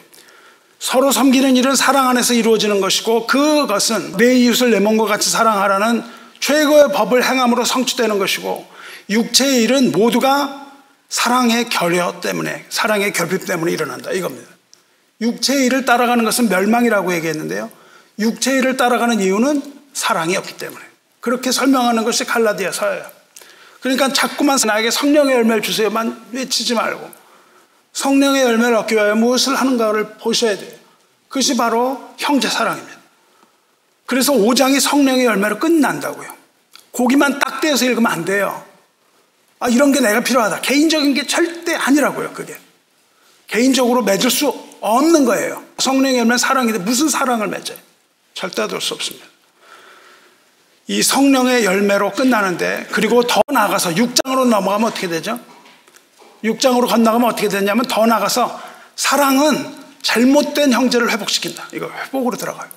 서로 0.78 1.10
섬기는 1.10 1.56
일은 1.56 1.74
사랑 1.74 2.08
안에서 2.08 2.34
이루어지는 2.34 2.80
것이고 2.80 3.26
그것은 3.26 4.16
내 4.16 4.36
이웃을 4.36 4.70
내 4.70 4.78
몸과 4.78 5.06
같이 5.06 5.28
사랑하라는 5.28 6.04
최고의 6.38 6.92
법을 6.92 7.24
행함으로 7.24 7.64
성취되는 7.64 8.18
것이고 8.20 8.64
육체의 9.10 9.64
일은 9.64 9.90
모두가 9.90 10.70
사랑의 11.08 11.68
결여 11.68 12.20
때문에 12.20 12.66
사랑의 12.68 13.12
결핍 13.12 13.46
때문에 13.46 13.72
일어난다 13.72 14.12
이겁니다. 14.12 14.48
육체의 15.20 15.66
일을 15.66 15.84
따라가는 15.84 16.24
것은 16.24 16.48
멸망이라고 16.48 17.12
얘기했는데요. 17.14 17.68
육체의 18.20 18.58
일을 18.58 18.76
따라가는 18.76 19.20
이유는 19.20 19.62
사랑이 19.92 20.36
없기 20.36 20.56
때문에 20.56 20.88
그렇게 21.28 21.52
설명하는 21.52 22.04
것이 22.04 22.24
갈라디아서예요. 22.24 23.04
그러니까 23.80 24.10
자꾸만 24.10 24.58
나에게 24.66 24.90
성령의 24.90 25.34
열매를 25.36 25.60
주세요만 25.60 26.28
외치지 26.32 26.72
말고 26.72 27.10
성령의 27.92 28.44
열매를 28.44 28.76
얻기 28.76 28.94
위하여 28.94 29.14
무엇을 29.14 29.54
하는가를 29.54 30.14
보셔야 30.14 30.56
돼요. 30.56 30.72
그것이 31.28 31.54
바로 31.54 32.14
형제 32.16 32.48
사랑입니다. 32.48 32.96
그래서 34.06 34.32
5장이 34.32 34.80
성령의 34.80 35.26
열매로 35.26 35.58
끝난다고요. 35.58 36.34
고기만 36.92 37.38
딱 37.40 37.60
떼어서 37.60 37.84
읽으면 37.84 38.10
안 38.10 38.24
돼요. 38.24 38.64
아, 39.58 39.68
이런 39.68 39.92
게 39.92 40.00
내가 40.00 40.20
필요하다. 40.20 40.62
개인적인 40.62 41.12
게 41.12 41.26
절대 41.26 41.74
아니라고요, 41.74 42.32
그게. 42.32 42.56
개인적으로 43.48 44.02
맺을 44.02 44.30
수 44.30 44.48
없는 44.80 45.26
거예요. 45.26 45.62
성령의 45.76 46.20
열매는 46.20 46.38
사랑인데 46.38 46.78
무슨 46.78 47.10
사랑을 47.10 47.48
맺어요? 47.48 47.76
절대 48.32 48.62
얻을 48.62 48.80
수 48.80 48.94
없습니다. 48.94 49.26
이 50.88 51.02
성령의 51.02 51.64
열매로 51.64 52.12
끝나는데, 52.12 52.88
그리고 52.90 53.22
더 53.22 53.42
나아가서 53.52 53.90
6장으로 53.90 54.48
넘어가면 54.48 54.88
어떻게 54.90 55.06
되죠? 55.06 55.38
6장으로 56.42 56.88
건너가면 56.88 57.28
어떻게 57.30 57.48
되냐면 57.48 57.84
더 57.84 58.06
나아가서 58.06 58.60
사랑은 58.96 59.76
잘못된 60.00 60.72
형제를 60.72 61.10
회복시킨다. 61.10 61.68
이거 61.72 61.90
회복으로 61.90 62.36
들어가요. 62.38 62.70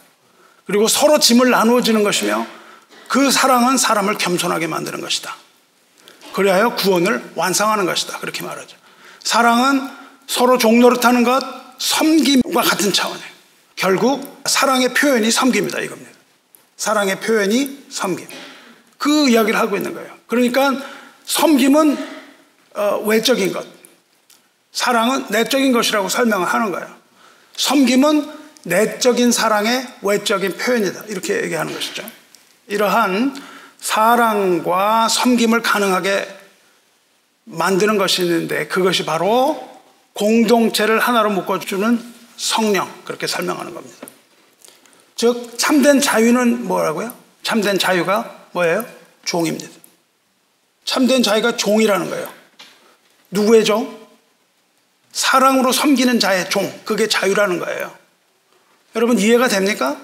그리고 0.66 0.88
서로 0.88 1.20
짐을 1.20 1.50
나누어지는 1.50 2.04
것이며 2.04 2.46
그 3.08 3.32
사랑은 3.32 3.78
사람을 3.78 4.18
겸손하게 4.18 4.68
만드는 4.68 5.00
것이다. 5.00 5.36
그리하여 6.34 6.76
구원을 6.76 7.32
완성하는 7.36 7.86
것이다. 7.86 8.20
그렇게 8.20 8.44
말하죠. 8.44 8.76
사랑은 9.24 9.90
서로 10.28 10.58
종노릇하는 10.58 11.24
것, 11.24 11.44
섬김과 11.78 12.62
같은 12.62 12.92
차원이에요. 12.92 13.32
결국 13.76 14.42
사랑의 14.46 14.94
표현이 14.94 15.32
섬김이다 15.32 15.80
이겁니다. 15.80 16.11
사랑의 16.82 17.20
표현이 17.20 17.86
섬김. 17.92 18.28
그 18.98 19.30
이야기를 19.30 19.60
하고 19.60 19.78
있는 19.78 19.94
거예요. 19.94 20.12
그러니까 20.26 20.74
섬김은 21.26 21.96
어, 22.74 23.04
외적인 23.06 23.54
것, 23.54 23.68
사랑은 24.72 25.28
내적인 25.30 25.74
것이라고 25.74 26.10
설명을 26.10 26.48
하는 26.48 26.72
거예요. 26.72 26.90
섬김은 27.56 28.32
내적인 28.64 29.32
사랑의 29.32 29.88
외적인 30.02 30.58
표현이다. 30.58 31.04
이렇게 31.08 31.44
얘기하는 31.44 31.72
것이죠. 31.72 32.04
이러한 32.66 33.40
사랑과 33.80 35.08
섬김을 35.08 35.62
가능하게 35.62 36.36
만드는 37.44 38.00
것이 38.00 38.24
있는데 38.24 38.66
그것이 38.66 39.06
바로 39.06 39.70
공동체를 40.14 40.98
하나로 40.98 41.30
묶어주는 41.30 42.14
성령. 42.38 42.92
그렇게 43.06 43.28
설명하는 43.28 43.76
겁니다. 43.76 44.08
즉, 45.22 45.56
참된 45.56 46.02
자유는 46.02 46.66
뭐라고요? 46.66 47.14
참된 47.44 47.78
자유가 47.78 48.48
뭐예요? 48.54 48.84
종입니다. 49.24 49.70
참된 50.84 51.22
자유가 51.22 51.56
종이라는 51.56 52.10
거예요. 52.10 52.28
누구의 53.30 53.64
종? 53.64 54.00
사랑으로 55.12 55.74
섬기는 55.74 56.20
자의 56.20 56.50
종. 56.50 56.74
그게 56.86 57.06
자유라는 57.06 57.60
거예요. 57.60 57.96
여러분 58.96 59.20
이해가 59.20 59.48
됩니까? 59.48 60.02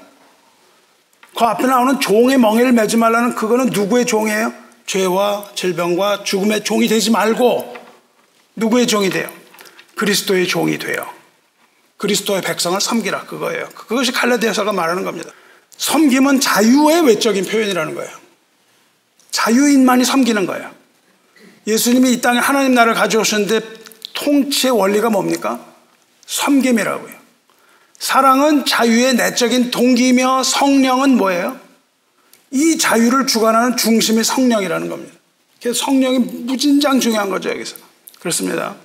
그 1.36 1.46
앞에 1.46 1.66
나오는 1.66 2.00
종의 2.00 2.38
멍에를 2.38 2.72
매지 2.74 2.96
말라는 2.96 3.34
그거는 3.34 3.72
누구의 3.72 4.06
종이에요? 4.06 4.54
죄와 4.86 5.50
질병과 5.56 6.26
죽음의 6.26 6.64
종이 6.64 6.88
되지 6.88 7.10
말고 7.10 7.76
누구의 8.56 8.86
종이 8.86 9.10
돼요? 9.10 9.34
그리스도의 9.96 10.48
종이 10.48 10.78
돼요. 10.78 11.17
그리스도의 11.98 12.42
백성을 12.42 12.80
섬기라 12.80 13.26
그거예요. 13.26 13.70
그것이 13.70 14.12
칼라디아서가 14.12 14.72
말하는 14.72 15.04
겁니다. 15.04 15.32
섬김은 15.78 16.40
자유의 16.40 17.06
외적인 17.06 17.46
표현이라는 17.46 17.96
거예요. 17.96 18.12
자유인만이 19.32 20.06
섬기는 20.06 20.46
거예요. 20.46 20.72
예수님이 21.66 22.14
이 22.14 22.22
땅에 22.22 22.40
하나님 22.40 22.74
나라를 22.74 22.94
가져오셨는데 22.94 23.60
통치의 24.14 24.72
원리가 24.72 25.10
뭡니까? 25.10 25.64
섬김이라고요. 26.26 27.14
사랑은 28.00 28.66
자유의 28.66 29.16
내적인 29.16 29.72
동기이며 29.72 30.44
성령은 30.44 31.18
뭐예요? 31.18 31.60
이 32.52 32.78
자유를 32.78 33.28
주관하는 33.28 33.76
중심이 33.76 34.24
성령이라는 34.24 34.90
겁니다. 34.90 35.16
그래서 35.62 35.86
성령이 35.86 36.20
무진장 36.20 37.00
중요한 37.00 37.30
거죠, 37.30 37.50
여기서. 37.50 37.76
그렇습니다. 38.20 38.76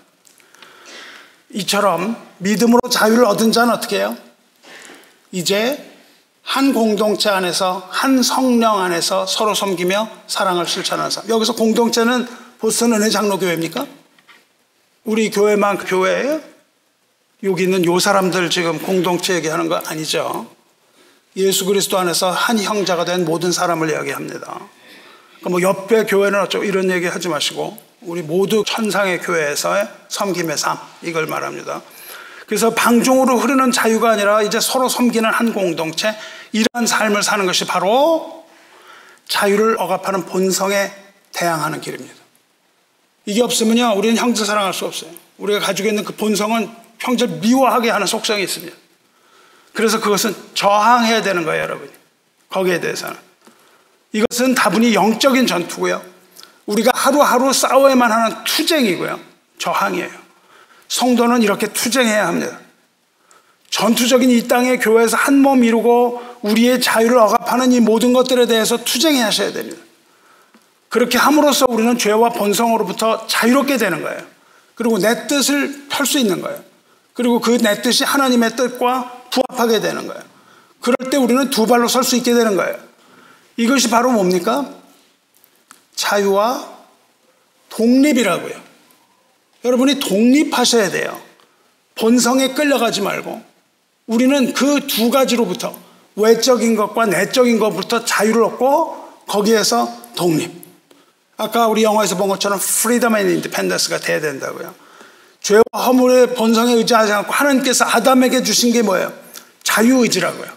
이처럼 1.50 2.16
믿음으로 2.43 2.80
자유를 2.90 3.24
얻은 3.24 3.53
자는 3.53 3.72
어떻게 3.72 3.99
해요? 3.99 4.16
이제 5.30 5.90
한 6.43 6.72
공동체 6.72 7.30
안에서 7.30 7.88
한 7.90 8.22
성령 8.22 8.80
안에서 8.80 9.26
서로 9.26 9.55
섬기며 9.55 10.11
사랑을 10.26 10.66
실천하는 10.66 11.11
사람. 11.11 11.30
여기서 11.30 11.55
공동체는 11.55 12.26
보스턴 12.59 12.93
은혜 12.93 13.09
장로교회입니까? 13.11 13.86
우리 15.05 15.30
교회만 15.30 15.78
교회예요? 15.78 16.40
여기 17.45 17.64
있는 17.64 17.84
요 17.84 17.99
사람들 17.99 18.51
지금 18.51 18.78
공동체 18.78 19.34
얘기하는 19.34 19.68
거 19.68 19.76
아니죠? 19.76 20.47
예수 21.36 21.64
그리스도 21.64 21.99
안에서 21.99 22.30
한 22.30 22.59
형제가 22.59 23.05
된 23.05 23.24
모든 23.24 23.53
사람을 23.53 23.90
이야기합니다. 23.90 24.61
그러니까 25.40 25.51
뭐 25.51 25.62
옆에 25.62 26.05
교회는 26.05 26.40
어쩌고 26.40 26.64
이런 26.64 26.90
얘기 26.90 27.07
하지 27.07 27.28
마시고 27.28 27.76
우리 28.03 28.22
모두 28.22 28.64
천상의 28.66 29.20
교회에서의 29.20 29.88
섬김의 30.09 30.59
삶 30.59 30.76
이걸 31.03 31.26
말합니다. 31.26 31.82
그래서 32.53 32.68
방종으로 32.74 33.38
흐르는 33.38 33.72
자유가 33.72 34.11
아니라 34.11 34.42
이제 34.42 34.61
서로 34.61 34.86
섬기는 34.86 35.24
한 35.32 35.55
공동체 35.55 36.14
이러한 36.53 36.86
삶을 36.86 37.22
사는 37.22 37.46
것이 37.46 37.64
바로 37.64 38.44
자유를 39.26 39.76
억압하는 39.78 40.26
본성에 40.26 40.92
대항하는 41.32 41.80
길입니다. 41.80 42.14
이게 43.24 43.42
없으면요 43.42 43.94
우리는 43.96 44.18
형제 44.18 44.44
사랑할 44.44 44.74
수 44.74 44.84
없어요. 44.84 45.11
우리가 45.38 45.61
가지고 45.61 45.88
있는 45.88 46.05
그 46.05 46.14
본성은 46.14 46.70
형제를 46.98 47.36
미워하게 47.36 47.88
하는 47.88 48.07
속성이 48.07 48.42
있습니다. 48.42 48.76
그래서 49.72 49.98
그것은 49.98 50.36
저항해야 50.53 51.22
되는 51.22 51.46
거예요, 51.46 51.62
여러분. 51.62 51.90
거기에 52.50 52.80
대해서는. 52.80 53.16
이것은 54.12 54.55
다분히 54.55 54.92
영적인 54.94 55.46
전투고요. 55.46 56.05
우리가 56.66 56.90
하루하루 56.94 57.50
싸워야만 57.50 58.12
하는 58.12 58.44
투쟁이고요. 58.44 59.18
저항이에요. 59.57 60.22
성도는 60.93 61.43
이렇게 61.43 61.68
투쟁해야 61.68 62.26
합니다. 62.28 62.59
전투적인 63.70 64.28
이 64.30 64.47
땅의 64.47 64.78
교회에서 64.80 65.16
한 65.16 65.36
몸 65.36 65.64
이루고 65.64 66.22
우리의 66.43 66.82
자유를 66.82 67.16
억압하는 67.16 67.72
이 67.72 67.80
모든 67.80 68.12
것들에 68.12 68.45
대해서 68.47 68.76
투쟁하셔야 68.76 69.53
됩니다. 69.53 69.80
그렇게 70.90 71.16
함으로써 71.16 71.64
우리는 71.66 71.97
죄와 71.97 72.28
본성으로부터 72.30 73.26
자유롭게 73.26 73.78
되는 73.78 74.03
거예요. 74.03 74.20
그리고 74.74 74.99
내 74.99 75.26
뜻을 75.26 75.86
펼 75.88 76.05
수 76.05 76.18
있는 76.18 76.43
거예요. 76.43 76.62
그리고 77.14 77.40
그 77.40 77.57
내 77.57 77.80
뜻이 77.80 78.05
하나님의 78.05 78.55
뜻과 78.57 79.22
부합하게 79.30 79.80
되는 79.80 80.07
거예요. 80.07 80.22
그럴 80.82 81.11
때 81.11 81.16
우리는 81.16 81.49
두 81.49 81.66
발로 81.66 81.88
설 81.88 82.05
수 82.05 82.16
있게 82.16 82.34
되는 82.34 82.55
거예요. 82.57 82.76
이것이 83.57 83.88
바로 83.88 84.11
뭡니까? 84.12 84.68
자유와 85.97 86.68
독립이라고요. 87.70 88.72
여러분이 89.64 90.00
독립하셔야 90.00 90.90
돼요. 90.90 91.20
본성에 91.94 92.48
끌려가지 92.54 93.00
말고 93.00 93.42
우리는 94.06 94.52
그 94.52 94.80
두 94.86 95.10
가지로부터 95.10 95.74
외적인 96.16 96.76
것과 96.76 97.06
내적인 97.06 97.58
것부터 97.58 98.04
자유를 98.04 98.42
얻고 98.44 98.96
거기에서 99.26 99.88
독립. 100.16 100.50
아까 101.36 101.66
우리 101.68 101.82
영화에서 101.82 102.16
본 102.16 102.28
것처럼 102.28 102.58
freedom 102.60 103.14
and 103.14 103.30
independence가 103.30 103.98
돼야 104.00 104.20
된다고요. 104.20 104.74
죄와 105.40 105.62
허물의 105.74 106.34
본성에 106.34 106.74
의지하지 106.74 107.12
않고 107.12 107.32
하나님께서 107.32 107.84
아담에게 107.84 108.42
주신 108.42 108.72
게 108.72 108.82
뭐예요? 108.82 109.12
자유의지라고요. 109.62 110.50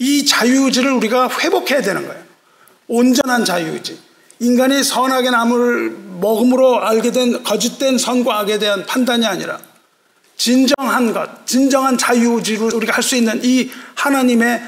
이 0.00 0.26
자유의지를 0.26 0.90
우리가 0.92 1.28
회복해야 1.30 1.80
되는 1.80 2.06
거예요. 2.06 2.22
온전한 2.88 3.44
자유의지. 3.44 3.98
인간이 4.40 4.82
선악의 4.82 5.30
나무를 5.30 5.90
먹음으로 6.20 6.84
알게 6.84 7.12
된 7.12 7.42
거짓된 7.42 7.98
선과 7.98 8.40
악에 8.40 8.58
대한 8.58 8.84
판단이 8.86 9.24
아니라 9.26 9.58
진정한 10.36 11.12
것, 11.12 11.46
진정한 11.46 11.96
자유의지로 11.96 12.70
우리가 12.74 12.92
할 12.94 13.02
수 13.02 13.16
있는 13.16 13.40
이 13.44 13.70
하나님의 13.94 14.62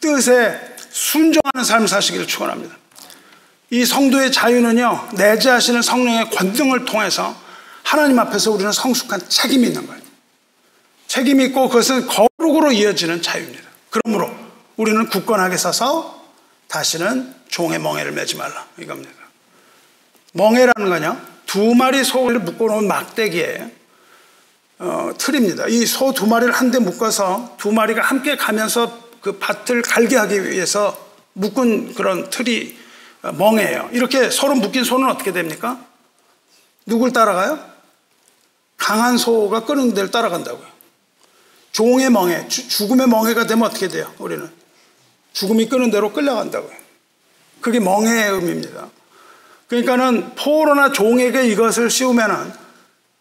뜻에 0.00 0.58
순종하는 0.90 1.64
삶을 1.64 1.88
사시기를 1.88 2.26
축원합니다. 2.26 2.76
이 3.70 3.84
성도의 3.86 4.32
자유는요, 4.32 5.08
내재하시는 5.14 5.80
성령의 5.80 6.30
권능을 6.30 6.84
통해서 6.84 7.34
하나님 7.82 8.18
앞에서 8.18 8.50
우리는 8.50 8.70
성숙한 8.70 9.28
책임이 9.28 9.68
있는 9.68 9.86
거예요. 9.86 10.02
책임이 11.06 11.44
있고 11.46 11.68
그것은 11.68 12.06
거룩으로 12.06 12.72
이어지는 12.72 13.22
자유입니다. 13.22 13.62
그러므로 13.90 14.30
우리는 14.76 15.06
굳건하게 15.08 15.56
서서 15.56 16.21
다시는 16.72 17.34
종의 17.48 17.78
멍에를 17.80 18.12
매지 18.12 18.34
말라. 18.36 18.66
이겁니다. 18.78 19.12
멍에라는 20.32 20.88
거냐? 20.88 21.26
두 21.44 21.74
마리 21.74 22.02
소를 22.02 22.38
묶어놓은 22.40 22.88
막대기에 22.88 23.76
어, 24.78 25.10
틀입니다. 25.18 25.66
이 25.68 25.84
소 25.84 26.12
두 26.12 26.26
마리를 26.26 26.50
한데 26.52 26.78
묶어서 26.78 27.56
두 27.58 27.72
마리가 27.72 28.00
함께 28.00 28.36
가면서 28.36 28.98
그 29.20 29.38
밭을 29.38 29.82
갈게 29.82 30.16
하기 30.16 30.50
위해서 30.50 30.96
묶은 31.34 31.92
그런 31.94 32.30
틀이 32.30 32.74
멍해요. 33.34 33.90
이렇게 33.92 34.30
서로 34.30 34.54
묶인 34.54 34.82
소는 34.82 35.08
어떻게 35.10 35.30
됩니까? 35.30 35.78
누굴 36.86 37.12
따라가요? 37.12 37.60
강한 38.78 39.18
소가 39.18 39.64
끄는 39.66 39.92
데를 39.92 40.10
따라간다고요. 40.10 40.66
종의 41.72 42.08
멍해, 42.10 42.48
죽음의 42.48 43.08
멍해가 43.08 43.46
되면 43.46 43.64
어떻게 43.68 43.88
돼요? 43.88 44.10
우리는 44.18 44.50
죽음이 45.32 45.68
끄는 45.68 45.90
대로 45.90 46.12
끌려간다고요. 46.12 46.72
그게 47.60 47.80
멍해의 47.80 48.32
의미입니다. 48.32 48.88
그러니까는 49.68 50.34
포로나 50.34 50.92
종에게 50.92 51.46
이것을 51.48 51.88
씌우면은 51.88 52.52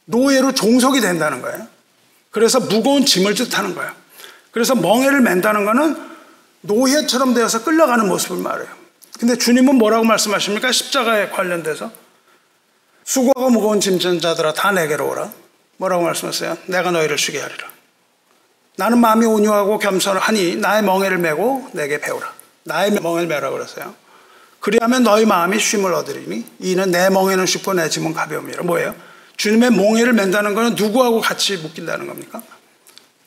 노예로 0.06 0.54
종속이 0.54 1.00
된다는 1.00 1.42
거예요. 1.42 1.68
그래서 2.32 2.60
무거운 2.60 3.06
짐을 3.06 3.36
뜻하는 3.36 3.76
거예요. 3.76 3.92
그래서 4.52 4.76
멍해를 4.76 5.22
맨다는 5.22 5.66
거는 5.66 5.96
노예처럼 6.62 7.34
되어서 7.34 7.64
끌려가는 7.64 8.08
모습을 8.08 8.38
말해요. 8.38 8.68
근데 9.20 9.38
주님은 9.38 9.76
뭐라고 9.76 10.04
말씀하십니까? 10.04 10.72
십자가에 10.72 11.30
관련돼서 11.30 11.92
수고하고 13.04 13.50
무거운 13.50 13.80
짐진 13.80 14.20
자들아 14.20 14.54
다 14.54 14.72
내게로 14.72 15.10
오라. 15.10 15.32
뭐라고 15.78 16.04
말씀하세요? 16.04 16.58
내가 16.68 16.92
너희를 16.92 17.18
쉬게 17.18 17.40
하리라. 17.40 17.71
나는 18.78 19.00
마음이 19.00 19.26
온유하고 19.26 19.80
겸손하니 19.80 20.58
나의 20.58 20.84
멍에를 20.84 21.18
메고 21.18 21.68
내게 21.74 22.00
배우라. 22.00 22.34
나의 22.64 22.92
멍에를 22.92 23.28
메라 23.28 23.50
그랬어요. 23.50 23.94
그리하면 24.60 25.04
너희 25.04 25.26
마음이 25.26 25.60
쉼을 25.60 25.94
얻으리니 25.94 26.46
이는 26.60 26.92
내 26.92 27.10
멍에는 27.10 27.46
쉽고 27.46 27.74
내 27.74 27.90
짐은 27.90 28.14
가벼움이라. 28.14 28.64
뭐예요? 28.64 28.96
주님의 29.38 29.72
몽해를 29.72 30.14
맨다는 30.14 30.54
것은 30.54 30.76
누구하고 30.76 31.20
같이 31.20 31.58
묶인다는 31.58 32.06
겁니까? 32.06 32.44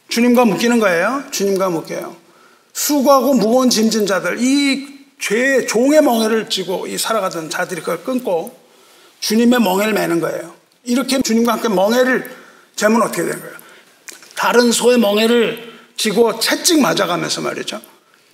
주님과 0.08 0.44
묶이는 0.44 0.78
거예요. 0.78 1.24
주님과 1.32 1.70
묶여요. 1.70 2.14
수고하고 2.72 3.34
무거운 3.34 3.68
짐진 3.68 4.06
자들, 4.06 4.38
이 4.40 4.86
죄의 5.18 5.66
종의 5.66 6.02
멍해를 6.02 6.48
쥐고 6.48 6.86
이 6.86 6.98
살아가던 6.98 7.50
자들이 7.50 7.80
그걸 7.80 8.04
끊고 8.04 8.56
주님의 9.20 9.60
멍해를 9.60 9.92
매는 9.92 10.20
거예요. 10.20 10.54
이렇게 10.84 11.20
주님과 11.20 11.54
함께 11.54 11.68
멍해를 11.68 12.30
재면 12.76 13.02
어떻게 13.02 13.22
되는 13.22 13.40
거예요? 13.40 13.63
다른 14.44 14.72
소의 14.72 14.98
멍해를 14.98 15.72
쥐고 15.96 16.38
채찍 16.38 16.78
맞아가면서 16.78 17.40
말이죠. 17.40 17.80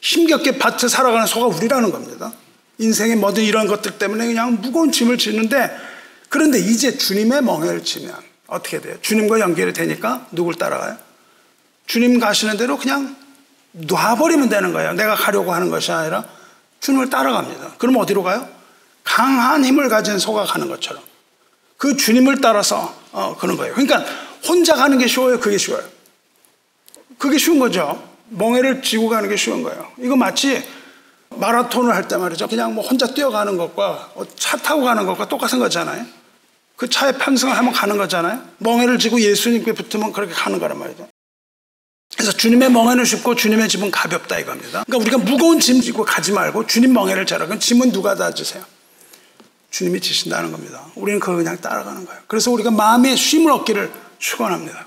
힘겹게 0.01 0.59
밭에 0.59 0.89
살아가는 0.89 1.25
소가 1.25 1.47
우리라는 1.47 1.93
겁니다. 1.93 2.33
인생의 2.79 3.15
모든 3.15 3.45
이런 3.45 3.69
것들 3.69 3.97
때문에 3.97 4.27
그냥 4.27 4.59
무거운 4.61 4.91
짐을 4.91 5.19
지는데 5.19 5.71
그런데 6.29 6.59
이제 6.59 6.99
주님의 6.99 7.43
멍에를 7.43 7.85
치면 7.85 8.13
어떻게 8.49 8.81
돼요? 8.81 8.97
주님과 9.01 9.39
연결이 9.39 9.73
되니까 9.73 10.27
누굴 10.33 10.57
따라가요? 10.57 10.97
주님 11.87 12.19
가시는 12.19 12.57
대로 12.57 12.77
그냥 12.77 13.15
놔버리면 13.71 14.49
되는 14.49 14.73
거예요. 14.73 14.95
내가 14.95 15.15
가려고 15.15 15.53
하는 15.53 15.71
것이 15.71 15.93
아니라 15.93 16.25
주님을 16.81 17.09
따라갑니다. 17.09 17.75
그럼 17.79 17.99
어디로 17.99 18.25
가요? 18.25 18.49
강한 19.05 19.65
힘을 19.65 19.89
가진 19.89 20.19
소가 20.19 20.43
가는 20.45 20.67
것처럼. 20.67 21.05
그 21.77 21.97
주님을 21.97 22.41
따라서 22.41 22.97
어, 23.13 23.37
그런 23.39 23.57
거예요. 23.57 23.75
그러니까 23.75 24.05
혼자 24.49 24.75
가는 24.75 24.99
게 24.99 25.07
쉬워요? 25.07 25.39
그게 25.39 25.57
쉬워요? 25.57 26.00
그게 27.21 27.37
쉬운 27.37 27.59
거죠. 27.59 28.03
멍해를 28.31 28.81
쥐고 28.81 29.11
가는 29.11 29.29
게 29.29 29.37
쉬운 29.37 29.63
거예요. 29.63 29.87
이거 29.99 30.17
마치 30.17 30.65
마라톤을 31.37 31.95
할 31.95 32.09
때 32.09 32.17
말이죠. 32.17 32.49
그냥 32.49 32.75
뭐 32.75 32.83
혼자 32.83 33.07
뛰어가는 33.07 33.57
것과 33.59 34.11
차 34.37 34.57
타고 34.57 34.83
가는 34.83 35.05
것과 35.05 35.29
똑같은 35.29 35.59
거잖아요. 35.59 36.05
그 36.77 36.89
차에 36.89 37.13
편승을 37.13 37.57
하면 37.57 37.73
가는 37.73 37.99
거잖아요. 37.99 38.43
멍해를 38.59 38.99
쥐고 38.99 39.21
예수님께 39.21 39.73
붙으면 39.73 40.13
그렇게 40.13 40.33
가는 40.33 40.59
거란 40.59 40.79
말이죠. 40.79 41.07
그래서 42.17 42.33
주님의 42.33 42.71
멍해는 42.71 43.05
쉽고 43.05 43.35
주님의 43.35 43.69
짐은 43.69 43.91
가볍다 43.91 44.39
이겁니다. 44.39 44.85
그러니까 44.87 44.97
우리가 44.97 45.19
무거운 45.19 45.61
짐 45.61 45.81
지고 45.83 46.05
가지 46.05 46.33
말고 46.33 46.67
주님 46.67 46.93
멍해를 46.95 47.27
자라. 47.27 47.45
그럼 47.45 47.61
짐은 47.61 47.93
누가 47.93 48.15
다 48.15 48.33
주세요? 48.33 48.65
주님이 49.71 50.01
지신다는 50.01 50.51
겁니다. 50.53 50.87
우리는 50.95 51.21
그걸 51.21 51.37
그냥 51.37 51.61
따라가는 51.61 52.07
거예요. 52.07 52.23
그래서 52.27 52.51
우리가 52.51 52.71
마음의 52.71 53.17
쉼을 53.17 53.51
얻기를 53.53 53.93
축원합니다. 54.19 54.87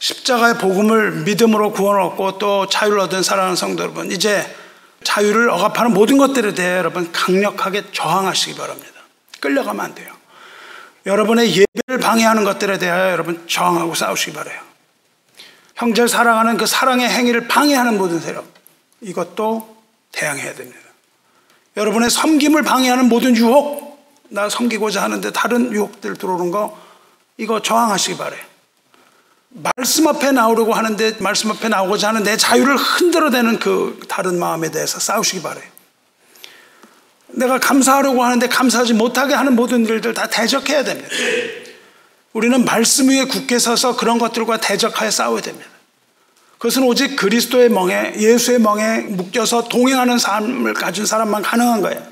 십자가의 0.00 0.58
복음을 0.58 1.12
믿음으로 1.24 1.72
구원을 1.72 2.00
얻고 2.00 2.38
또 2.38 2.66
자유를 2.66 2.98
얻은 3.00 3.22
사랑하는 3.22 3.54
성도 3.54 3.82
여러분, 3.82 4.10
이제 4.10 4.56
자유를 5.04 5.50
억압하는 5.50 5.92
모든 5.92 6.18
것들에 6.18 6.54
대해 6.54 6.78
여러분 6.78 7.12
강력하게 7.12 7.92
저항하시기 7.92 8.56
바랍니다. 8.56 8.92
끌려가면 9.40 9.84
안 9.84 9.94
돼요. 9.94 10.12
여러분의 11.06 11.48
예배를 11.50 12.00
방해하는 12.00 12.44
것들에 12.44 12.78
대하여 12.78 13.12
여러분 13.12 13.46
저항하고 13.46 13.94
싸우시기 13.94 14.32
바래요. 14.32 14.58
형제를 15.76 16.08
사랑하는 16.08 16.56
그 16.56 16.66
사랑의 16.66 17.08
행위를 17.08 17.48
방해하는 17.48 17.96
모든 17.96 18.20
세력, 18.20 18.46
이것도 19.00 19.76
대항해야 20.12 20.54
됩니다. 20.54 20.78
여러분의 21.76 22.10
섬김을 22.10 22.62
방해하는 22.62 23.08
모든 23.08 23.36
유혹, 23.36 24.02
나 24.28 24.48
섬기고자 24.48 25.02
하는데 25.02 25.30
다른 25.30 25.72
유혹들 25.72 26.16
들어오는 26.16 26.50
거, 26.50 26.78
이거 27.36 27.60
저항하시기 27.60 28.18
바래요. 28.18 28.49
말씀 29.50 30.06
앞에 30.06 30.30
나오려고 30.30 30.74
하는데 30.74 31.16
말씀 31.18 31.50
앞에 31.50 31.68
나오고자 31.68 32.08
하는 32.08 32.22
내 32.22 32.36
자유를 32.36 32.76
흔들어대는 32.76 33.58
그 33.58 34.00
다른 34.08 34.38
마음에 34.38 34.70
대해서 34.70 35.00
싸우시기 35.00 35.42
바래요. 35.42 35.64
내가 37.32 37.58
감사하려고 37.58 38.22
하는데 38.22 38.46
감사하지 38.48 38.94
못하게 38.94 39.34
하는 39.34 39.56
모든 39.56 39.84
일들 39.86 40.14
다 40.14 40.28
대적해야 40.28 40.84
됩니다. 40.84 41.08
우리는 42.32 42.64
말씀 42.64 43.08
위에 43.08 43.24
굳게 43.24 43.58
서서 43.58 43.96
그런 43.96 44.18
것들과 44.18 44.58
대적하여 44.58 45.10
싸워야 45.10 45.42
됩니다. 45.42 45.68
그것은 46.58 46.84
오직 46.84 47.16
그리스도의 47.16 47.70
멍에 47.70 48.14
예수의 48.18 48.60
멍에 48.60 49.00
묶여서 49.00 49.68
동행하는 49.68 50.18
삶을 50.18 50.74
가진 50.74 51.06
사람만 51.06 51.42
가능한 51.42 51.80
거예요. 51.80 52.06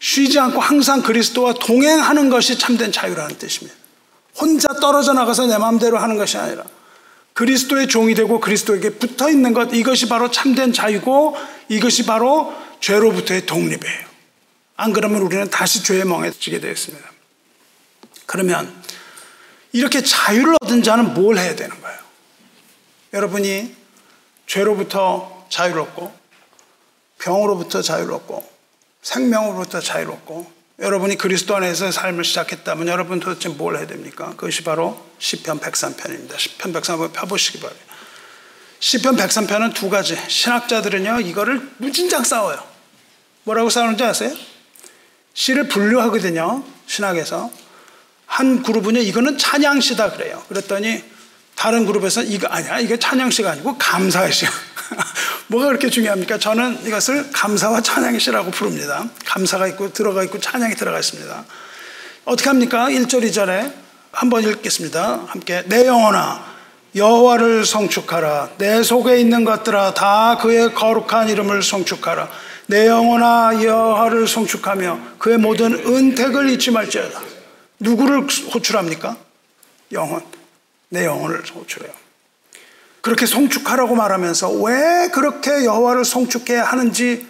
쉬지 0.00 0.38
않고 0.38 0.60
항상 0.60 1.02
그리스도와 1.02 1.54
동행하는 1.54 2.28
것이 2.28 2.58
참된 2.58 2.92
자유라는 2.92 3.38
뜻입니다. 3.38 3.85
혼자 4.38 4.68
떨어져 4.80 5.12
나가서 5.12 5.46
내 5.46 5.58
마음대로 5.58 5.98
하는 5.98 6.16
것이 6.16 6.36
아니라 6.36 6.64
그리스도의 7.32 7.88
종이 7.88 8.14
되고 8.14 8.40
그리스도에게 8.40 8.90
붙어 8.90 9.28
있는 9.28 9.52
것 9.52 9.72
이것이 9.74 10.08
바로 10.08 10.30
참된 10.30 10.72
자유고 10.72 11.36
이것이 11.68 12.06
바로 12.06 12.54
죄로부터의 12.80 13.46
독립이에요. 13.46 14.06
안 14.76 14.92
그러면 14.92 15.22
우리는 15.22 15.48
다시 15.50 15.82
죄에 15.82 16.04
멍해지게 16.04 16.60
되었습니다. 16.60 17.10
그러면 18.26 18.72
이렇게 19.72 20.02
자유를 20.02 20.56
얻은 20.62 20.82
자는 20.82 21.14
뭘 21.14 21.38
해야 21.38 21.54
되는 21.54 21.78
거예요? 21.80 21.98
여러분이 23.12 23.74
죄로부터 24.46 25.46
자유롭고 25.48 26.12
병으로부터 27.18 27.82
자유롭고 27.82 28.48
생명으로부터 29.02 29.80
자유롭고 29.80 30.55
여러분이 30.78 31.16
그리스도 31.16 31.56
안에서 31.56 31.90
삶을 31.90 32.22
시작했다면 32.24 32.88
여러분 32.88 33.18
도대체 33.18 33.48
뭘 33.48 33.76
해야 33.76 33.86
됩니까? 33.86 34.30
그것이 34.36 34.62
바로 34.62 35.06
시편 35.18 35.60
103편입니다. 35.60 36.38
시편 36.38 36.72
103편 36.74 37.12
펴보시기 37.14 37.60
바랍니다. 37.60 37.94
시편 38.78 39.16
103편은 39.16 39.74
두 39.74 39.88
가지. 39.88 40.18
신학자들은요, 40.28 41.20
이거를 41.20 41.70
무진장 41.78 42.24
싸워요. 42.24 42.62
뭐라고 43.44 43.70
싸우는지 43.70 44.04
아세요? 44.04 44.34
시를 45.32 45.68
분류하거든요. 45.68 46.62
신학에서. 46.86 47.50
한 48.26 48.62
그룹은요, 48.62 49.00
이거는 49.00 49.38
찬양시다 49.38 50.12
그래요. 50.12 50.44
그랬더니 50.48 51.02
다른 51.54 51.86
그룹에서 51.86 52.22
이거 52.22 52.48
아니야. 52.48 52.80
이게 52.80 52.98
찬양시가 52.98 53.52
아니고 53.52 53.78
감사의 53.78 54.30
시. 54.30 54.44
뭐가 55.48 55.66
그렇게 55.68 55.88
중요합니까? 55.90 56.38
저는 56.38 56.86
이것을 56.86 57.30
감사와 57.32 57.80
찬양의 57.80 58.18
시라고 58.20 58.50
부릅니다. 58.50 59.04
감사가 59.24 59.68
있고 59.68 59.92
들어가 59.92 60.24
있고 60.24 60.40
찬양이 60.40 60.74
들어가 60.74 60.98
있습니다. 60.98 61.44
어떻게 62.24 62.48
합니까? 62.48 62.88
1절, 62.88 63.22
2절에 63.22 63.72
한번 64.10 64.42
읽겠습니다. 64.42 65.24
함께 65.26 65.62
내 65.66 65.86
영혼아 65.86 66.56
여호와를 66.96 67.64
성축하라. 67.64 68.50
내 68.58 68.82
속에 68.82 69.20
있는 69.20 69.44
것들아 69.44 69.94
다 69.94 70.38
그의 70.38 70.74
거룩한 70.74 71.28
이름을 71.28 71.62
성축하라. 71.62 72.28
내 72.66 72.88
영혼아 72.88 73.62
여호와를 73.62 74.26
성축하며 74.26 75.00
그의 75.18 75.38
모든 75.38 75.74
은택을 75.74 76.48
잊지 76.50 76.70
말지어다. 76.70 77.20
누구를 77.78 78.22
호출합니까? 78.52 79.16
영혼. 79.92 80.22
내 80.88 81.04
영혼을 81.04 81.44
호출해요. 81.44 82.05
그렇게 83.06 83.24
송축하라고 83.24 83.94
말하면서 83.94 84.50
왜 84.62 85.08
그렇게 85.12 85.64
여호와를 85.64 86.04
송축해야 86.04 86.64
하는지 86.64 87.24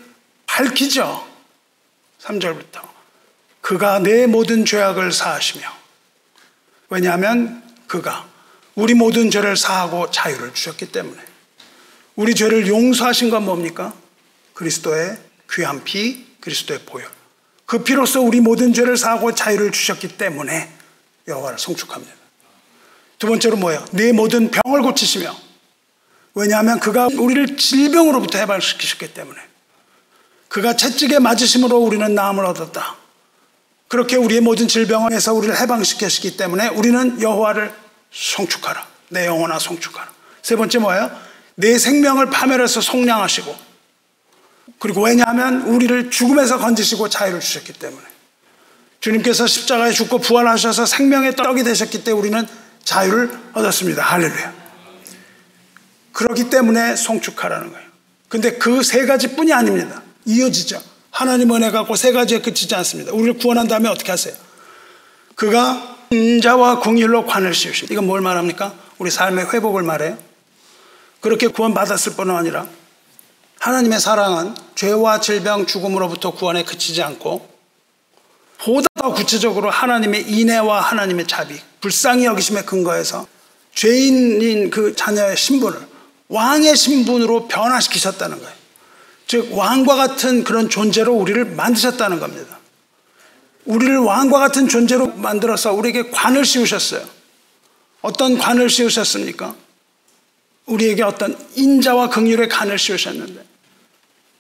밝히죠. 0.47 1.23
3절부터. 2.23 2.81
그가 3.61 3.99
내 3.99 4.27
모든 4.27 4.65
죄악을 4.65 5.13
사하시며 5.13 5.71
왜냐하면 6.89 7.63
그가 7.89 8.27
우리 8.75 8.95
모든 8.95 9.31
죄를 9.31 9.55
사하고 9.55 10.11
자유를 10.11 10.55
주셨기 10.55 10.93
때문에 10.93 11.23
우리 12.15 12.35
죄를 12.35 12.67
용서하신 12.69 13.29
건 13.29 13.45
뭡니까? 13.45 13.93
그리스도의 14.55 15.19
귀한 15.53 15.85
피, 15.85 16.39
그리스도의 16.41 16.87
보혈. 16.87 17.07
그 17.67 17.85
피로써 17.85 18.23
우리 18.23 18.41
모든 18.41 18.73
죄를 18.73 18.97
사하고 18.97 19.35
자유를 19.35 19.73
주셨기 19.73 20.17
때문에 20.17 20.73
여호와를 21.29 21.59
송축합니다. 21.59 22.15
두 23.19 23.27
번째로 23.27 23.59
뭐예요? 23.59 23.85
내 23.91 24.13
모든 24.13 24.51
병을 24.51 24.81
고치시며 24.81 25.45
왜냐하면 26.37 26.79
그가 26.79 27.09
우리를 27.11 27.57
질병으로부터 27.57 28.39
해방시키셨기 28.39 29.15
때문에 29.15 29.41
그가 30.49 30.77
채찍에 30.77 31.19
맞으심으로 31.19 31.79
우리는 31.79 32.15
나음을 32.15 32.45
얻었다. 32.45 32.97
그렇게 33.89 34.17
우리의 34.17 34.43
모든 34.43 34.69
질병에서 34.69 35.33
우리를 35.33 35.59
해방시키셨기 35.59 36.37
때문에 36.37 36.69
우리는 36.69 37.23
여호와를 37.23 37.73
송축하라. 38.11 38.87
내 39.09 39.27
영혼아 39.27 39.59
송축하라. 39.59 40.09
세 40.43 40.57
번째 40.57 40.79
뭐예요? 40.79 41.11
내 41.55 41.79
생명을 41.79 42.29
파멸해서 42.29 42.83
속량하시고 42.83 43.57
그리고 44.79 45.05
왜냐하면 45.05 45.63
우리를 45.63 46.11
죽음에서 46.11 46.59
건지시고 46.59 47.09
자유를 47.09 47.41
주셨기 47.41 47.73
때문에 47.73 48.05
주님께서 49.01 49.47
십자가에 49.47 49.91
죽고 49.91 50.19
부활하셔서 50.19 50.85
생명의 50.85 51.35
떡이 51.35 51.65
되셨기 51.65 52.05
때문에 52.05 52.21
우리는 52.21 52.49
자유를 52.85 53.31
얻었습니다. 53.55 54.03
할렐루야. 54.03 54.66
그렇기 56.17 56.49
때문에 56.49 56.97
송축하라는 56.97 57.73
거예요. 57.73 57.87
근데 58.31 58.53
그 58.53 58.83
세 58.83 59.05
가지 59.05 59.37
뿐이 59.37 59.53
아닙니다. 59.53 60.03
이어지죠. 60.25 60.83
하나님 61.11 61.55
은혜 61.55 61.71
갖고 61.71 61.95
세 61.95 62.11
가지에 62.13 62.41
그치지 62.41 62.75
않습니다. 62.75 63.13
우리를 63.13 63.35
구원한 63.35 63.69
다음에 63.69 63.89
어떻게 63.91 64.11
하세요? 64.11 64.35
그가 65.35 65.97
인자와 66.11 66.81
궁일로 66.81 67.27
관을 67.27 67.53
씌우십니다. 67.53 67.93
이건 67.93 68.07
뭘 68.07 68.23
말합니까? 68.23 68.75
우리 68.97 69.11
삶의 69.11 69.53
회복을 69.53 69.83
말해요. 69.83 70.17
그렇게 71.21 71.49
구원받았을 71.49 72.15
뿐 72.15 72.31
아니라 72.31 72.67
하나님의 73.61 74.01
사랑은 74.01 74.55
죄와 74.75 75.21
질병, 75.21 75.67
죽음으로부터 75.67 76.31
구원에 76.31 76.65
그치지 76.65 77.03
않고 77.03 77.47
보다 78.59 78.87
더 78.95 79.13
구체적으로 79.13 79.69
하나님의 79.69 80.31
인애와 80.31 80.81
하나님의 80.81 81.27
자비, 81.27 81.61
불쌍히 81.83 82.25
여기심에 82.25 82.63
근거해서 82.63 83.27
죄인인 83.75 84.71
그 84.71 84.97
자녀의 84.97 85.37
신분을 85.37 85.96
왕의 86.29 86.77
신분으로 86.77 87.49
변화시키셨다는 87.49 88.39
거예요. 88.39 88.57
즉, 89.27 89.53
왕과 89.53 89.97
같은 89.97 90.45
그런 90.45 90.69
존재로 90.69 91.13
우리를 91.15 91.45
만드셨다는 91.45 92.21
겁니다. 92.21 92.59
우리를 93.65 93.99
왕과 93.99 94.39
같은 94.39 94.69
존재로 94.69 95.09
만들어서 95.09 95.73
우리에게 95.73 96.11
관을 96.11 96.45
씌우셨어요. 96.45 97.05
어떤 98.03 98.39
관을 98.39 98.71
씌우셨습니까? 98.71 99.55
우리에게 100.67 101.03
어떤 101.03 101.37
인자와 101.55 102.11
긍휼의 102.11 102.49
관을 102.49 102.79
씌우셨는데, 102.79 103.45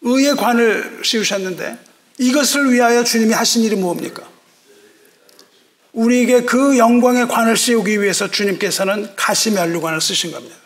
의의 0.03 0.37
관을 0.37 1.01
씌우셨는데, 1.03 1.78
이것을 2.18 2.72
위하여 2.72 3.03
주님이 3.03 3.32
하신 3.32 3.62
일이 3.64 3.76
무엇입니까? 3.76 4.22
우리에게 5.93 6.43
그 6.43 6.78
영광의 6.78 7.26
관을 7.26 7.57
씌우기 7.57 8.01
위해서 8.03 8.30
주님께서는 8.30 9.16
가시 9.16 9.51
면류관을 9.51 10.01
쓰신 10.01 10.30
겁니다. 10.30 10.57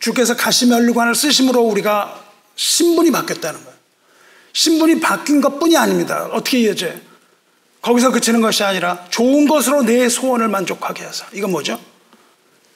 주께서 0.00 0.36
가시면류관을 0.36 1.14
쓰심으로 1.14 1.62
우리가 1.62 2.24
신분이 2.56 3.10
바뀌었다는 3.10 3.64
거예요. 3.64 3.74
신분이 4.52 5.00
바뀐 5.00 5.40
것 5.40 5.58
뿐이 5.58 5.76
아닙니다. 5.76 6.28
어떻게 6.32 6.60
이해제? 6.60 7.00
거기서 7.82 8.12
그치는 8.12 8.40
것이 8.40 8.64
아니라 8.64 9.04
좋은 9.10 9.46
것으로 9.46 9.82
내 9.82 10.08
소원을 10.08 10.48
만족하게 10.48 11.04
하사. 11.04 11.26
이건 11.32 11.50
뭐죠? 11.50 11.78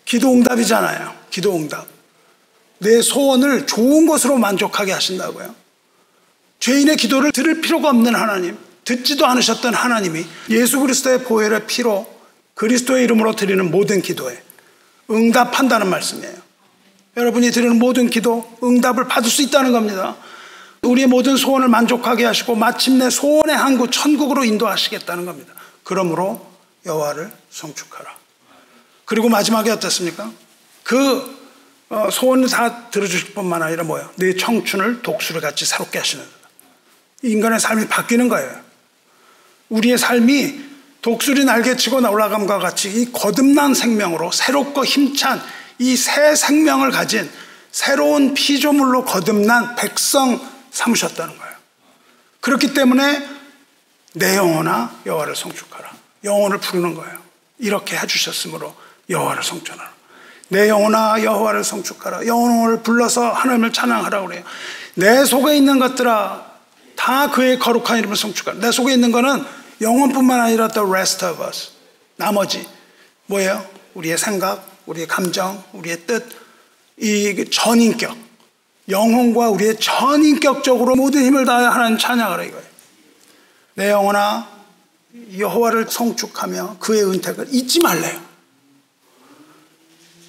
기도 0.05 0.33
응답이잖아요. 0.33 1.15
기도 1.31 1.55
응답. 1.55 1.87
내 2.79 3.01
소원을 3.03 3.67
좋은 3.67 4.07
것으로 4.07 4.39
만족하게 4.39 4.93
하신다고요. 4.93 5.55
죄인의 6.61 6.97
기도를 6.97 7.33
들을 7.33 7.61
필요가 7.61 7.91
없는 7.91 8.15
하나님, 8.15 8.59
듣지도 8.85 9.27
않으셨던 9.27 9.75
하나님이 9.75 10.25
예수 10.51 10.81
그리스도의 10.81 11.25
보혈의 11.25 11.67
피로 11.67 12.07
그리스도의 12.55 13.05
이름으로 13.05 13.37
드리는 13.37 13.71
모든 13.71 14.03
기도에 14.03 14.43
응답한다는 15.11 15.89
말씀이에요. 15.89 16.48
여러분이 17.19 17.51
드리는 17.51 17.77
모든 17.81 18.09
기도 18.09 18.49
응답을 18.63 19.09
받을 19.09 19.29
수 19.29 19.43
있다는 19.43 19.73
겁니다. 19.73 20.17
우리의 20.83 21.09
모든 21.09 21.37
소원을 21.37 21.67
만족하게 21.67 22.25
하시고 22.25 22.55
마침내 22.55 23.11
소원의 23.11 23.57
항구 23.57 23.91
천국으로 23.91 24.45
인도하시겠다는 24.45 25.27
겁니다. 25.27 25.53
그러므로 25.83 26.49
여호와를 26.87 27.33
성축하라. 27.51 28.17
그리고 29.05 29.29
마지막에 29.29 29.71
어떻습니까? 29.73 30.31
그 30.85 31.37
어, 31.89 32.09
소원을 32.13 32.49
다 32.49 32.89
들어주실 32.91 33.35
뿐만 33.35 33.63
아니라 33.63 33.83
뭐예요? 33.83 34.09
내 34.17 34.37
청춘을 34.37 35.03
독수리 35.03 35.41
같이 35.41 35.65
새롭게 35.65 35.99
하시는 35.99 36.25
인간의 37.23 37.59
삶이 37.59 37.89
바뀌는 37.89 38.29
거예요. 38.29 38.61
우리의 39.71 39.99
삶이 39.99 40.69
독수리 41.03 41.45
날개치고 41.45 41.97
올라감과 41.97 42.61
같이 42.61 42.91
이 42.91 43.11
거듭난 43.11 43.75
생명으로 43.75 44.31
새롭고 44.31 44.85
힘찬 44.85 45.43
이 45.79 45.97
새 45.97 46.35
생명을 46.35 46.91
가진 46.91 47.31
새로운 47.71 48.35
피조물로 48.35 49.05
거듭난 49.05 49.77
백성 49.77 50.41
삼으셨다는 50.71 51.39
거예요. 51.39 51.55
그렇기 52.41 52.75
때문에 52.75 53.27
내 54.15 54.37
영혼아 54.37 55.01
여호와를 55.07 55.37
성축하라. 55.37 55.91
영혼을 56.25 56.59
부르는 56.59 56.95
거예요. 56.95 57.19
이렇게 57.59 57.97
해주셨으므로 57.97 58.75
여호와를 59.11 59.43
성전하라. 59.43 59.91
내 60.49 60.69
영혼아 60.69 61.23
여호와를 61.23 61.63
성축하라. 61.63 62.27
영혼을 62.27 62.83
불러서 62.83 63.31
하나님을 63.31 63.73
찬양하라 63.73 64.23
그래요. 64.27 64.43
내 64.95 65.25
속에 65.25 65.57
있는 65.57 65.79
것들아 65.79 66.47
다 66.97 67.31
그의 67.31 67.59
거룩한 67.59 67.99
이름을 67.99 68.17
성축하라. 68.17 68.59
내 68.59 68.73
속에 68.73 68.93
있는 68.95 69.13
거는 69.13 69.45
영혼뿐만 69.81 70.41
아니라 70.41 70.69
the 70.69 70.89
rest 70.89 71.25
of 71.25 71.45
us. 71.45 71.71
나머지 72.17 72.67
뭐예요? 73.27 73.65
우리의 73.95 74.19
생각, 74.19 74.65
우리의 74.89 75.07
감정, 75.07 75.63
우리의 75.75 76.07
뜻, 76.07 76.27
이 76.97 77.45
전인격, 77.51 78.17
영혼과 78.89 79.51
우리의 79.51 79.79
전인격적으로 79.79 80.97
모든 80.97 81.25
힘을 81.25 81.45
다해 81.45 81.67
하나님 81.67 81.99
찬양하라 81.99 82.43
이거예요. 82.45 82.69
내 83.75 83.91
영혼아 83.91 84.49
여호와를 85.37 85.87
성축하며 85.89 86.79
그의 86.81 87.05
은택을 87.05 87.49
잊지 87.51 87.81
말래요. 87.81 88.19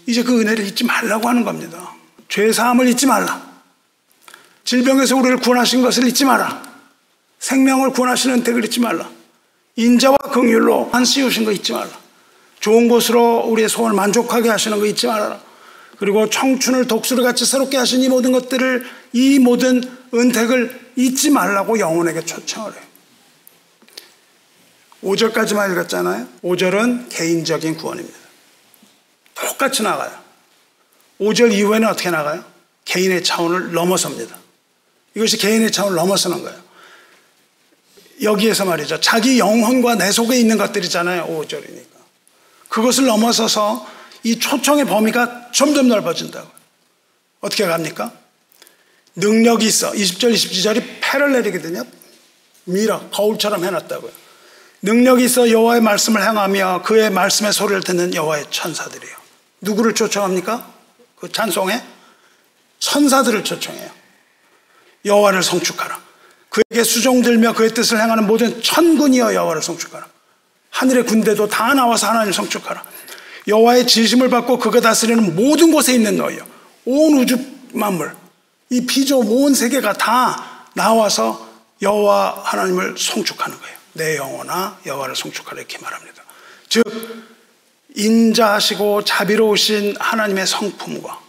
이제 0.06 0.24
그 0.24 0.42
은혜를 0.42 0.66
잊지 0.68 0.84
말라고 0.84 1.30
하는 1.30 1.46
겁니다. 1.46 1.96
죄 2.28 2.52
사함을 2.52 2.88
잊지 2.90 3.06
말라. 3.06 3.50
질병에서 4.66 5.16
우리를 5.16 5.38
구원하신 5.38 5.82
것을 5.82 6.06
잊지 6.08 6.26
마라. 6.26 6.62
생명을 7.40 7.92
구원하시는 7.92 8.40
은택을 8.40 8.66
잊지 8.66 8.82
말라. 8.82 9.10
인자와 9.78 10.18
긍휼로 10.18 10.90
한 10.92 11.06
씌우신 11.06 11.46
거 11.46 11.52
잊지 11.52 11.72
말라. 11.72 11.99
좋은 12.60 12.88
곳으로 12.88 13.46
우리의 13.48 13.70
소원을 13.70 13.96
만족하게 13.96 14.50
하시는 14.50 14.80
거 14.80 14.86
잊지 14.86 15.08
말아라. 15.08 15.40
그리고 15.98 16.30
청춘을 16.30 16.88
독수리 16.88 17.24
같이 17.24 17.46
새롭게 17.46 17.78
하신 17.78 18.02
이 18.02 18.10
모든 18.10 18.32
것들을 18.32 18.86
이 19.14 19.40
모든 19.40 19.82
은택을 20.14 20.92
잊지 20.96 21.30
말라고 21.30 21.80
영혼에게 21.80 22.26
초청을 22.26 22.74
해요. 22.74 22.82
5절까지만 25.04 25.72
읽었잖아요. 25.72 26.28
5절은 26.44 27.10
개인적인 27.10 27.78
구원입니다. 27.78 28.18
똑같이 29.36 29.84
나가요. 29.84 30.12
5절 31.20 31.54
이후에는 31.54 31.88
어떻게 31.88 32.10
나가요? 32.10 32.44
개인의 32.86 33.24
차원을 33.24 33.72
넘어섭니다. 33.74 34.38
이것이 35.16 35.38
개인의 35.38 35.72
차원을 35.72 35.96
넘어서는 35.96 36.44
거예요. 36.44 36.60
여기에서 38.22 38.66
말이죠. 38.66 39.00
자기 39.00 39.40
영혼과 39.40 39.96
내 39.96 40.12
속에 40.12 40.38
있는 40.38 40.58
것들이잖아요. 40.58 41.28
5절이니까. 41.28 41.89
그것을 42.70 43.06
넘어서서 43.06 43.86
이 44.24 44.40
초청의 44.40 44.86
범위가 44.86 45.52
점점 45.52 45.88
넓어진다고. 45.88 46.50
어떻게 47.42 47.66
갑니까? 47.66 48.12
능력이 49.16 49.66
있어. 49.66 49.92
20절, 49.92 50.34
22절이 50.34 51.00
패를 51.02 51.34
내리거든요. 51.34 51.84
미러, 52.66 53.10
거울처럼 53.10 53.66
해놨다고요. 53.66 54.12
능력이 54.82 55.26
있어 55.26 55.50
여호와의 55.50 55.82
말씀을 55.82 56.24
행하며 56.24 56.84
그의 56.84 57.10
말씀의 57.10 57.52
소리를 57.52 57.84
듣는 57.84 58.14
여호와의 58.14 58.46
천사들이에요. 58.50 59.16
누구를 59.62 59.94
초청합니까? 59.94 60.72
그 61.18 61.32
찬송에 61.32 61.84
천사들을 62.80 63.44
초청해요. 63.44 63.90
여호와를 65.04 65.44
성축하라. 65.44 66.00
그에게 66.50 66.84
수종들며 66.84 67.54
그의 67.54 67.74
뜻을 67.74 68.02
행하는 68.02 68.26
모든 68.26 68.62
천군이여 68.62 69.34
여호와를 69.34 69.62
성축하라. 69.62 70.08
하늘의 70.72 71.06
군대도 71.06 71.48
다 71.48 71.74
나와서 71.74 72.08
하나님을 72.08 72.34
성축하라. 72.34 72.84
여호와의 73.48 73.88
지심을 73.88 74.30
받고 74.30 74.60
그가 74.60 74.80
다스리는 74.80 75.36
모든 75.36 75.72
곳에 75.72 75.94
있는 75.94 76.18
너희여. 76.18 76.46
온 76.86 77.18
우주 77.18 77.38
만물, 77.74 78.16
이 78.70 78.86
피조 78.86 79.20
온 79.20 79.54
세계가 79.54 79.94
다 79.94 80.66
나와서 80.74 81.48
여호와 81.82 82.42
하나님을 82.44 82.96
성축하는 82.98 83.60
거예요. 83.60 83.78
내 83.94 84.18
영혼아 84.18 84.80
여호와를 84.86 85.16
성축하라 85.16 85.60
이렇게 85.60 85.78
말합니다. 85.80 86.24
즉 86.68 86.84
인자하시고 87.96 89.04
자비로우신 89.04 89.96
하나님의 90.00 90.46
성품과 90.46 91.20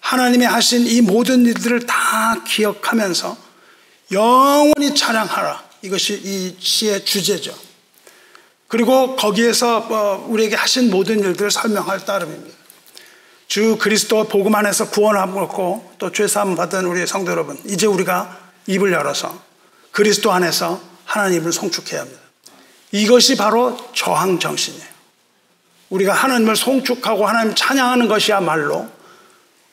하나님의 0.00 0.48
하신 0.48 0.86
이 0.86 1.00
모든 1.02 1.44
일들을 1.44 1.86
다 1.86 2.42
기억하면서 2.46 3.36
영원히 4.12 4.94
찬양하라. 4.94 5.64
이것이 5.82 6.20
이 6.24 6.56
시의 6.58 7.04
주제죠. 7.04 7.65
그리고 8.68 9.16
거기에서 9.16 9.78
어, 9.78 10.26
우리에게 10.28 10.56
하신 10.56 10.90
모든 10.90 11.20
일들을 11.20 11.50
설명할 11.50 12.04
따름입니다. 12.04 12.56
주 13.46 13.78
그리스도 13.78 14.24
복음 14.24 14.54
안에서 14.54 14.90
구원하고 14.90 15.92
또 15.98 16.10
죄사함 16.10 16.56
받은 16.56 16.84
우리 16.84 17.06
성도 17.06 17.30
여러분, 17.30 17.56
이제 17.64 17.86
우리가 17.86 18.38
입을 18.66 18.92
열어서 18.92 19.40
그리스도 19.92 20.32
안에서 20.32 20.80
하나님을 21.04 21.52
송축해야 21.52 22.00
합니다. 22.00 22.20
이것이 22.90 23.36
바로 23.36 23.76
저항 23.94 24.38
정신이에요. 24.38 24.96
우리가 25.90 26.12
하나님을 26.12 26.56
송축하고 26.56 27.26
하나님 27.26 27.54
찬양하는 27.54 28.08
것이야말로 28.08 28.88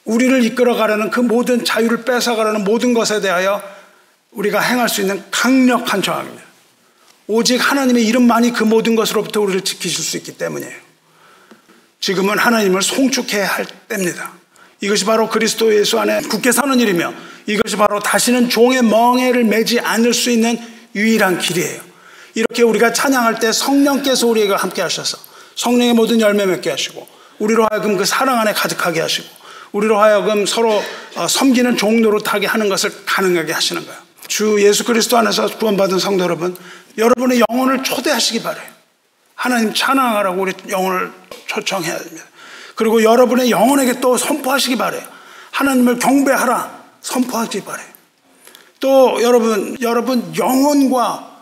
우리를 0.06 0.44
이끌어가려는 0.46 1.10
그 1.10 1.20
모든 1.20 1.66
자유를 1.66 2.06
뺏어가려는 2.06 2.64
모든 2.64 2.94
것에 2.94 3.22
대하여 3.22 3.62
우리가 4.32 4.60
행할 4.60 4.90
수 4.90 5.02
있는 5.02 5.24
강력한 5.32 6.02
저항입니다. 6.02 6.44
오직 7.28 7.58
하나님의 7.58 8.06
이름만이 8.06 8.54
그 8.54 8.64
모든 8.64 8.96
것으로부터 8.96 9.42
우리를 9.42 9.62
지키실 9.62 10.04
수 10.04 10.18
있기 10.18 10.38
때문이에요. 10.38 10.74
지금은 12.00 12.38
하나님을 12.38 12.82
송축해야 12.82 13.48
할 13.48 13.66
때입니다. 13.88 14.34
이것이 14.82 15.06
바로 15.06 15.30
그리스도 15.30 15.74
예수 15.74 15.98
안에 16.00 16.20
굳게 16.22 16.52
사는 16.52 16.78
일이며 16.78 17.14
이것이 17.46 17.78
바로 17.78 18.00
다시는 18.00 18.50
종의 18.50 18.84
멍해를 18.84 19.46
매지 19.46 19.80
않을 19.80 20.14
수 20.14 20.30
있는 20.30 20.58
유일한 20.96 21.40
길이에요. 21.40 21.80
이렇게 22.36 22.64
우리가 22.64 22.92
찬양할 22.92 23.40
때 23.40 23.52
성령께서 23.52 24.28
우리에게 24.28 24.54
함께 24.54 24.82
하셔서 24.82 25.18
성령의 25.56 25.94
모든 25.94 26.20
열매 26.20 26.46
맺게 26.46 26.70
하시고 26.70 27.08
우리로 27.40 27.68
하여금 27.70 27.96
그 27.96 28.06
사랑 28.06 28.40
안에 28.40 28.54
가득하게 28.54 29.00
하시고 29.00 29.28
우리로 29.72 30.00
하여금 30.00 30.46
서로 30.46 30.84
어, 31.16 31.28
섬기는 31.28 31.78
종로로 31.78 32.20
타게 32.20 32.48
하는 32.48 32.70
것을 32.70 32.92
가능하게 33.06 33.54
하시는 33.54 33.86
거예요. 33.86 34.00
주 34.28 34.58
예수 34.62 34.84
그리스도 34.84 35.18
안에서 35.18 35.48
구원받은 35.58 36.00
성도 36.00 36.24
여러분, 36.24 36.56
여러분의 36.98 37.42
영혼을 37.50 37.84
초대하시기 37.84 38.44
바래요. 38.44 38.74
하나님 39.36 39.74
찬양하라고 39.74 40.42
우리 40.42 40.54
영혼을 40.70 41.12
초청해야 41.48 41.98
됩니다. 41.98 42.24
그리고 42.76 43.04
여러분의 43.04 43.52
영혼에게 43.52 44.00
또 44.00 44.18
선포하시기 44.18 44.78
바래요. 44.78 45.04
하나님을 45.52 46.00
경배하라 46.00 46.84
선포하기 47.02 47.64
바래요. 47.64 47.88
또 48.80 49.22
여러분, 49.22 49.78
여러분 49.82 50.34
영혼과 50.38 51.42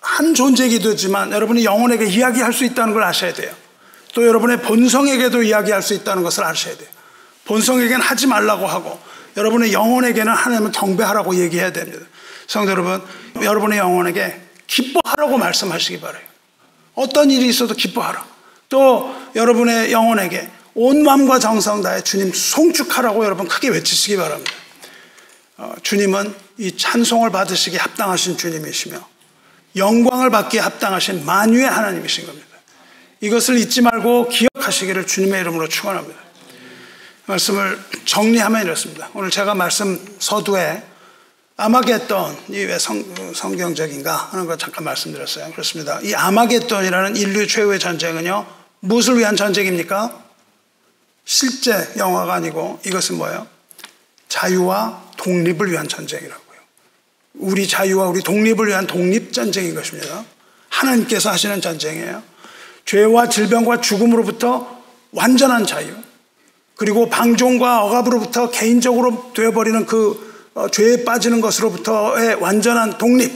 한 0.00 0.34
존재이기도 0.34 0.90
하지만 0.90 1.30
여러분이 1.30 1.64
영혼에게 1.64 2.06
이야기할 2.06 2.52
수 2.52 2.64
있다는 2.64 2.94
걸 2.94 3.04
아셔야 3.04 3.32
돼요. 3.32 3.52
또 4.14 4.26
여러분의 4.26 4.60
본성에게도 4.62 5.42
이야기할 5.42 5.82
수 5.82 5.94
있다는 5.94 6.22
것을 6.22 6.44
아셔야 6.44 6.76
돼요. 6.76 6.88
본성에게는 7.44 8.00
하지 8.00 8.26
말라고 8.26 8.66
하고 8.66 8.98
여러분의 9.36 9.72
영혼에게는 9.72 10.32
하나님을 10.32 10.72
경배하라고 10.72 11.36
얘기해야 11.36 11.72
됩니다. 11.72 12.04
성도 12.52 12.70
여러분, 12.70 13.02
여러분의 13.40 13.78
영혼에게 13.78 14.38
기뻐하라고 14.66 15.38
말씀하시기 15.38 16.00
바래요. 16.00 16.20
어떤 16.94 17.30
일이 17.30 17.48
있어도 17.48 17.72
기뻐하라. 17.72 18.26
또 18.68 19.14
여러분의 19.34 19.90
영혼에게 19.90 20.50
온 20.74 21.02
마음과 21.02 21.38
정성 21.38 21.80
다해 21.80 22.02
주님 22.02 22.30
송축하라고 22.30 23.24
여러분 23.24 23.48
크게 23.48 23.68
외치시기 23.68 24.18
바랍니다. 24.18 24.52
어, 25.56 25.74
주님은 25.82 26.34
이 26.58 26.76
찬송을 26.76 27.30
받으시기 27.30 27.78
합당하신 27.78 28.36
주님이시며 28.36 28.98
영광을 29.76 30.28
받기에 30.28 30.60
합당하신 30.60 31.24
만유의 31.24 31.64
하나님이신 31.64 32.26
겁니다. 32.26 32.48
이것을 33.22 33.56
잊지 33.56 33.80
말고 33.80 34.28
기억하시기를 34.28 35.06
주님의 35.06 35.40
이름으로 35.40 35.68
축원합니다. 35.68 36.20
말씀을 37.24 37.78
정리하면 38.04 38.64
이렇습니다. 38.64 39.08
오늘 39.14 39.30
제가 39.30 39.54
말씀 39.54 39.98
서두에 40.18 40.91
아마겟돈이 41.56 42.64
왜 42.64 42.78
성, 42.78 43.04
성경적인가 43.34 44.14
하는 44.14 44.46
걸 44.46 44.58
잠깐 44.58 44.84
말씀드렸어요. 44.84 45.50
그렇습니다. 45.52 46.00
이 46.02 46.14
아마겟돈이라는 46.14 47.16
인류 47.16 47.46
최후의 47.46 47.78
전쟁은요, 47.78 48.46
무엇을 48.80 49.18
위한 49.18 49.36
전쟁입니까? 49.36 50.22
실제 51.24 51.88
영화가 51.96 52.34
아니고 52.34 52.80
이것은 52.84 53.16
뭐예요? 53.16 53.46
자유와 54.28 55.12
독립을 55.18 55.70
위한 55.70 55.88
전쟁이라고요. 55.88 56.42
우리 57.34 57.68
자유와 57.68 58.08
우리 58.08 58.22
독립을 58.22 58.66
위한 58.68 58.86
독립전쟁인 58.86 59.74
것입니다. 59.74 60.24
하나님께서 60.68 61.30
하시는 61.30 61.60
전쟁이에요. 61.60 62.22
죄와 62.86 63.28
질병과 63.28 63.80
죽음으로부터 63.80 64.82
완전한 65.12 65.66
자유, 65.66 65.94
그리고 66.74 67.08
방종과 67.08 67.84
억압으로부터 67.84 68.50
개인적으로 68.50 69.32
되어버리는 69.34 69.86
그 69.86 70.31
어, 70.31 70.31
죄에 70.70 71.04
빠지는 71.04 71.40
것으로부터의 71.40 72.34
완전한 72.36 72.98
독립, 72.98 73.32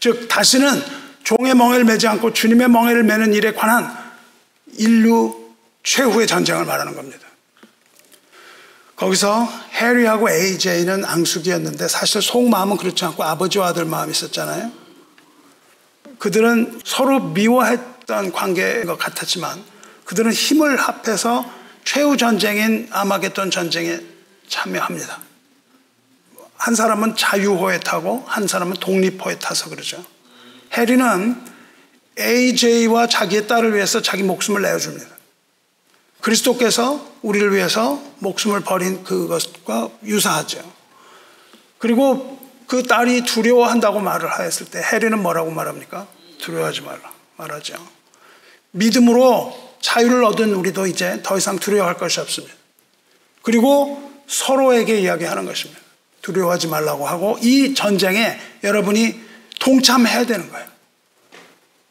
즉 0.00 0.28
다시는 0.28 0.82
종의 1.22 1.54
멍에를 1.54 1.84
매지 1.84 2.06
않고 2.06 2.32
주님의 2.32 2.68
멍에를 2.68 3.04
매는 3.04 3.32
일에 3.32 3.52
관한 3.52 3.90
인류 4.76 5.52
최후의 5.82 6.26
전쟁을 6.26 6.64
말하는 6.64 6.94
겁니다. 6.94 7.24
거기서 8.96 9.48
해리하고 9.72 10.30
AJ는 10.30 11.04
앙숙이었는데 11.04 11.88
사실 11.88 12.22
속마음은 12.22 12.76
그렇지 12.76 13.04
않고 13.04 13.22
아버지와 13.22 13.68
아들 13.68 13.84
마음이 13.84 14.12
있었잖아요. 14.12 14.70
그들은 16.18 16.80
서로 16.84 17.20
미워했던 17.20 18.32
관계인 18.32 18.86
것 18.86 18.98
같았지만 18.98 19.62
그들은 20.04 20.32
힘을 20.32 20.76
합해서 20.76 21.50
최후 21.84 22.16
전쟁인 22.16 22.88
아마겟돈 22.90 23.50
전쟁에 23.50 24.00
참여합니다. 24.48 25.33
한 26.56 26.74
사람은 26.74 27.16
자유호에 27.16 27.80
타고 27.80 28.24
한 28.26 28.46
사람은 28.46 28.74
독립호에 28.74 29.38
타서 29.38 29.70
그러죠. 29.70 30.04
해리는 30.72 31.36
AJ와 32.18 33.06
자기의 33.08 33.46
딸을 33.46 33.74
위해서 33.74 34.00
자기 34.00 34.22
목숨을 34.22 34.62
내어줍니다. 34.62 35.06
그리스도께서 36.20 37.06
우리를 37.22 37.54
위해서 37.54 38.02
목숨을 38.20 38.60
버린 38.60 39.04
그것과 39.04 39.90
유사하죠. 40.04 40.62
그리고 41.78 42.38
그 42.66 42.82
딸이 42.82 43.24
두려워한다고 43.24 44.00
말을 44.00 44.30
하였을 44.30 44.66
때 44.66 44.80
해리는 44.80 45.18
뭐라고 45.18 45.50
말합니까? 45.50 46.06
두려워하지 46.40 46.80
말라 46.80 47.12
말하죠. 47.36 47.74
믿음으로 48.70 49.74
자유를 49.80 50.24
얻은 50.24 50.54
우리도 50.54 50.86
이제 50.86 51.20
더 51.22 51.36
이상 51.36 51.58
두려워할 51.58 51.98
것이 51.98 52.20
없습니다. 52.20 52.54
그리고 53.42 54.10
서로에게 54.26 54.98
이야기하는 55.00 55.44
것입니다. 55.44 55.83
두려워하지 56.24 56.68
말라고 56.68 57.06
하고 57.06 57.38
이 57.42 57.74
전쟁에 57.74 58.38
여러분이 58.62 59.20
동참해야 59.60 60.24
되는 60.24 60.50
거예요. 60.50 60.66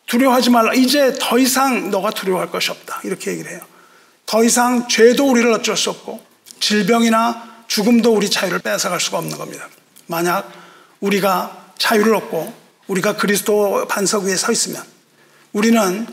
두려워하지 0.07 0.49
말라. 0.49 0.73
이제 0.73 1.15
더 1.19 1.37
이상 1.37 1.91
너가 1.91 2.09
두려워할 2.09 2.49
것이 2.49 2.71
없다. 2.71 3.01
이렇게 3.03 3.31
얘기를 3.31 3.51
해요. 3.51 3.61
더 4.25 4.43
이상 4.43 4.87
죄도 4.87 5.29
우리를 5.29 5.51
어쩔 5.53 5.77
수 5.77 5.91
없고 5.91 6.23
질병이나 6.59 7.63
죽음도 7.67 8.13
우리 8.13 8.29
자유를 8.29 8.59
뺏어갈 8.59 8.99
수가 8.99 9.19
없는 9.19 9.37
겁니다. 9.37 9.69
만약 10.07 10.51
우리가 10.99 11.73
자유를 11.77 12.15
얻고 12.15 12.53
우리가 12.87 13.15
그리스도 13.15 13.87
반석 13.87 14.23
위에 14.23 14.35
서 14.35 14.51
있으면 14.51 14.83
우리는 15.51 16.07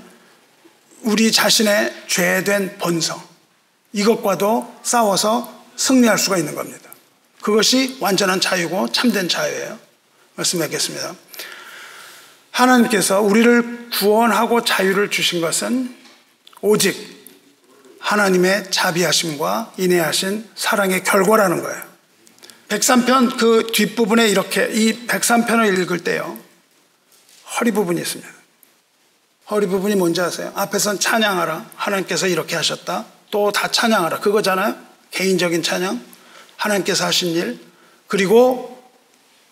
우리 1.03 1.33
자신의 1.33 2.05
죄된 2.07 2.77
본성 2.79 3.21
이것과도 3.95 4.75
싸워서 4.83 5.65
승리할 5.77 6.19
수가 6.19 6.37
있는 6.37 6.55
겁니다. 6.55 6.90
그것이 7.41 7.97
완전한 8.01 8.41
자유고 8.41 8.93
참된 8.93 9.29
자유예요. 9.29 9.79
말씀하겠습니다. 10.35 11.15
하나님께서 12.51 13.21
우리를 13.21 13.91
구원하고 13.91 14.65
자유를 14.65 15.11
주신 15.11 15.41
것은 15.41 15.95
오직 16.61 17.21
하나님의 18.01 18.71
자비하심과 18.71 19.75
인내하신 19.79 20.49
사랑의 20.55 21.05
결과라는 21.05 21.63
거예요. 21.63 21.91
103편 22.69 23.39
그 23.39 23.71
뒷부분에 23.73 24.29
이렇게 24.29 24.69
이 24.73 25.07
103편을 25.07 25.79
읽을 25.81 26.05
때요. 26.05 26.39
허리 27.59 27.73
부분이 27.73 28.01
있습니다. 28.01 28.31
허리 29.51 29.67
부분이 29.67 29.97
뭔지 29.97 30.21
아세요? 30.21 30.53
앞에선 30.55 31.01
찬양하라. 31.01 31.71
하나님께서 31.75 32.27
이렇게 32.29 32.55
하셨다. 32.57 33.07
또 33.31 33.51
다 33.51 33.69
찬양하라. 33.71 34.21
그거잖아요. 34.21 34.77
개인적인 35.11 35.63
찬양. 35.63 36.10
하나님께서 36.61 37.07
하신 37.07 37.33
일. 37.33 37.59
그리고 38.07 38.79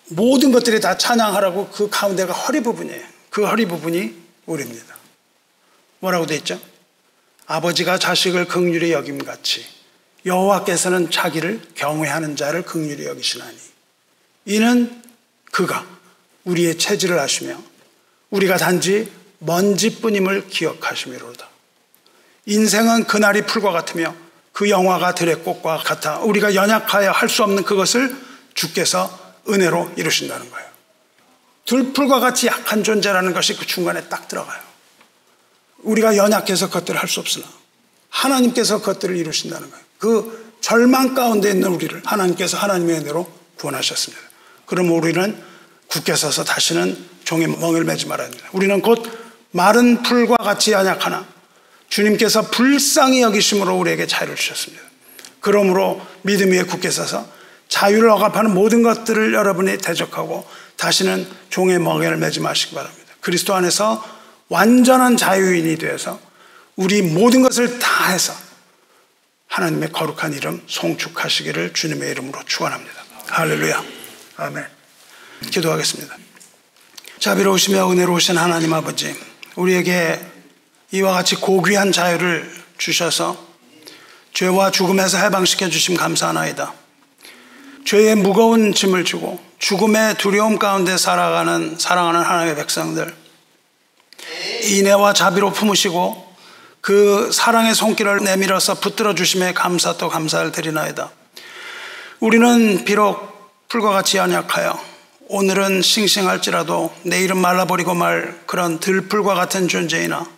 모든 0.09 0.52
것들이 0.52 0.80
다 0.80 0.97
찬양하라고 0.97 1.70
그 1.70 1.89
가운데가 1.89 2.32
허리 2.32 2.60
부분이에요. 2.60 3.06
그 3.30 3.47
허리 3.47 3.66
부분이 3.66 4.14
우리입니다. 4.47 4.97
뭐라고 6.01 6.26
돼 6.26 6.36
있죠? 6.36 6.60
아버지가 7.47 7.98
자식을 7.98 8.47
극률히 8.47 8.93
여김 8.93 9.24
같이 9.24 9.64
여호와께서는 10.26 11.10
자기를 11.10 11.60
경외하는 11.74 12.36
자를 12.36 12.62
극률히 12.62 13.06
여기시나니 13.06 13.56
이는 14.44 15.02
그가 15.51 15.86
우리의 16.44 16.78
체질을 16.78 17.18
아시며 17.18 17.59
우리가 18.30 18.56
단지 18.56 19.10
먼지뿐임을 19.39 20.48
기억하심이로다. 20.48 21.48
인생은 22.47 23.05
그날이 23.05 23.43
풀과 23.43 23.70
같으며 23.72 24.14
그 24.59 24.68
영화가 24.70 25.14
들의 25.14 25.36
꽃과 25.36 25.76
같아 25.85 26.18
우리가 26.18 26.56
연약하여 26.56 27.12
할 27.12 27.28
수 27.28 27.44
없는 27.44 27.62
그것을 27.62 28.12
주께서 28.55 29.09
은혜로 29.48 29.93
이루신다는 29.94 30.51
거예요. 30.51 30.68
들풀과 31.64 32.18
같이 32.18 32.48
약한 32.48 32.82
존재라는 32.82 33.35
것이 33.35 33.56
그 33.56 33.64
중간에 33.64 34.09
딱 34.09 34.26
들어가요. 34.26 34.60
우리가 35.85 36.16
연약해서 36.16 36.66
그것들을 36.66 36.98
할 36.98 37.09
수 37.09 37.20
없으나 37.20 37.47
하나님께서 38.09 38.80
그것들을 38.80 39.16
이루신다는 39.16 39.70
거예요. 39.70 39.85
그 39.97 40.56
절망 40.60 41.14
가운데 41.14 41.52
있는 41.52 41.68
우리를 41.68 42.02
하나님께서 42.05 42.56
하나님의 42.56 42.97
은혜로 42.97 43.32
구원하셨습니다. 43.59 44.20
그럼 44.66 44.90
우리는 44.90 45.40
굳게 45.86 46.16
서서 46.16 46.43
다시는 46.43 46.98
종의 47.22 47.47
멍을 47.47 47.85
매지 47.85 48.06
말아야 48.09 48.26
합니다. 48.26 48.48
우리는 48.51 48.82
곧 48.82 49.09
마른 49.52 50.02
풀과 50.02 50.36
같이 50.39 50.72
연약하나 50.72 51.38
주님께서 51.89 52.51
불쌍히 52.51 53.23
여기심으로 53.23 53.77
우리에게 53.77 54.06
자유를 54.06 54.36
주셨습니다. 54.36 54.85
그러므로 55.40 56.01
믿음 56.23 56.52
위에 56.52 56.62
굳게 56.65 56.90
서서 56.90 57.28
자유를 57.69 58.09
억압하는 58.10 58.52
모든 58.52 58.82
것들을 58.82 59.35
여러분이 59.35 59.78
대적하고 59.78 60.47
다시는 60.77 61.27
종의 61.51 61.78
멍에를 61.78 62.16
매지 62.16 62.40
마시기 62.40 62.74
바랍니다. 62.74 63.05
그리스도 63.20 63.55
안에서 63.55 64.05
완전한 64.48 65.16
자유인이 65.16 65.77
되어서 65.77 66.20
우리 66.77 67.02
모든 67.02 67.43
것을 67.43 67.78
다 67.78 68.10
해서 68.10 68.32
하나님의 69.48 69.93
거룩한 69.93 70.35
이름 70.35 70.62
송축하시기를 70.66 71.73
주님의 71.73 72.10
이름으로 72.12 72.40
축원합니다. 72.47 72.94
할렐루야. 73.28 73.82
아멘. 74.36 74.65
기도하겠습니다. 75.51 76.16
자비로우시며 77.19 77.90
은혜로우신 77.90 78.39
하나님 78.39 78.73
아버지, 78.73 79.15
우리에게 79.56 80.20
이와 80.90 81.12
같이 81.12 81.36
고귀한 81.36 81.93
자유를 81.93 82.51
주셔서 82.78 83.36
죄와 84.32 84.70
죽음에서 84.70 85.19
해방시켜 85.19 85.69
주심 85.69 85.97
감사하나이다. 85.97 86.73
죄의 87.85 88.16
무거운 88.16 88.73
짐을 88.73 89.05
주고 89.05 89.39
죽음의 89.59 90.16
두려움 90.16 90.59
가운데 90.59 90.97
살아가는 90.97 91.78
사랑하는 91.78 92.23
하나님의 92.23 92.56
백성들 92.56 93.15
인애와 94.62 95.12
자비로 95.12 95.52
품으시고 95.52 96.27
그 96.81 97.31
사랑의 97.32 97.74
손길을 97.74 98.24
내밀어서 98.24 98.74
붙들어 98.74 99.15
주심에 99.15 99.52
감사 99.52 99.98
또 99.98 100.09
감사를 100.09 100.52
드리나이다. 100.52 101.10
우리는 102.20 102.85
비록 102.86 103.69
풀과 103.69 103.90
같이 103.90 104.16
연약하여 104.16 104.81
오늘은 105.28 105.82
싱싱할지라도 105.82 106.94
내일은 107.02 107.36
말라버리고 107.36 107.93
말 107.93 108.40
그런 108.47 108.81
들풀과 108.81 109.35
같은 109.35 109.69
존재이나 109.69 110.38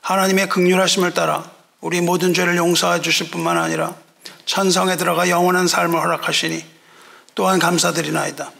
하나님의 0.00 0.48
극률하심을 0.48 1.12
따라 1.12 1.50
우리 1.80 2.00
모든 2.00 2.34
죄를 2.34 2.56
용서해 2.56 3.00
주실 3.00 3.30
뿐만 3.30 3.58
아니라 3.58 3.94
천성에 4.46 4.96
들어가 4.96 5.28
영원한 5.28 5.66
삶을 5.66 5.98
허락하시니 5.98 6.64
또한 7.34 7.58
감사드리나이다. 7.58 8.52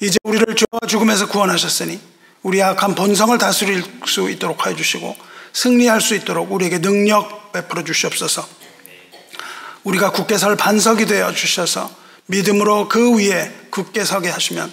이제 0.00 0.16
우리를 0.24 0.46
죄와 0.54 0.88
죽음에서 0.88 1.28
구원하셨으니 1.28 2.00
우리 2.42 2.62
악한 2.62 2.94
본성을 2.94 3.36
다스릴 3.36 3.84
수 4.06 4.30
있도록 4.30 4.66
해 4.66 4.74
주시고 4.74 5.14
승리할 5.52 6.00
수 6.00 6.14
있도록 6.14 6.50
우리에게 6.50 6.80
능력 6.80 7.52
베풀어 7.52 7.84
주시옵소서. 7.84 8.46
우리가 9.84 10.12
굳게 10.12 10.38
설 10.38 10.56
반석이 10.56 11.06
되어 11.06 11.32
주셔서 11.32 11.90
믿음으로 12.26 12.88
그 12.88 13.16
위에 13.16 13.52
굳게 13.70 14.04
서게 14.04 14.30
하시면 14.30 14.72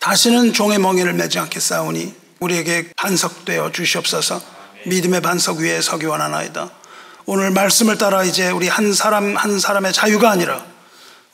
다시는 0.00 0.52
종의 0.52 0.78
멍에를 0.78 1.12
매지 1.14 1.38
않게 1.38 1.60
싸우니 1.60 2.14
우리에게 2.40 2.90
반석되어 2.96 3.72
주시옵소서 3.72 4.42
믿음의 4.86 5.20
반석 5.20 5.58
위에 5.58 5.80
서기 5.80 6.06
원하나이다. 6.06 6.70
오늘 7.26 7.50
말씀을 7.50 7.98
따라 7.98 8.24
이제 8.24 8.50
우리 8.50 8.68
한 8.68 8.92
사람 8.92 9.36
한 9.36 9.58
사람의 9.58 9.92
자유가 9.92 10.30
아니라 10.30 10.64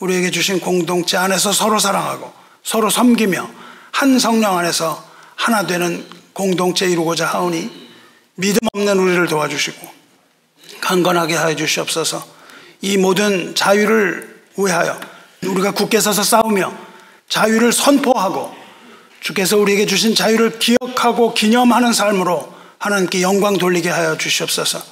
우리에게 0.00 0.30
주신 0.30 0.60
공동체 0.60 1.16
안에서 1.16 1.52
서로 1.52 1.78
사랑하고 1.78 2.32
서로 2.62 2.90
섬기며 2.90 3.48
한 3.92 4.18
성령 4.18 4.58
안에서 4.58 5.04
하나 5.34 5.66
되는 5.66 6.06
공동체 6.32 6.86
이루고자 6.86 7.26
하오니 7.26 7.88
믿음 8.34 8.58
없는 8.74 8.98
우리를 8.98 9.26
도와주시고 9.26 9.88
강건하게 10.80 11.34
하여 11.34 11.56
주시옵소서 11.56 12.24
이 12.82 12.96
모든 12.96 13.54
자유를 13.54 14.42
위하여 14.56 15.00
우리가 15.44 15.72
굳게 15.72 16.00
서서 16.00 16.22
싸우며 16.22 16.72
자유를 17.28 17.72
선포하고 17.72 18.54
주께서 19.20 19.56
우리에게 19.56 19.86
주신 19.86 20.14
자유를 20.14 20.58
기억하고 20.58 21.34
기념하는 21.34 21.92
삶으로 21.92 22.57
하나님께 22.78 23.22
영광 23.22 23.58
돌리게 23.58 23.88
하여 23.88 24.16
주시옵소서 24.16 24.82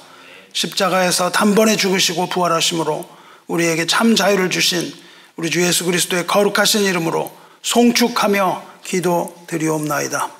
십자가에서 0.53 1.31
단번에 1.31 1.75
죽으시고 1.75 2.29
부활하심으로 2.29 3.07
우리에게 3.47 3.85
참 3.85 4.15
자유를 4.15 4.49
주신 4.49 4.93
우리 5.35 5.49
주 5.49 5.61
예수 5.61 5.85
그리스도의 5.85 6.27
거룩하신 6.27 6.83
이름으로 6.83 7.31
송축하며 7.61 8.63
기도 8.83 9.35
드리옵나이다. 9.47 10.31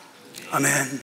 아멘. 0.52 0.92